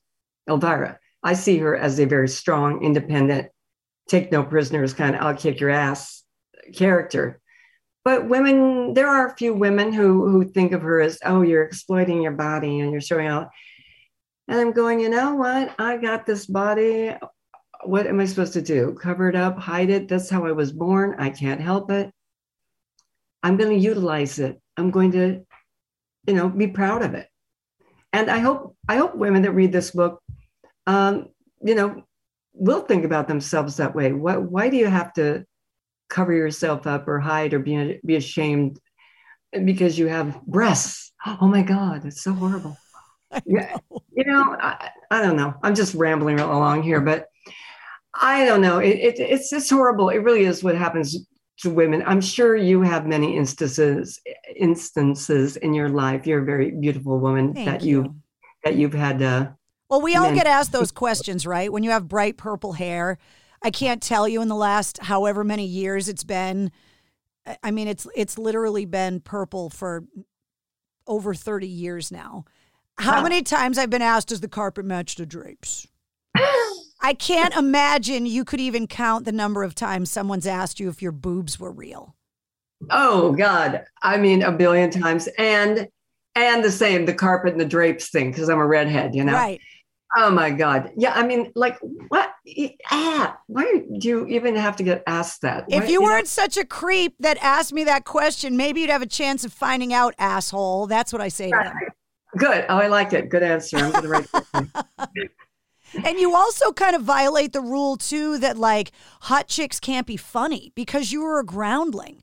Elvira, 0.48 0.98
I 1.22 1.35
see 1.35 1.59
her 1.59 1.76
as 1.76 1.98
a 1.98 2.05
very 2.05 2.28
strong, 2.28 2.85
independent, 2.85 3.48
take 4.09 4.33
no 4.33 4.42
prisoners 4.42 4.92
kind 4.92 5.16
of 5.16 5.22
I'll 5.22 5.35
kick 5.35 5.61
your 5.61 5.70
ass 5.70 6.22
character. 6.74 7.40
But 8.05 8.28
women 8.28 8.94
there 8.94 9.09
are 9.09 9.28
a 9.28 9.37
few 9.37 9.55
women 9.55 9.92
who 9.92 10.28
who 10.28 10.44
think 10.44 10.72
of 10.72 10.83
her 10.83 11.00
as 11.00 11.18
oh 11.24 11.42
you're 11.42 11.62
exploiting 11.62 12.20
your 12.20 12.33
body 12.33 12.81
and 12.81 12.90
you're 12.90 13.00
showing 13.00 13.28
out 13.28 13.50
and 14.48 14.59
i'm 14.59 14.72
going 14.72 15.00
you 15.00 15.09
know 15.09 15.37
what? 15.37 15.74
I 15.78 15.96
got 15.98 16.26
this 16.26 16.46
body. 16.46 17.14
What 17.85 18.07
am 18.07 18.20
i 18.20 18.26
supposed 18.26 18.55
to 18.55 18.62
do? 18.62 18.96
Cover 19.00 19.28
it 19.28 19.37
up 19.37 19.59
hide 19.59 19.90
it? 19.90 20.09
That's 20.09 20.28
how 20.28 20.46
i 20.46 20.52
was 20.52 20.72
born. 20.72 21.14
I 21.18 21.31
can't 21.31 21.61
help 21.61 21.90
it. 21.90 22.11
I'm 23.42 23.57
going 23.57 23.70
to 23.70 23.78
utilize 23.78 24.38
it. 24.38 24.61
I'm 24.76 24.90
going 24.90 25.12
to 25.12 25.44
you 26.26 26.35
know 26.35 26.48
be 26.48 26.66
proud 26.66 27.02
of 27.02 27.14
it 27.14 27.28
and 28.12 28.30
i 28.30 28.38
hope 28.38 28.76
i 28.88 28.96
hope 28.96 29.14
women 29.14 29.42
that 29.42 29.52
read 29.52 29.72
this 29.72 29.90
book 29.90 30.20
um, 30.87 31.28
you 31.62 31.74
know 31.74 32.02
will 32.54 32.82
think 32.82 33.04
about 33.04 33.28
themselves 33.28 33.76
that 33.76 33.94
way 33.94 34.12
what 34.12 34.42
why 34.42 34.68
do 34.68 34.77
you 34.77 34.87
have 34.87 35.12
to 35.12 35.44
cover 36.12 36.33
yourself 36.33 36.87
up 36.87 37.08
or 37.08 37.18
hide 37.18 37.54
or 37.54 37.58
be, 37.58 37.98
be 38.04 38.16
ashamed 38.16 38.79
because 39.64 39.98
you 39.98 40.06
have 40.06 40.40
breasts. 40.42 41.12
Oh 41.40 41.46
my 41.46 41.62
God, 41.62 42.04
it's 42.04 42.23
so 42.23 42.33
horrible. 42.33 42.77
Yeah, 43.46 43.79
you 44.14 44.25
know, 44.27 44.54
I, 44.60 44.90
I, 45.10 45.23
don't 45.23 45.38
know. 45.38 45.54
I'm 45.62 45.75
just 45.75 45.94
rambling 45.94 46.38
along 46.38 46.83
here, 46.83 47.00
but 47.00 47.29
I 48.12 48.44
don't 48.44 48.60
know. 48.60 48.79
It, 48.79 48.98
it, 48.98 49.18
it's 49.18 49.50
it's 49.54 49.70
horrible. 49.70 50.10
It 50.10 50.18
really 50.18 50.44
is 50.44 50.62
what 50.62 50.75
happens 50.75 51.16
to 51.63 51.71
women. 51.71 52.02
I'm 52.06 52.21
sure 52.21 52.56
you 52.56 52.83
have 52.83 53.06
many 53.06 53.37
instances 53.37 54.21
instances 54.54 55.56
in 55.56 55.75
your 55.75 55.88
life. 55.88 56.27
You're 56.27 56.42
a 56.42 56.44
very 56.44 56.71
beautiful 56.73 57.19
woman 57.19 57.54
Thank 57.54 57.67
that 57.67 57.83
you. 57.83 58.02
you 58.02 58.15
that 58.65 58.77
you've 58.77 58.94
had. 58.94 59.23
Uh, 59.23 59.50
well, 59.88 60.02
we 60.02 60.15
all 60.17 60.27
men- 60.27 60.35
get 60.35 60.46
asked 60.46 60.73
those 60.73 60.92
questions, 60.92 61.46
right? 61.46 61.73
When 61.73 61.83
you 61.83 61.90
have 61.90 62.08
bright 62.08 62.37
purple 62.37 62.73
hair, 62.75 63.19
I 63.63 63.71
can't 63.71 64.02
tell 64.02 64.29
you 64.29 64.42
in 64.42 64.48
the 64.48 64.56
last 64.56 64.98
however 65.02 65.42
many 65.44 65.67
years 65.67 66.08
it's 66.08 66.25
been. 66.25 66.71
I 67.63 67.71
mean, 67.71 67.88
it's 67.88 68.06
it's 68.15 68.38
literally 68.38 68.85
been 68.85 69.21
purple 69.21 69.71
for 69.71 70.04
over 71.06 71.35
30 71.35 71.67
years 71.67 72.13
now. 72.13 72.44
How 72.98 73.17
Wow. 73.17 73.23
many 73.25 73.42
times 73.42 73.79
I've 73.79 73.90
been 73.90 74.02
asked, 74.02 74.29
does 74.29 74.40
the 74.40 74.48
carpet 74.48 74.85
match 74.85 75.17
the 75.17 75.27
drapes? 75.27 75.88
I 77.03 77.15
can't 77.15 77.55
imagine 77.55 78.27
you 78.27 78.44
could 78.44 78.61
even 78.61 78.87
count 78.87 79.25
the 79.25 79.33
number 79.33 79.65
of 79.65 79.75
times 79.75 80.11
someone's 80.11 80.46
asked 80.46 80.79
you 80.79 80.88
if 80.88 81.03
your 81.03 81.13
boobs 81.13 81.59
were 81.59 81.73
real. 81.73 82.15
Oh 82.90 83.33
God. 83.33 83.85
I 84.03 84.17
mean, 84.17 84.42
a 84.42 84.53
billion 84.53 84.90
times. 84.90 85.29
And 85.38 85.88
and 86.35 86.65
the 86.65 86.71
same, 86.71 87.05
the 87.05 87.13
carpet 87.15 87.53
and 87.53 87.61
the 87.61 87.67
drapes 87.67 88.09
thing, 88.11 88.31
because 88.31 88.48
I'm 88.48 88.59
a 88.59 88.67
redhead, 88.67 89.15
you 89.15 89.25
know? 89.25 89.35
Right. 89.35 89.61
Oh 90.17 90.31
my 90.31 90.50
God. 90.50 90.90
Yeah. 90.96 91.13
I 91.15 91.27
mean, 91.27 91.53
like 91.55 91.79
what? 92.09 92.33
Ah, 92.90 93.38
why 93.46 93.83
do 93.98 94.09
you 94.09 94.27
even 94.27 94.55
have 94.55 94.77
to 94.77 94.83
get 94.83 95.03
asked 95.07 95.42
that? 95.42 95.65
If 95.69 95.85
Why- 95.85 95.88
you 95.88 96.00
know? 96.00 96.07
weren't 96.07 96.29
such 96.29 96.57
a 96.57 96.65
creep 96.65 97.15
that 97.21 97.38
asked 97.40 97.73
me 97.73 97.85
that 97.85 98.05
question, 98.05 98.57
maybe 98.57 98.81
you'd 98.81 98.90
have 98.90 99.03
a 99.03 99.07
chance 99.07 99.44
of 99.44 99.53
finding 99.53 99.92
out, 99.92 100.15
asshole. 100.19 100.87
That's 100.87 101.13
what 101.13 101.23
I 101.23 101.29
say 101.29 101.50
to 101.50 101.57
them. 101.57 101.75
Good. 102.37 102.65
Oh, 102.69 102.79
I 102.79 102.87
like 102.87 103.13
it. 103.13 103.29
Good 103.29 103.42
answer. 103.42 103.77
I'm 103.77 103.92
gonna 103.92 104.09
write 104.09 104.31
that 104.33 104.46
down. 104.53 104.73
And 106.05 106.19
you 106.19 106.35
also 106.35 106.73
kind 106.73 106.96
of 106.96 107.03
violate 107.03 107.53
the 107.53 107.61
rule 107.61 107.96
too 107.96 108.38
that 108.38 108.59
like 108.59 108.92
hot 109.23 109.48
chicks 109.48 109.79
can't 109.79 110.07
be 110.07 110.17
funny 110.17 110.73
because 110.75 111.13
you 111.13 111.23
were 111.23 111.38
a 111.38 111.44
groundling. 111.44 112.23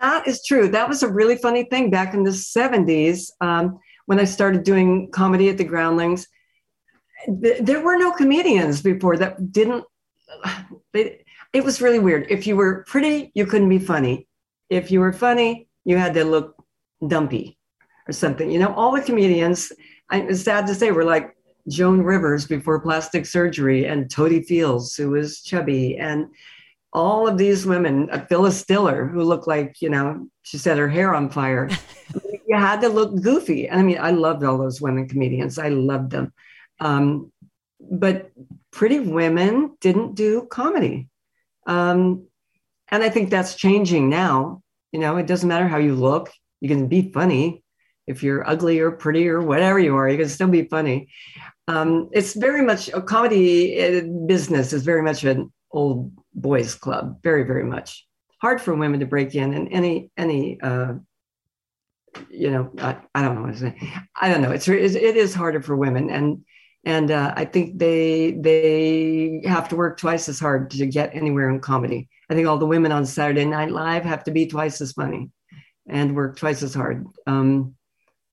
That 0.00 0.26
is 0.26 0.44
true. 0.44 0.68
That 0.68 0.88
was 0.88 1.02
a 1.02 1.08
really 1.08 1.36
funny 1.36 1.64
thing 1.64 1.90
back 1.90 2.14
in 2.14 2.22
the 2.22 2.30
70s 2.30 3.30
um, 3.40 3.78
when 4.06 4.18
I 4.18 4.24
started 4.24 4.62
doing 4.62 5.10
comedy 5.10 5.48
at 5.50 5.58
the 5.58 5.64
Groundlings. 5.64 6.26
Th- 7.26 7.60
there 7.60 7.80
were 7.80 7.98
no 7.98 8.12
comedians 8.12 8.80
before 8.80 9.16
that 9.18 9.52
didn't. 9.52 9.84
They, 10.92 11.24
it 11.52 11.64
was 11.64 11.82
really 11.82 11.98
weird. 11.98 12.26
If 12.30 12.46
you 12.46 12.56
were 12.56 12.84
pretty, 12.88 13.30
you 13.34 13.44
couldn't 13.44 13.68
be 13.68 13.78
funny. 13.78 14.26
If 14.70 14.90
you 14.90 15.00
were 15.00 15.12
funny, 15.12 15.68
you 15.84 15.98
had 15.98 16.14
to 16.14 16.24
look 16.24 16.56
dumpy 17.06 17.58
or 18.08 18.12
something. 18.12 18.50
You 18.50 18.58
know, 18.58 18.72
all 18.74 18.92
the 18.92 19.02
comedians, 19.02 19.72
I, 20.08 20.20
it's 20.22 20.42
sad 20.42 20.66
to 20.68 20.74
say, 20.74 20.92
were 20.92 21.04
like 21.04 21.36
Joan 21.70 22.02
Rivers 22.02 22.46
before 22.46 22.80
plastic 22.80 23.24
surgery 23.26 23.86
and 23.86 24.10
Totie 24.10 24.42
Fields, 24.42 24.94
who 24.96 25.10
was 25.10 25.42
chubby, 25.42 25.96
and 25.96 26.28
all 26.92 27.28
of 27.28 27.38
these 27.38 27.64
women, 27.66 28.10
uh, 28.10 28.26
Phyllis 28.26 28.64
Diller, 28.64 29.06
who 29.06 29.22
looked 29.22 29.46
like, 29.46 29.80
you 29.80 29.90
know, 29.90 30.26
she 30.42 30.58
set 30.58 30.78
her 30.78 30.88
hair 30.88 31.14
on 31.14 31.30
fire. 31.30 31.70
you 32.46 32.56
had 32.56 32.80
to 32.80 32.88
look 32.88 33.22
goofy. 33.22 33.68
And 33.68 33.80
I 33.80 33.82
mean, 33.82 33.98
I 34.00 34.10
loved 34.10 34.42
all 34.42 34.58
those 34.58 34.80
women 34.80 35.08
comedians. 35.08 35.58
I 35.58 35.68
loved 35.68 36.10
them. 36.10 36.32
Um, 36.80 37.30
but 37.80 38.30
pretty 38.72 39.00
women 39.00 39.76
didn't 39.80 40.14
do 40.14 40.46
comedy. 40.50 41.08
Um, 41.66 42.26
and 42.88 43.02
I 43.02 43.08
think 43.08 43.30
that's 43.30 43.54
changing 43.54 44.08
now. 44.08 44.62
You 44.92 44.98
know, 44.98 45.16
it 45.16 45.26
doesn't 45.26 45.48
matter 45.48 45.68
how 45.68 45.78
you 45.78 45.94
look, 45.94 46.30
you 46.60 46.68
can 46.68 46.88
be 46.88 47.12
funny. 47.12 47.62
If 48.06 48.24
you're 48.24 48.48
ugly 48.48 48.80
or 48.80 48.90
pretty 48.90 49.28
or 49.28 49.40
whatever 49.40 49.78
you 49.78 49.94
are, 49.94 50.08
you 50.08 50.18
can 50.18 50.28
still 50.28 50.48
be 50.48 50.64
funny. 50.64 51.08
Um, 51.70 52.10
it's 52.12 52.34
very 52.34 52.62
much 52.62 52.88
a 52.88 53.00
comedy 53.00 53.48
uh, 53.80 54.02
business 54.26 54.72
is 54.72 54.82
very 54.82 55.02
much 55.02 55.22
an 55.22 55.52
old 55.70 56.10
boys 56.34 56.74
club, 56.74 57.22
very, 57.22 57.44
very 57.44 57.62
much. 57.62 58.06
Hard 58.42 58.60
for 58.60 58.74
women 58.74 58.98
to 59.00 59.06
break 59.06 59.36
in 59.36 59.54
and 59.54 59.68
any, 59.70 60.10
any, 60.16 60.60
uh, 60.60 60.94
you 62.28 62.50
know, 62.50 62.72
I, 62.78 62.96
I 63.14 63.22
don't 63.22 63.36
know 63.36 63.42
what 63.42 63.52
to 63.52 63.60
say. 63.60 63.92
I 64.20 64.28
don't 64.28 64.42
know. 64.42 64.50
It's, 64.50 64.66
it 64.66 65.16
is 65.16 65.32
harder 65.32 65.62
for 65.62 65.76
women. 65.76 66.10
And, 66.10 66.44
and 66.84 67.12
uh, 67.12 67.34
I 67.36 67.44
think 67.44 67.78
they, 67.78 68.32
they 68.32 69.42
have 69.44 69.68
to 69.68 69.76
work 69.76 69.96
twice 69.96 70.28
as 70.28 70.40
hard 70.40 70.70
to 70.72 70.86
get 70.86 71.14
anywhere 71.14 71.50
in 71.50 71.60
comedy. 71.60 72.08
I 72.28 72.34
think 72.34 72.48
all 72.48 72.58
the 72.58 72.66
women 72.66 72.90
on 72.90 73.06
Saturday 73.06 73.44
Night 73.44 73.70
Live 73.70 74.04
have 74.04 74.24
to 74.24 74.32
be 74.32 74.46
twice 74.46 74.80
as 74.80 74.92
funny 74.92 75.30
and 75.88 76.16
work 76.16 76.36
twice 76.36 76.64
as 76.64 76.74
hard. 76.74 77.06
Um, 77.28 77.76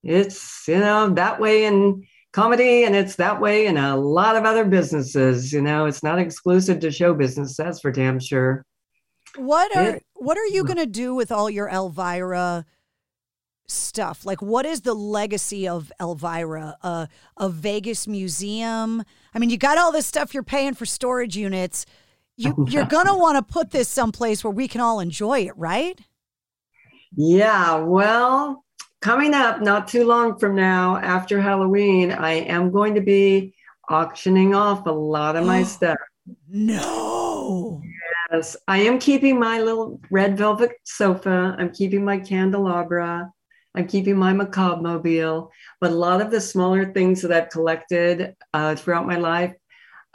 it's, 0.02 0.68
you 0.68 0.80
know, 0.80 1.10
that 1.10 1.40
way 1.40 1.66
in 1.66 2.04
comedy 2.38 2.84
and 2.84 2.96
it's 2.96 3.16
that 3.16 3.42
way 3.42 3.66
in 3.66 3.78
a 3.78 3.98
lot 3.98 4.36
of 4.36 4.44
other 4.46 4.64
businesses. 4.64 5.52
You 5.52 5.60
know, 5.62 5.86
it's 5.88 6.04
not 6.04 6.20
exclusive 6.20 6.80
to 6.82 6.92
show 6.92 7.16
business. 7.16 7.58
That's 7.58 7.82
for 7.82 7.92
damn 7.92 8.20
sure. 8.20 8.64
What 9.38 9.76
are 9.76 9.84
Yeah. 9.84 10.00
what 10.14 10.38
are 10.38 10.46
you 10.46 10.64
going 10.64 10.78
to 10.78 10.86
do 10.86 11.16
with 11.16 11.32
all 11.32 11.50
your 11.50 11.68
Elvira 11.68 12.64
stuff? 13.68 14.24
Like 14.24 14.40
what 14.42 14.68
is 14.68 14.82
the 14.82 14.94
legacy 14.94 15.68
of 15.68 15.92
Elvira? 16.00 16.78
Uh, 16.84 17.08
a 17.38 17.50
Vegas 17.50 18.08
museum? 18.08 19.04
I 19.34 19.40
mean, 19.40 19.50
you 19.50 19.58
got 19.58 19.80
all 19.80 19.92
this 19.92 20.06
stuff 20.06 20.34
you're 20.36 20.44
paying 20.44 20.76
for 20.76 20.86
storage 20.86 21.36
units. 21.36 21.88
You 22.36 22.54
you're 22.70 22.86
going 22.86 23.08
to 23.08 23.16
want 23.16 23.38
to 23.38 23.54
put 23.54 23.72
this 23.72 23.90
someplace 23.90 24.44
where 24.44 24.54
we 24.54 24.68
can 24.68 24.80
all 24.80 25.00
enjoy 25.00 25.40
it, 25.48 25.58
right? 25.58 26.00
Yeah, 27.16 27.78
well, 27.78 28.64
coming 29.08 29.34
up 29.34 29.62
not 29.62 29.88
too 29.88 30.03
long 30.03 30.38
from 30.38 30.53
now, 30.53 30.97
after 30.97 31.39
Halloween, 31.39 32.12
I 32.12 32.34
am 32.34 32.72
going 32.72 32.93
to 32.95 32.99
be 32.99 33.55
auctioning 33.88 34.53
off 34.53 34.86
a 34.86 34.91
lot 34.91 35.38
of 35.38 35.45
my 35.45 35.64
stuff. 35.76 35.95
No. 36.49 37.82
Yes, 38.30 38.58
I 38.68 38.80
am 38.80 38.99
keeping 38.99 39.39
my 39.39 39.62
little 39.62 40.01
red 40.12 40.38
velvet 40.38 40.74
sofa. 40.84 41.55
I'm 41.58 41.72
keeping 41.72 42.03
my 42.03 42.18
candelabra. 42.20 43.32
I'm 43.76 43.88
keeping 43.88 44.18
my 44.18 44.34
macabre 44.34 44.82
mobile. 44.82 45.51
But 45.80 45.91
a 45.91 45.95
lot 45.95 46.20
of 46.20 46.30
the 46.30 46.41
smaller 46.41 46.91
things 46.91 47.22
that 47.22 47.32
I've 47.32 47.49
collected 47.49 48.36
uh, 48.53 48.76
throughout 48.76 49.08
my 49.08 49.16
life, 49.16 49.53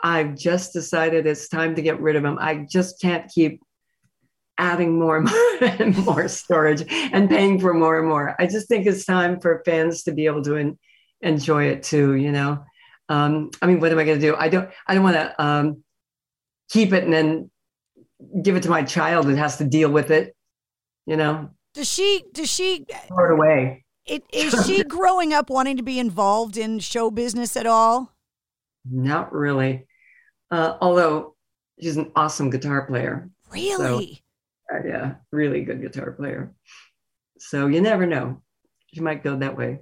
I've 0.03 0.37
just 0.37 0.75
decided 0.75 1.27
it's 1.27 1.49
time 1.49 1.77
to 1.77 1.83
get 1.83 1.99
rid 2.03 2.17
of 2.17 2.25
them. 2.25 2.37
I 2.39 2.67
just 2.69 3.01
can't 3.01 3.31
keep 3.31 3.63
adding 4.59 4.99
more 4.99 5.17
and 5.19 5.27
more, 5.31 5.69
and 5.81 5.97
more 6.05 6.29
storage 6.29 6.85
and 6.91 7.29
paying 7.29 7.59
for 7.61 7.75
more 7.75 7.99
and 7.99 8.09
more. 8.09 8.35
I 8.39 8.47
just 8.47 8.69
think 8.69 8.87
it's 8.87 9.05
time 9.05 9.41
for 9.41 9.63
fans 9.65 10.03
to 10.05 10.13
be 10.13 10.27
able 10.27 10.43
to 10.45 10.57
en- 10.57 10.79
enjoy 11.21 11.65
it 11.65 11.83
too. 11.83 12.15
You 12.15 12.33
know, 12.33 12.65
um, 13.09 13.51
I 13.61 13.67
mean, 13.67 13.81
what 13.81 13.93
am 13.93 13.99
I 13.99 14.05
going 14.05 14.21
to 14.21 14.27
do? 14.27 14.37
I 14.37 14.49
don't. 14.49 14.71
I 14.87 14.95
don't 14.95 15.05
want 15.05 15.17
to 15.17 15.43
um, 15.43 15.85
keep 16.71 16.93
it 16.93 17.05
and 17.05 17.13
then 17.13 17.51
give 18.43 18.57
it 18.57 18.63
to 18.65 18.71
my 18.71 18.83
child 18.83 19.27
that 19.27 19.37
has 19.37 19.59
to 19.59 19.65
deal 19.65 19.91
with 19.91 20.11
it. 20.11 20.35
You 21.07 21.17
know, 21.17 21.51
Does 21.75 21.89
she 21.91 22.23
does 22.33 22.49
she 22.49 22.87
throw 23.09 23.25
it 23.25 23.33
away. 23.33 23.85
it, 24.07 24.23
is 24.33 24.55
she 24.67 24.85
growing 24.89 25.33
up 25.33 25.51
wanting 25.51 25.77
to 25.79 25.83
be 25.83 25.99
involved 25.99 26.57
in 26.57 26.79
show 26.79 27.11
business 27.11 27.57
at 27.57 27.67
all? 27.67 28.13
Not 28.89 29.33
really. 29.33 29.87
Uh, 30.51 30.77
although 30.81 31.35
she's 31.81 31.97
an 31.97 32.13
awesome 32.15 32.51
guitar 32.51 32.87
player. 32.87 33.31
Really? 33.51 34.15
So, 34.15 34.22
yeah, 34.85 35.15
really 35.31 35.65
good 35.65 35.81
guitar 35.81 36.13
player. 36.13 36.55
So 37.39 37.67
you 37.67 37.81
never 37.81 38.07
know. 38.07 38.43
She 38.95 39.01
might 39.01 39.25
go 39.25 39.37
that 39.37 39.57
way. 39.57 39.81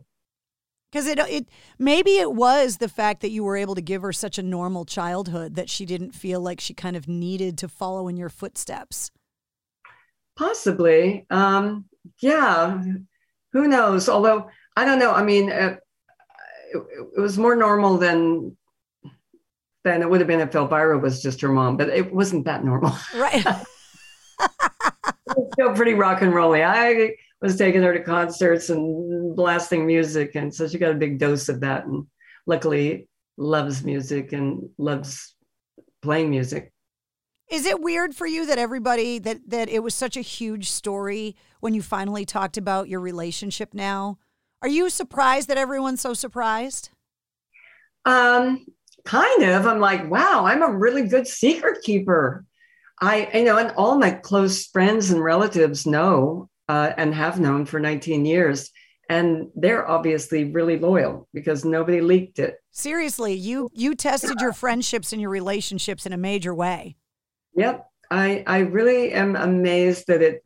Because 0.90 1.06
it 1.06 1.18
it 1.20 1.48
maybe 1.78 2.16
it 2.16 2.32
was 2.32 2.78
the 2.78 2.88
fact 2.88 3.20
that 3.20 3.30
you 3.30 3.44
were 3.44 3.56
able 3.56 3.76
to 3.76 3.80
give 3.80 4.02
her 4.02 4.12
such 4.12 4.38
a 4.38 4.42
normal 4.42 4.84
childhood 4.84 5.54
that 5.54 5.70
she 5.70 5.86
didn't 5.86 6.12
feel 6.12 6.40
like 6.40 6.60
she 6.60 6.74
kind 6.74 6.96
of 6.96 7.06
needed 7.06 7.58
to 7.58 7.68
follow 7.68 8.08
in 8.08 8.16
your 8.16 8.28
footsteps. 8.28 9.10
Possibly. 10.36 11.26
Um, 11.30 11.84
yeah. 12.20 12.82
Who 13.52 13.68
knows? 13.68 14.08
Although 14.08 14.50
I 14.76 14.84
don't 14.84 14.98
know. 14.98 15.12
I 15.12 15.22
mean, 15.22 15.52
uh, 15.52 15.76
it, 16.72 16.82
it 17.16 17.20
was 17.20 17.38
more 17.38 17.54
normal 17.54 17.98
than 17.98 18.56
than 19.84 20.02
it 20.02 20.10
would 20.10 20.20
have 20.20 20.28
been 20.28 20.40
if 20.40 20.54
Elvira 20.54 20.98
was 20.98 21.22
just 21.22 21.40
her 21.40 21.48
mom, 21.48 21.76
but 21.76 21.88
it 21.88 22.12
wasn't 22.12 22.46
that 22.46 22.64
normal. 22.64 22.94
Right. 23.14 23.44
still 25.52 25.74
pretty 25.74 25.94
rock 25.94 26.22
and 26.22 26.34
rolly. 26.34 26.62
I 26.62 27.12
was 27.40 27.56
taking 27.56 27.82
her 27.82 27.92
to 27.92 28.02
concerts 28.02 28.70
and 28.70 29.34
blasting 29.36 29.86
music, 29.86 30.34
and 30.34 30.54
so 30.54 30.68
she 30.68 30.78
got 30.78 30.92
a 30.92 30.94
big 30.94 31.18
dose 31.18 31.48
of 31.48 31.60
that. 31.60 31.86
And 31.86 32.06
luckily, 32.46 33.08
loves 33.36 33.84
music 33.84 34.32
and 34.32 34.68
loves 34.78 35.34
playing 36.02 36.30
music. 36.30 36.72
Is 37.50 37.66
it 37.66 37.80
weird 37.80 38.14
for 38.14 38.26
you 38.26 38.46
that 38.46 38.58
everybody 38.58 39.18
that 39.18 39.38
that 39.48 39.68
it 39.68 39.82
was 39.82 39.94
such 39.94 40.16
a 40.16 40.20
huge 40.20 40.70
story 40.70 41.34
when 41.60 41.74
you 41.74 41.82
finally 41.82 42.24
talked 42.24 42.56
about 42.56 42.88
your 42.88 43.00
relationship 43.00 43.74
now? 43.74 44.18
Are 44.62 44.68
you 44.68 44.90
surprised 44.90 45.48
that 45.48 45.58
everyone's 45.58 46.00
so 46.00 46.14
surprised? 46.14 46.90
Um, 48.04 48.66
kind 49.04 49.42
of. 49.42 49.66
I'm 49.66 49.80
like, 49.80 50.10
wow, 50.10 50.44
I'm 50.44 50.62
a 50.62 50.70
really 50.70 51.08
good 51.08 51.26
secret 51.26 51.82
keeper. 51.82 52.44
I, 53.00 53.30
you 53.34 53.44
know, 53.44 53.56
and 53.56 53.72
all 53.76 53.98
my 53.98 54.10
close 54.10 54.66
friends 54.66 55.10
and 55.10 55.22
relatives 55.22 55.86
know 55.86 56.48
uh, 56.68 56.92
and 56.96 57.14
have 57.14 57.40
known 57.40 57.64
for 57.64 57.80
19 57.80 58.24
years, 58.24 58.70
and 59.08 59.48
they're 59.56 59.88
obviously 59.88 60.44
really 60.44 60.78
loyal 60.78 61.28
because 61.32 61.64
nobody 61.64 62.00
leaked 62.00 62.38
it. 62.38 62.56
Seriously, 62.70 63.34
you 63.34 63.68
you 63.72 63.94
tested 63.94 64.40
your 64.40 64.52
friendships 64.52 65.12
and 65.12 65.20
your 65.20 65.30
relationships 65.30 66.06
in 66.06 66.12
a 66.12 66.18
major 66.18 66.54
way. 66.54 66.96
Yep. 67.56 67.86
I, 68.10 68.42
I 68.46 68.58
really 68.58 69.12
am 69.12 69.36
amazed 69.36 70.06
that 70.08 70.22
it 70.22 70.44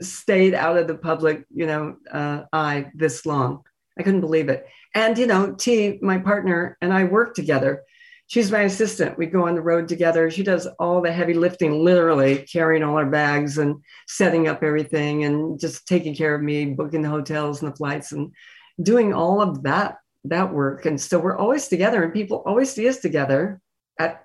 stayed 0.00 0.54
out 0.54 0.76
of 0.76 0.86
the 0.88 0.96
public, 0.96 1.44
you 1.54 1.66
know, 1.66 1.96
uh, 2.10 2.44
eye 2.52 2.90
this 2.94 3.26
long. 3.26 3.62
I 3.98 4.02
couldn't 4.02 4.20
believe 4.20 4.48
it. 4.48 4.66
And, 4.94 5.16
you 5.18 5.26
know, 5.26 5.54
T, 5.54 5.98
my 6.02 6.18
partner, 6.18 6.76
and 6.80 6.92
I 6.92 7.04
worked 7.04 7.36
together. 7.36 7.82
She's 8.30 8.52
my 8.52 8.60
assistant. 8.60 9.18
We 9.18 9.26
go 9.26 9.48
on 9.48 9.56
the 9.56 9.60
road 9.60 9.88
together. 9.88 10.30
She 10.30 10.44
does 10.44 10.68
all 10.78 11.00
the 11.02 11.12
heavy 11.12 11.34
lifting, 11.34 11.84
literally 11.84 12.46
carrying 12.50 12.84
all 12.84 12.96
our 12.96 13.10
bags 13.10 13.58
and 13.58 13.82
setting 14.06 14.46
up 14.46 14.62
everything 14.62 15.24
and 15.24 15.58
just 15.58 15.84
taking 15.86 16.14
care 16.14 16.36
of 16.36 16.40
me, 16.40 16.66
booking 16.66 17.02
the 17.02 17.08
hotels 17.08 17.60
and 17.60 17.72
the 17.72 17.76
flights 17.76 18.12
and 18.12 18.32
doing 18.80 19.12
all 19.12 19.42
of 19.42 19.64
that 19.64 19.96
that 20.24 20.54
work. 20.54 20.86
And 20.86 21.00
so 21.00 21.18
we're 21.18 21.36
always 21.36 21.66
together 21.66 22.04
and 22.04 22.12
people 22.12 22.44
always 22.46 22.72
see 22.72 22.88
us 22.88 22.98
together 22.98 23.60
at 23.98 24.24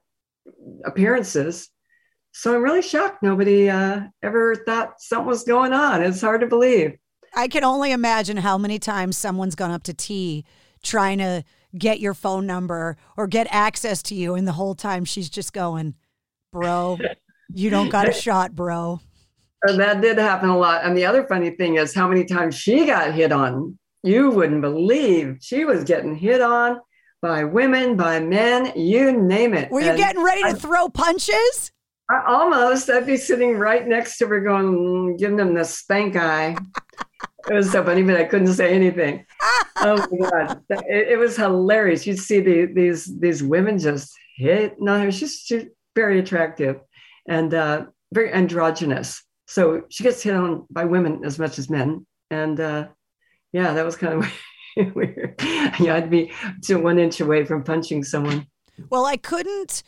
appearances. 0.85 1.69
So 2.31 2.53
I'm 2.53 2.61
really 2.61 2.83
shocked 2.83 3.23
nobody 3.23 3.69
uh, 3.69 4.01
ever 4.21 4.55
thought 4.55 5.01
something 5.01 5.25
was 5.25 5.45
going 5.45 5.73
on. 5.73 6.03
It's 6.03 6.21
hard 6.21 6.41
to 6.41 6.47
believe. 6.47 6.97
I 7.33 7.47
can 7.47 7.63
only 7.63 7.91
imagine 7.91 8.37
how 8.37 8.57
many 8.59 8.77
times 8.77 9.17
someone's 9.17 9.55
gone 9.55 9.71
up 9.71 9.83
to 9.83 9.93
T 9.93 10.45
trying 10.83 11.17
to 11.17 11.43
get 11.77 11.99
your 11.99 12.13
phone 12.13 12.45
number 12.45 12.97
or 13.17 13.27
get 13.27 13.47
access 13.49 14.01
to 14.03 14.15
you. 14.15 14.35
And 14.35 14.47
the 14.47 14.53
whole 14.53 14.75
time 14.75 15.05
she's 15.05 15.29
just 15.29 15.53
going, 15.53 15.95
bro, 16.51 16.97
you 17.53 17.69
don't 17.69 17.89
got 17.89 18.09
a 18.09 18.13
shot, 18.13 18.55
bro. 18.55 18.99
And 19.63 19.79
that 19.79 20.01
did 20.01 20.17
happen 20.17 20.49
a 20.49 20.57
lot. 20.57 20.85
And 20.85 20.97
the 20.97 21.05
other 21.05 21.25
funny 21.25 21.51
thing 21.51 21.75
is 21.75 21.93
how 21.93 22.07
many 22.07 22.25
times 22.25 22.55
she 22.55 22.85
got 22.85 23.13
hit 23.13 23.31
on. 23.31 23.77
You 24.03 24.29
wouldn't 24.29 24.61
believe 24.61 25.37
she 25.41 25.65
was 25.65 25.83
getting 25.83 26.15
hit 26.15 26.39
on 26.39 26.79
by 27.21 27.43
women, 27.43 27.95
by 27.95 28.19
men, 28.19 28.71
you 28.75 29.11
name 29.11 29.55
it. 29.55 29.71
Were 29.71 29.81
you 29.81 29.89
and 29.89 29.97
getting 29.97 30.23
ready 30.23 30.43
to 30.43 30.49
I, 30.49 30.53
throw 30.53 30.89
punches? 30.89 31.71
I, 32.09 32.23
almost. 32.27 32.87
I'd 32.89 33.07
be 33.07 33.17
sitting 33.17 33.57
right 33.57 33.87
next 33.87 34.19
to 34.19 34.27
her 34.27 34.41
going, 34.41 34.65
mm, 34.67 35.17
giving 35.17 35.37
them 35.37 35.55
the 35.55 35.63
spank 35.63 36.15
eye. 36.15 36.55
It 37.49 37.53
was 37.53 37.71
so 37.71 37.83
funny, 37.83 38.03
but 38.03 38.17
I 38.17 38.25
couldn't 38.25 38.53
say 38.53 38.73
anything. 38.73 39.25
oh 39.77 40.05
my 40.11 40.29
god, 40.29 40.61
it, 40.69 41.09
it, 41.09 41.17
was 41.17 41.35
hilarious. 41.35 42.05
You'd 42.07 42.19
see 42.19 42.39
the, 42.39 42.65
these 42.65 43.05
these 43.19 43.43
women 43.43 43.77
just 43.77 44.13
hit. 44.37 44.75
No, 44.79 45.09
she's, 45.11 45.39
she's 45.39 45.65
very 45.95 46.19
attractive 46.19 46.79
and 47.27 47.53
uh, 47.53 47.85
very 48.13 48.31
androgynous. 48.31 49.23
So 49.47 49.83
she 49.89 50.03
gets 50.03 50.21
hit 50.21 50.35
on 50.35 50.65
by 50.69 50.85
women 50.85 51.21
as 51.23 51.39
much 51.39 51.59
as 51.59 51.69
men. 51.69 52.05
And 52.31 52.59
uh, 52.59 52.87
yeah, 53.53 53.73
that 53.73 53.85
was 53.85 53.95
kind 53.95 54.23
of 54.23 54.95
weird. 54.95 55.35
yeah, 55.79 55.95
I'd 55.95 56.09
be 56.09 56.31
to 56.63 56.75
one 56.75 56.99
inch 56.99 57.19
away 57.21 57.45
from 57.45 57.63
punching 57.63 58.03
someone. 58.03 58.47
Well, 58.89 59.05
I 59.05 59.17
couldn't. 59.17 59.83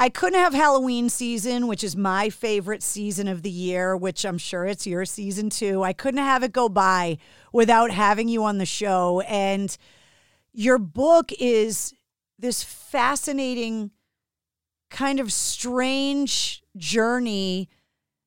I 0.00 0.08
couldn't 0.08 0.38
have 0.38 0.54
Halloween 0.54 1.08
season, 1.08 1.66
which 1.66 1.82
is 1.82 1.96
my 1.96 2.30
favorite 2.30 2.84
season 2.84 3.26
of 3.26 3.42
the 3.42 3.50
year, 3.50 3.96
which 3.96 4.24
I'm 4.24 4.38
sure 4.38 4.64
it's 4.64 4.86
your 4.86 5.04
season 5.04 5.50
too. 5.50 5.82
I 5.82 5.92
couldn't 5.92 6.22
have 6.22 6.44
it 6.44 6.52
go 6.52 6.68
by 6.68 7.18
without 7.52 7.90
having 7.90 8.28
you 8.28 8.44
on 8.44 8.58
the 8.58 8.66
show. 8.66 9.22
And 9.22 9.76
your 10.52 10.78
book 10.78 11.32
is 11.40 11.94
this 12.38 12.62
fascinating, 12.62 13.90
kind 14.88 15.18
of 15.18 15.32
strange 15.32 16.62
journey. 16.76 17.68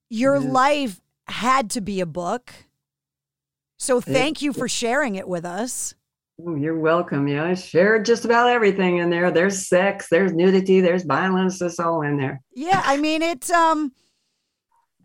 Your 0.10 0.42
life 0.42 1.00
had 1.28 1.70
to 1.72 1.82
be 1.82 2.02
a 2.02 2.06
book. 2.06 2.54
So 3.78 4.02
thank 4.02 4.42
you 4.42 4.52
for 4.52 4.68
sharing 4.68 5.16
it 5.16 5.28
with 5.28 5.46
us. 5.46 5.96
Oh, 6.48 6.56
you're 6.56 6.80
welcome. 6.80 7.28
Yeah, 7.28 7.44
I 7.46 7.54
shared 7.54 8.06
just 8.06 8.26
about 8.26 8.50
everything 8.50 8.98
in 8.98 9.10
there. 9.10 9.32
There's 9.32 9.68
sex, 9.68 10.08
there's 10.10 10.34
nudity, 10.34 10.82
there's 10.82 11.04
violence. 11.04 11.62
It's 11.62 11.80
all 11.80 12.02
in 12.02 12.18
there. 12.18 12.42
Yeah, 12.56 12.82
I 12.84 12.98
mean, 12.98 13.22
it's 13.22 13.52
um, 13.52 13.92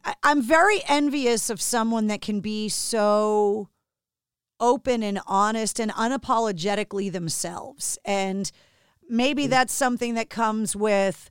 I, 0.05 0.15
I'm 0.23 0.41
very 0.41 0.81
envious 0.89 1.51
of 1.51 1.61
someone 1.61 2.07
that 2.07 2.21
can 2.21 2.41
be 2.41 2.69
so 2.69 3.69
open 4.61 5.03
and 5.03 5.21
honest 5.27 5.79
and 5.79 5.91
unapologetically 5.93 7.13
themselves. 7.13 7.99
And 8.05 8.51
maybe 9.09 9.47
that's 9.47 9.75
something 9.75 10.15
that 10.15 10.31
comes 10.31 10.75
with 10.75 11.31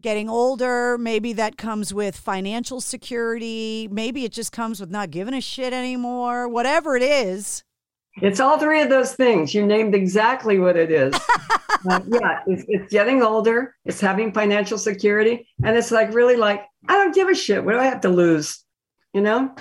getting 0.00 0.28
older. 0.28 0.98
Maybe 0.98 1.32
that 1.34 1.56
comes 1.56 1.94
with 1.94 2.16
financial 2.16 2.80
security. 2.80 3.88
Maybe 3.92 4.24
it 4.24 4.32
just 4.32 4.50
comes 4.50 4.80
with 4.80 4.90
not 4.90 5.12
giving 5.12 5.34
a 5.34 5.40
shit 5.40 5.72
anymore. 5.72 6.48
Whatever 6.48 6.96
it 6.96 7.02
is. 7.02 7.62
It's 8.16 8.40
all 8.40 8.58
three 8.58 8.82
of 8.82 8.90
those 8.90 9.14
things. 9.14 9.54
You 9.54 9.66
named 9.66 9.94
exactly 9.94 10.58
what 10.58 10.76
it 10.76 10.90
is. 10.90 11.14
uh, 11.90 12.00
yeah, 12.06 12.40
it's, 12.46 12.64
it's, 12.68 12.92
getting 12.92 13.22
older, 13.22 13.74
it's 13.84 14.00
having 14.00 14.32
financial 14.32 14.78
security, 14.78 15.48
and 15.64 15.76
it's 15.76 15.90
like 15.90 16.12
really 16.12 16.36
like, 16.36 16.64
I 16.88 16.94
don't 16.94 17.14
give 17.14 17.28
a 17.28 17.34
shit. 17.34 17.64
What 17.64 17.72
do 17.72 17.78
I 17.78 17.86
have 17.86 18.02
to 18.02 18.08
lose? 18.08 18.64
You 19.14 19.22
know, 19.22 19.54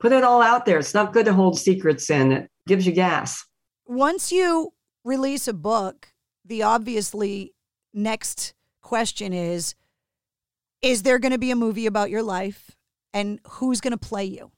put 0.00 0.12
it 0.12 0.24
all 0.24 0.42
out 0.42 0.64
there. 0.64 0.78
It's 0.78 0.94
not 0.94 1.12
good 1.12 1.26
to 1.26 1.32
hold 1.32 1.58
secrets 1.58 2.08
in, 2.10 2.32
it 2.32 2.50
gives 2.66 2.86
you 2.86 2.92
gas. 2.92 3.44
Once 3.86 4.30
you 4.30 4.72
release 5.04 5.48
a 5.48 5.52
book, 5.52 6.12
the 6.44 6.62
obviously 6.62 7.54
next 7.92 8.54
question 8.80 9.32
is 9.32 9.74
Is 10.80 11.02
there 11.02 11.18
going 11.18 11.32
to 11.32 11.38
be 11.38 11.50
a 11.50 11.56
movie 11.56 11.86
about 11.86 12.10
your 12.10 12.22
life? 12.22 12.70
And 13.14 13.40
who's 13.46 13.80
going 13.80 13.92
to 13.92 13.98
play 13.98 14.24
you? 14.24 14.50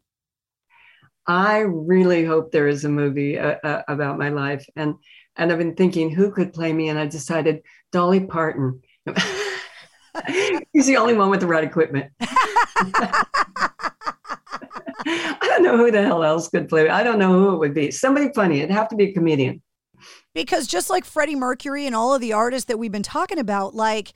I 1.27 1.59
really 1.61 2.25
hope 2.25 2.53
there 2.53 2.68
is 2.68 2.85
a 2.85 2.89
movie 2.89 3.39
uh, 3.39 3.57
uh, 3.64 3.83
about 3.89 4.18
my 4.18 4.29
life, 4.29 4.66
and 4.77 4.95
and 5.37 5.51
I've 5.51 5.59
been 5.59 5.75
thinking 5.75 6.11
who 6.11 6.31
could 6.31 6.53
play 6.53 6.72
me, 6.72 6.89
and 6.89 6.99
I 6.99 7.07
decided 7.07 7.62
Dolly 7.93 8.20
Parton. 8.20 8.83
He's 10.72 10.87
the 10.87 10.97
only 10.97 11.14
one 11.14 11.31
with 11.31 11.41
the 11.41 11.47
right 11.47 11.64
equipment. 11.64 12.12
I 15.07 15.39
don't 15.43 15.62
know 15.62 15.77
who 15.77 15.91
the 15.91 16.03
hell 16.03 16.22
else 16.25 16.49
could 16.49 16.68
play. 16.68 16.85
Me. 16.85 16.91
I 16.91 17.03
don't 17.03 17.18
know 17.18 17.33
who 17.33 17.55
it 17.55 17.59
would 17.59 17.75
be. 17.75 17.91
Somebody 17.91 18.31
funny. 18.35 18.59
It'd 18.59 18.70
have 18.70 18.89
to 18.89 18.97
be 18.97 19.05
a 19.05 19.12
comedian. 19.12 19.62
Because 20.35 20.66
just 20.66 20.91
like 20.91 21.05
Freddie 21.05 21.37
Mercury 21.37 21.87
and 21.87 21.95
all 21.95 22.14
of 22.14 22.20
the 22.20 22.33
artists 22.33 22.66
that 22.68 22.79
we've 22.79 22.93
been 22.93 23.03
talking 23.03 23.39
about, 23.39 23.75
like 23.75 24.12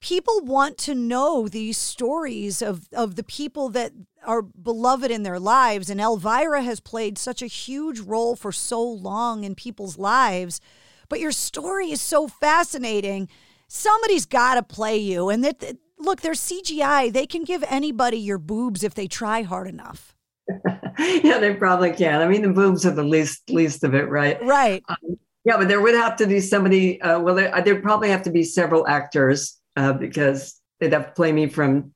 people 0.00 0.40
want 0.42 0.78
to 0.78 0.94
know 0.94 1.48
these 1.48 1.78
stories 1.78 2.60
of, 2.62 2.88
of 2.92 3.16
the 3.16 3.22
people 3.22 3.68
that 3.70 3.92
are 4.26 4.42
beloved 4.42 5.10
in 5.10 5.22
their 5.22 5.38
lives. 5.38 5.90
And 5.90 6.00
Elvira 6.00 6.62
has 6.62 6.80
played 6.80 7.18
such 7.18 7.42
a 7.42 7.46
huge 7.46 8.00
role 8.00 8.36
for 8.36 8.52
so 8.52 8.82
long 8.82 9.44
in 9.44 9.54
people's 9.54 9.98
lives. 9.98 10.60
But 11.08 11.20
your 11.20 11.32
story 11.32 11.90
is 11.90 12.00
so 12.00 12.28
fascinating. 12.28 13.28
Somebody's 13.68 14.26
got 14.26 14.54
to 14.54 14.62
play 14.62 14.96
you. 14.96 15.28
And 15.28 15.44
that, 15.44 15.76
look, 15.98 16.20
there's 16.20 16.40
CGI. 16.40 17.12
They 17.12 17.26
can 17.26 17.44
give 17.44 17.64
anybody 17.68 18.18
your 18.18 18.38
boobs 18.38 18.82
if 18.82 18.94
they 18.94 19.06
try 19.06 19.42
hard 19.42 19.68
enough. 19.68 20.14
yeah, 20.98 21.38
they 21.38 21.54
probably 21.54 21.92
can. 21.92 22.20
I 22.20 22.28
mean, 22.28 22.42
the 22.42 22.50
boobs 22.50 22.84
are 22.84 22.90
the 22.90 23.02
least 23.02 23.48
least 23.50 23.82
of 23.82 23.94
it, 23.94 24.08
right? 24.08 24.38
Right. 24.42 24.82
Um, 24.88 25.18
yeah, 25.44 25.56
but 25.56 25.68
there 25.68 25.80
would 25.80 25.94
have 25.94 26.16
to 26.16 26.26
be 26.26 26.40
somebody. 26.40 27.00
Uh, 27.00 27.20
well, 27.20 27.34
there, 27.34 27.62
there'd 27.62 27.82
probably 27.82 28.10
have 28.10 28.22
to 28.24 28.30
be 28.30 28.42
several 28.42 28.86
actors 28.86 29.58
uh, 29.76 29.92
because 29.92 30.60
they'd 30.80 30.92
have 30.92 31.08
to 31.08 31.12
play 31.12 31.32
me 31.32 31.48
from 31.48 31.92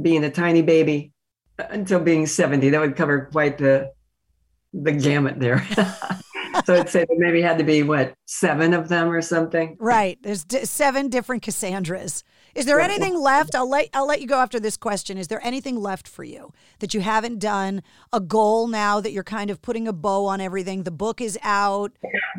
being 0.00 0.24
a 0.24 0.30
tiny 0.30 0.62
baby 0.62 1.12
until 1.58 2.00
being 2.00 2.26
70. 2.26 2.70
That 2.70 2.80
would 2.80 2.96
cover 2.96 3.28
quite 3.32 3.58
the 3.58 3.92
the 4.74 4.92
gamut 4.92 5.38
there. 5.38 5.64
so 6.64 6.74
I'd 6.74 6.88
say 6.88 7.06
there 7.08 7.18
maybe 7.18 7.40
had 7.40 7.58
to 7.58 7.64
be 7.64 7.82
what 7.82 8.14
seven 8.26 8.74
of 8.74 8.88
them 8.88 9.08
or 9.08 9.22
something. 9.22 9.76
Right. 9.78 10.18
There's 10.22 10.44
d- 10.44 10.64
seven 10.64 11.08
different 11.08 11.42
Cassandras. 11.42 12.24
Is 12.54 12.66
there 12.66 12.78
anything 12.78 13.18
left? 13.18 13.54
I'll 13.54 13.68
let 13.68 13.88
I'll 13.94 14.06
let 14.06 14.20
you 14.20 14.28
go 14.28 14.38
after 14.38 14.60
this 14.60 14.76
question. 14.76 15.18
Is 15.18 15.26
there 15.28 15.44
anything 15.44 15.76
left 15.76 16.06
for 16.06 16.22
you 16.22 16.52
that 16.78 16.94
you 16.94 17.00
haven't 17.00 17.40
done? 17.40 17.82
A 18.12 18.20
goal 18.20 18.68
now 18.68 19.00
that 19.00 19.10
you're 19.10 19.24
kind 19.24 19.50
of 19.50 19.60
putting 19.60 19.88
a 19.88 19.92
bow 19.92 20.26
on 20.26 20.40
everything. 20.40 20.84
The 20.84 20.92
book 20.92 21.20
is 21.20 21.38
out. 21.42 21.92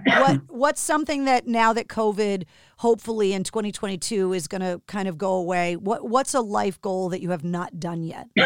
What 0.05 0.41
what's 0.47 0.81
something 0.81 1.25
that 1.25 1.47
now 1.47 1.73
that 1.73 1.87
COVID 1.87 2.45
hopefully 2.77 3.33
in 3.33 3.43
2022 3.43 4.33
is 4.33 4.47
going 4.47 4.61
to 4.61 4.81
kind 4.87 5.07
of 5.07 5.17
go 5.17 5.33
away? 5.33 5.75
What 5.75 6.07
what's 6.07 6.33
a 6.33 6.41
life 6.41 6.79
goal 6.81 7.09
that 7.09 7.21
you 7.21 7.31
have 7.31 7.43
not 7.43 7.79
done 7.79 8.03
yet? 8.03 8.27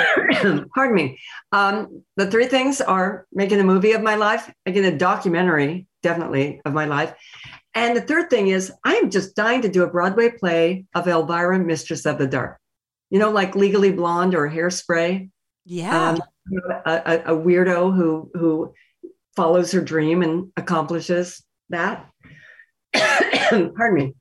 Pardon 0.76 0.96
me. 0.96 1.20
Um, 1.52 2.04
the 2.16 2.30
three 2.30 2.48
things 2.48 2.82
are 2.82 3.26
making 3.34 3.60
a 3.60 3.64
movie 3.64 3.94
of 3.94 4.02
my 4.02 4.16
life, 4.16 4.52
making 4.66 4.86
a 4.86 4.98
documentary, 4.98 5.88
definitely 6.04 6.62
of 6.66 6.74
my 6.74 6.86
life, 6.86 7.14
and 7.76 7.96
the 7.96 8.02
third 8.02 8.30
thing 8.30 8.48
is, 8.48 8.72
I'm 8.84 9.10
just 9.10 9.36
dying 9.36 9.62
to 9.62 9.70
do 9.70 9.84
a 9.84 9.90
Broadway 9.90 10.32
play 10.32 10.86
of 10.96 11.08
Elvira, 11.08 11.60
Mistress 11.60 12.06
of 12.06 12.18
the 12.18 12.28
Dark. 12.28 12.60
You 13.10 13.20
know, 13.20 13.32
like 13.32 13.56
Legally 13.56 13.92
Blonde 13.92 14.36
or 14.36 14.50
Hairspray. 14.50 15.30
Yeah. 15.66 16.10
Um, 16.10 16.22
a, 16.86 17.22
a, 17.26 17.38
weirdo 17.38 17.96
who 17.96 18.32
who 18.34 18.74
follows 19.36 19.72
her 19.72 19.82
dream 19.82 20.24
and 20.24 20.52
accomplishes 20.58 21.44
that. 21.70 22.10
Pardon 23.76 23.93
me. 23.93 24.16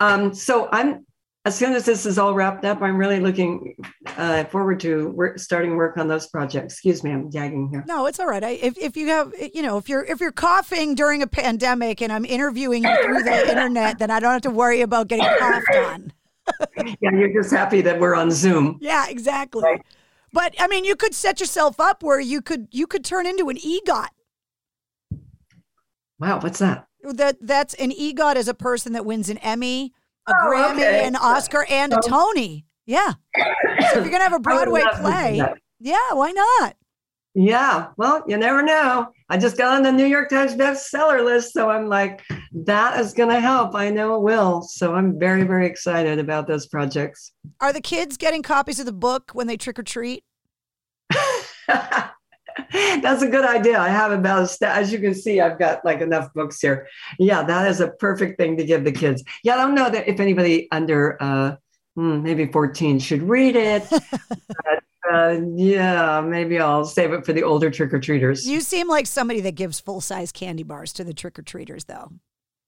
Um, 0.00 0.34
so 0.34 0.68
I'm 0.72 1.04
as 1.46 1.56
soon 1.56 1.72
as 1.72 1.86
this 1.86 2.04
is 2.04 2.18
all 2.18 2.34
wrapped 2.34 2.66
up, 2.66 2.82
I'm 2.82 2.98
really 2.98 3.18
looking 3.18 3.74
uh, 4.18 4.44
forward 4.44 4.78
to 4.80 5.08
work, 5.10 5.38
starting 5.38 5.74
work 5.76 5.96
on 5.96 6.06
those 6.06 6.26
projects. 6.26 6.74
Excuse 6.74 7.02
me, 7.02 7.12
I'm 7.12 7.30
gagging 7.30 7.70
here. 7.70 7.82
No, 7.88 8.06
it's 8.06 8.20
all 8.20 8.26
right. 8.26 8.44
I, 8.44 8.50
if 8.50 8.76
if 8.76 8.96
you 8.96 9.08
have, 9.08 9.32
you 9.54 9.62
know, 9.62 9.78
if 9.78 9.88
you're 9.88 10.04
if 10.04 10.20
you're 10.20 10.32
coughing 10.32 10.94
during 10.94 11.22
a 11.22 11.26
pandemic 11.26 12.02
and 12.02 12.12
I'm 12.12 12.26
interviewing 12.26 12.84
you 12.84 13.04
through 13.04 13.22
the 13.22 13.48
internet, 13.48 13.98
then 13.98 14.10
I 14.10 14.20
don't 14.20 14.32
have 14.32 14.42
to 14.42 14.50
worry 14.50 14.82
about 14.82 15.08
getting 15.08 15.24
coughed 15.38 15.74
on. 15.74 16.12
yeah, 17.00 17.10
you're 17.10 17.32
just 17.32 17.50
happy 17.50 17.80
that 17.80 17.98
we're 17.98 18.14
on 18.14 18.30
Zoom. 18.30 18.76
Yeah, 18.80 19.06
exactly. 19.08 19.62
Right. 19.62 19.80
But 20.32 20.54
I 20.58 20.68
mean, 20.68 20.84
you 20.84 20.94
could 20.94 21.14
set 21.14 21.40
yourself 21.40 21.80
up 21.80 22.02
where 22.02 22.20
you 22.20 22.42
could 22.42 22.68
you 22.70 22.86
could 22.86 23.04
turn 23.04 23.26
into 23.26 23.48
an 23.48 23.56
EGOT. 23.56 24.08
Wow, 26.18 26.40
what's 26.40 26.58
that? 26.58 26.86
That 27.02 27.36
that's 27.40 27.74
an 27.74 27.90
EGOT 27.90 28.36
is 28.36 28.48
a 28.48 28.54
person 28.54 28.92
that 28.92 29.04
wins 29.06 29.28
an 29.28 29.38
Emmy, 29.38 29.92
a 30.28 30.32
Oh, 30.32 30.46
Grammy, 30.46 30.72
okay. 30.76 31.06
an 31.06 31.16
Oscar, 31.16 31.64
and 31.70 31.92
a 31.92 31.98
Tony. 32.06 32.66
Yeah. 32.86 33.12
So 33.36 33.44
if 33.44 33.94
you're 33.94 34.10
gonna 34.10 34.24
have 34.24 34.32
a 34.32 34.38
Broadway 34.40 34.82
love 34.82 34.90
to 34.92 34.96
do 34.96 35.02
play, 35.02 35.42
yeah, 35.78 36.12
why 36.12 36.32
not? 36.32 36.76
Yeah, 37.34 37.88
well, 37.96 38.24
you 38.26 38.36
never 38.36 38.60
know. 38.60 39.12
I 39.28 39.38
just 39.38 39.56
got 39.56 39.76
on 39.76 39.84
the 39.84 39.92
New 39.92 40.04
York 40.04 40.28
Times 40.30 40.54
bestseller 40.54 41.24
list, 41.24 41.52
so 41.52 41.70
I'm 41.70 41.86
like, 41.88 42.22
that 42.52 42.98
is 42.98 43.12
to 43.30 43.38
help. 43.40 43.76
I 43.76 43.88
know 43.88 44.16
it 44.16 44.22
will. 44.22 44.62
So 44.62 44.96
I'm 44.96 45.16
very, 45.16 45.44
very 45.44 45.66
excited 45.68 46.18
about 46.18 46.48
those 46.48 46.66
projects. 46.66 47.30
Are 47.60 47.72
the 47.72 47.80
kids 47.80 48.16
getting 48.16 48.42
copies 48.42 48.80
of 48.80 48.86
the 48.86 48.92
book 48.92 49.30
when 49.32 49.46
they 49.46 49.56
trick 49.56 49.78
or 49.78 49.84
treat? 49.84 50.24
That's 52.72 53.22
a 53.22 53.28
good 53.28 53.44
idea. 53.44 53.78
I 53.78 53.88
have 53.88 54.12
about 54.12 54.42
a 54.42 54.46
sta- 54.46 54.72
as 54.72 54.92
you 54.92 54.98
can 54.98 55.14
see, 55.14 55.40
I've 55.40 55.58
got 55.58 55.84
like 55.84 56.00
enough 56.00 56.32
books 56.34 56.60
here. 56.60 56.86
Yeah, 57.18 57.42
that 57.42 57.68
is 57.68 57.80
a 57.80 57.88
perfect 57.88 58.38
thing 58.38 58.56
to 58.56 58.64
give 58.64 58.84
the 58.84 58.92
kids. 58.92 59.22
Yeah, 59.42 59.54
I 59.54 59.58
don't 59.58 59.74
know 59.74 59.90
that 59.90 60.08
if 60.08 60.20
anybody 60.20 60.68
under 60.70 61.16
uh, 61.20 61.56
hmm, 61.94 62.22
maybe 62.22 62.46
14 62.46 62.98
should 62.98 63.22
read 63.22 63.56
it. 63.56 63.86
but, 63.90 64.82
uh, 65.12 65.40
yeah, 65.54 66.20
maybe 66.20 66.58
I'll 66.58 66.84
save 66.84 67.12
it 67.12 67.24
for 67.24 67.32
the 67.32 67.42
older 67.42 67.70
trick 67.70 67.92
or 67.92 68.00
treaters. 68.00 68.46
You 68.46 68.60
seem 68.60 68.88
like 68.88 69.06
somebody 69.06 69.40
that 69.42 69.54
gives 69.54 69.80
full 69.80 70.00
size 70.00 70.32
candy 70.32 70.62
bars 70.62 70.92
to 70.94 71.04
the 71.04 71.14
trick 71.14 71.38
or 71.38 71.42
treaters, 71.42 71.84
though. 71.84 72.12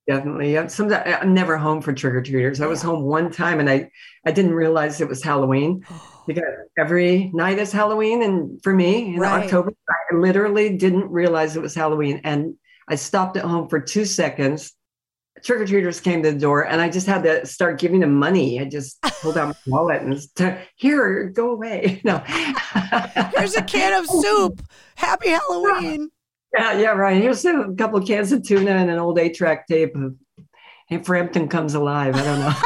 Definitely. 0.08 0.52
Yeah. 0.52 0.66
Sometimes 0.66 1.16
I'm 1.20 1.32
never 1.32 1.56
home 1.56 1.80
for 1.80 1.92
trick 1.92 2.14
or 2.14 2.22
treaters. 2.22 2.60
I 2.60 2.66
was 2.66 2.82
home 2.82 3.02
one 3.04 3.30
time 3.30 3.60
and 3.60 3.70
I, 3.70 3.88
I 4.26 4.32
didn't 4.32 4.54
realize 4.54 5.00
it 5.00 5.08
was 5.08 5.22
Halloween 5.22 5.84
because 6.26 6.42
every 6.76 7.30
night 7.32 7.58
is 7.58 7.70
Halloween. 7.72 8.22
And 8.22 8.60
for 8.62 8.72
me 8.74 9.14
in 9.14 9.20
Right. 9.20 9.44
October, 9.44 9.72
I 9.88 10.16
literally 10.16 10.76
didn't 10.76 11.08
realize 11.10 11.54
it 11.56 11.62
was 11.62 11.74
Halloween. 11.74 12.20
And 12.24 12.56
I 12.88 12.96
stopped 12.96 13.36
at 13.36 13.44
home 13.44 13.68
for 13.68 13.78
two 13.80 14.04
seconds. 14.04 14.72
Trick 15.44 15.60
or 15.60 15.66
treaters 15.66 16.00
came 16.00 16.22
to 16.22 16.32
the 16.32 16.38
door 16.38 16.66
and 16.66 16.80
I 16.80 16.88
just 16.88 17.06
had 17.06 17.22
to 17.24 17.46
start 17.46 17.78
giving 17.80 18.00
them 18.00 18.14
money. 18.14 18.60
I 18.60 18.64
just 18.64 19.00
pulled 19.02 19.38
out 19.38 19.48
my 19.48 19.54
wallet 19.66 20.02
and 20.02 20.20
said, 20.36 20.66
here, 20.76 21.30
go 21.30 21.50
away. 21.52 22.00
No. 22.04 22.18
Here's 23.36 23.56
a 23.56 23.62
can 23.62 23.92
of 24.00 24.06
soup. 24.08 24.62
Happy 24.96 25.28
Halloween. 25.48 26.10
Yeah, 26.56 26.78
yeah, 26.78 26.90
right. 26.90 27.20
Here's 27.20 27.44
a 27.44 27.74
couple 27.78 27.98
of 27.98 28.06
cans 28.06 28.32
of 28.32 28.42
tuna 28.42 28.72
and 28.72 28.90
an 28.90 28.98
old 28.98 29.18
eight 29.18 29.34
track 29.34 29.66
tape 29.66 29.96
of 29.96 30.14
Hey 30.86 31.02
Frampton 31.02 31.48
Comes 31.48 31.74
Alive. 31.74 32.14
I 32.14 32.22
don't 32.22 32.40
know. 32.40 32.54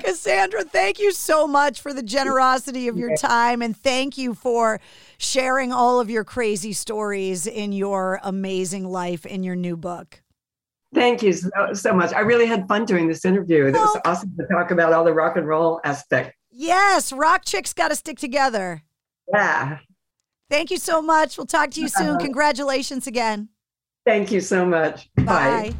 Cassandra, 0.00 0.64
thank 0.64 0.98
you 0.98 1.12
so 1.12 1.46
much 1.46 1.80
for 1.80 1.92
the 1.92 2.02
generosity 2.02 2.88
of 2.88 2.96
your 2.96 3.16
time 3.16 3.62
and 3.62 3.76
thank 3.76 4.18
you 4.18 4.34
for 4.34 4.80
sharing 5.18 5.72
all 5.72 6.00
of 6.00 6.10
your 6.10 6.24
crazy 6.24 6.72
stories 6.72 7.46
in 7.46 7.72
your 7.72 8.20
amazing 8.22 8.86
life 8.86 9.24
in 9.24 9.42
your 9.42 9.56
new 9.56 9.76
book. 9.76 10.22
Thank 10.94 11.22
you 11.22 11.32
so, 11.32 11.50
so 11.72 11.92
much. 11.92 12.12
I 12.12 12.20
really 12.20 12.46
had 12.46 12.66
fun 12.68 12.84
doing 12.84 13.06
this 13.06 13.24
interview. 13.24 13.66
It 13.66 13.72
was 13.72 13.96
oh. 13.96 14.00
awesome 14.04 14.34
to 14.38 14.46
talk 14.46 14.70
about 14.70 14.92
all 14.92 15.04
the 15.04 15.12
rock 15.12 15.36
and 15.36 15.46
roll 15.46 15.80
aspect. 15.84 16.36
Yes, 16.50 17.12
Rock 17.12 17.44
Chicks 17.44 17.72
got 17.72 17.88
to 17.88 17.96
stick 17.96 18.18
together. 18.18 18.82
Yeah. 19.32 19.78
Thank 20.48 20.70
you 20.70 20.78
so 20.78 21.02
much. 21.02 21.36
We'll 21.36 21.46
talk 21.46 21.70
to 21.72 21.80
you 21.80 21.88
soon. 21.88 22.18
Congratulations 22.18 23.06
again. 23.06 23.48
Thank 24.04 24.30
you 24.30 24.40
so 24.40 24.64
much. 24.64 25.10
Bye. 25.24 25.74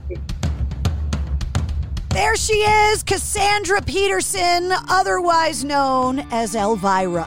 There 2.11 2.35
she 2.37 2.55
is, 2.55 3.03
Cassandra 3.03 3.83
Peterson, 3.83 4.73
otherwise 4.89 5.63
known 5.65 6.21
as 6.33 6.55
Elvira. 6.55 7.25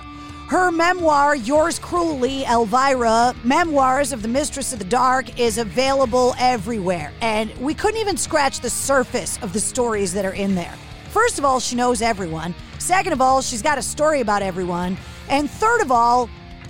Her 0.50 0.72
memoir, 0.72 1.36
Yours 1.36 1.78
Cruelly, 1.78 2.44
Elvira, 2.46 3.36
Memoirs 3.44 4.12
of 4.12 4.24
the 4.24 4.28
Mistress 4.28 4.74
of 4.74 4.80
the 4.80 4.86
Dark, 4.86 5.40
is 5.40 5.60
available 5.60 6.34
everywhere. 6.40 7.14
And 7.22 7.56
we 7.58 7.76
couldn't 7.76 8.02
even 8.02 8.18
scratch 8.18 8.60
the 8.60 8.70
surface 8.70 9.38
of 9.44 9.54
the 9.54 9.60
stories 9.60 10.12
that 10.14 10.26
are 10.26 10.34
in 10.34 10.56
there. 10.56 10.74
First 11.12 11.38
of 11.38 11.46
all, 11.46 11.60
she 11.60 11.76
knows 11.76 12.02
everyone. 12.02 12.56
Second 12.80 13.14
of 13.14 13.22
all, 13.22 13.42
she's 13.42 13.62
got 13.62 13.78
a 13.78 13.82
story 13.84 14.22
about 14.22 14.42
everyone. 14.42 14.98
And 15.30 15.50
third 15.50 15.82
of 15.82 15.92
all, 15.92 16.28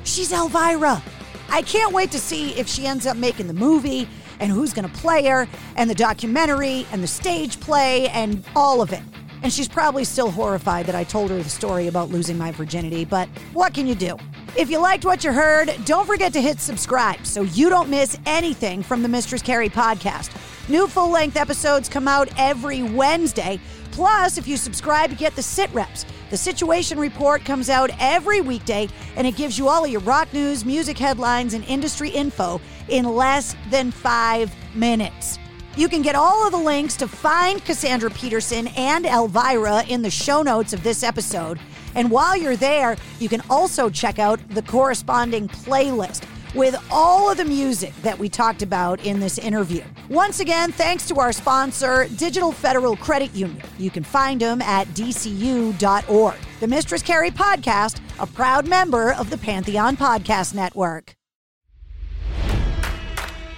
she's 0.10 0.32
Elvira. 0.32 1.02
I 1.50 1.62
can't 1.62 1.94
wait 1.94 2.12
to 2.12 2.20
see 2.20 2.52
if 2.52 2.68
she 2.68 2.86
ends 2.86 3.06
up 3.06 3.18
making 3.18 3.48
the 3.48 3.54
movie 3.54 4.08
and 4.40 4.52
who's 4.52 4.74
going 4.74 4.88
to 4.88 4.96
play 4.96 5.26
her 5.28 5.48
and 5.76 5.90
the 5.90 5.96
documentary 5.96 6.86
and 6.92 7.04
the 7.04 7.08
stage 7.08 7.60
play 7.60 8.08
and 8.10 8.44
all 8.56 8.82
of 8.82 8.92
it. 8.92 9.02
And 9.42 9.54
she's 9.54 9.68
probably 9.68 10.04
still 10.04 10.32
horrified 10.32 10.86
that 10.88 10.96
I 10.96 11.04
told 11.04 11.30
her 11.32 11.38
the 11.42 11.50
story 11.50 11.88
about 11.88 12.10
losing 12.10 12.38
my 12.38 12.52
virginity, 12.52 13.06
but 13.06 13.30
what 13.54 13.74
can 13.74 13.88
you 13.88 13.96
do? 13.96 14.18
If 14.58 14.70
you 14.70 14.80
liked 14.80 15.06
what 15.06 15.24
you 15.24 15.32
heard, 15.32 15.74
don't 15.86 16.06
forget 16.06 16.34
to 16.34 16.42
hit 16.42 16.60
subscribe 16.60 17.26
so 17.26 17.44
you 17.44 17.70
don't 17.70 17.90
miss 17.90 18.18
anything 18.26 18.84
from 18.84 19.02
the 19.02 19.08
Mistress 19.08 19.42
Carrie 19.42 19.70
podcast. 19.70 20.30
New 20.68 20.88
full 20.88 21.10
length 21.10 21.38
episodes 21.38 21.88
come 21.88 22.08
out 22.08 22.30
every 22.38 22.84
Wednesday. 22.84 23.60
Plus, 24.00 24.38
if 24.38 24.48
you 24.48 24.56
subscribe, 24.56 25.12
you 25.12 25.18
get 25.18 25.36
the 25.36 25.42
sit 25.42 25.70
reps. 25.74 26.06
The 26.30 26.38
Situation 26.38 26.98
Report 26.98 27.44
comes 27.44 27.70
out 27.70 27.92
every 28.00 28.40
weekday, 28.40 28.88
and 29.18 29.28
it 29.28 29.36
gives 29.36 29.60
you 29.60 29.68
all 29.68 29.84
of 29.84 29.92
your 29.92 30.00
rock 30.00 30.32
news, 30.32 30.64
music 30.64 30.98
headlines, 30.98 31.54
and 31.54 31.66
industry 31.66 32.10
info 32.10 32.62
in 32.88 33.04
less 33.04 33.58
than 33.70 33.92
five 33.92 34.56
minutes. 34.74 35.38
You 35.76 35.90
can 35.90 36.02
get 36.02 36.16
all 36.16 36.46
of 36.46 36.54
the 36.54 36.58
links 36.58 36.96
to 36.96 37.10
find 37.10 37.62
Cassandra 37.66 38.10
Peterson 38.10 38.68
and 38.68 39.06
Elvira 39.06 39.84
in 39.90 40.02
the 40.02 40.10
show 40.10 40.44
notes 40.44 40.72
of 40.72 40.82
this 40.82 41.04
episode. 41.04 41.60
And 41.94 42.10
while 42.10 42.38
you're 42.38 42.56
there, 42.56 42.96
you 43.20 43.28
can 43.28 43.42
also 43.50 43.90
check 43.90 44.18
out 44.18 44.40
the 44.52 44.62
corresponding 44.62 45.50
playlist 45.50 46.24
with 46.56 46.76
all 46.92 47.32
of 47.32 47.38
the 47.38 47.46
music 47.46 47.94
that 48.02 48.18
we 48.18 48.30
talked 48.30 48.62
about 48.62 49.06
in 49.06 49.20
this 49.20 49.38
interview. 49.38 49.84
Once 50.10 50.40
again, 50.40 50.72
thanks 50.72 51.08
to 51.08 51.16
our 51.20 51.32
sponsor, 51.32 52.08
Digital 52.18 52.52
Federal 52.52 52.96
Credit 52.96 53.34
Union. 53.34 53.62
You 53.78 53.92
can 53.92 54.04
find 54.04 54.42
them 54.42 54.62
at 54.62 54.88
dcu.org. 54.90 56.36
The 56.60 56.68
Mistress 56.68 57.02
Carrie 57.02 57.32
Podcast, 57.32 58.02
a 58.20 58.28
proud 58.28 58.68
member 58.68 59.14
of 59.14 59.30
the 59.30 59.38
Pantheon 59.38 59.96
Podcast 59.98 60.54
Network. 60.54 61.16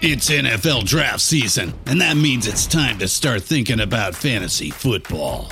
It's 0.04 0.32
NFL 0.32 0.86
draft 0.86 1.22
season, 1.22 1.76
and 1.86 2.02
that 2.02 2.18
means 2.18 2.48
it's 2.48 2.66
time 2.66 2.98
to 2.98 3.08
start 3.08 3.44
thinking 3.44 3.80
about 3.80 4.16
fantasy 4.16 4.72
football. 4.72 5.52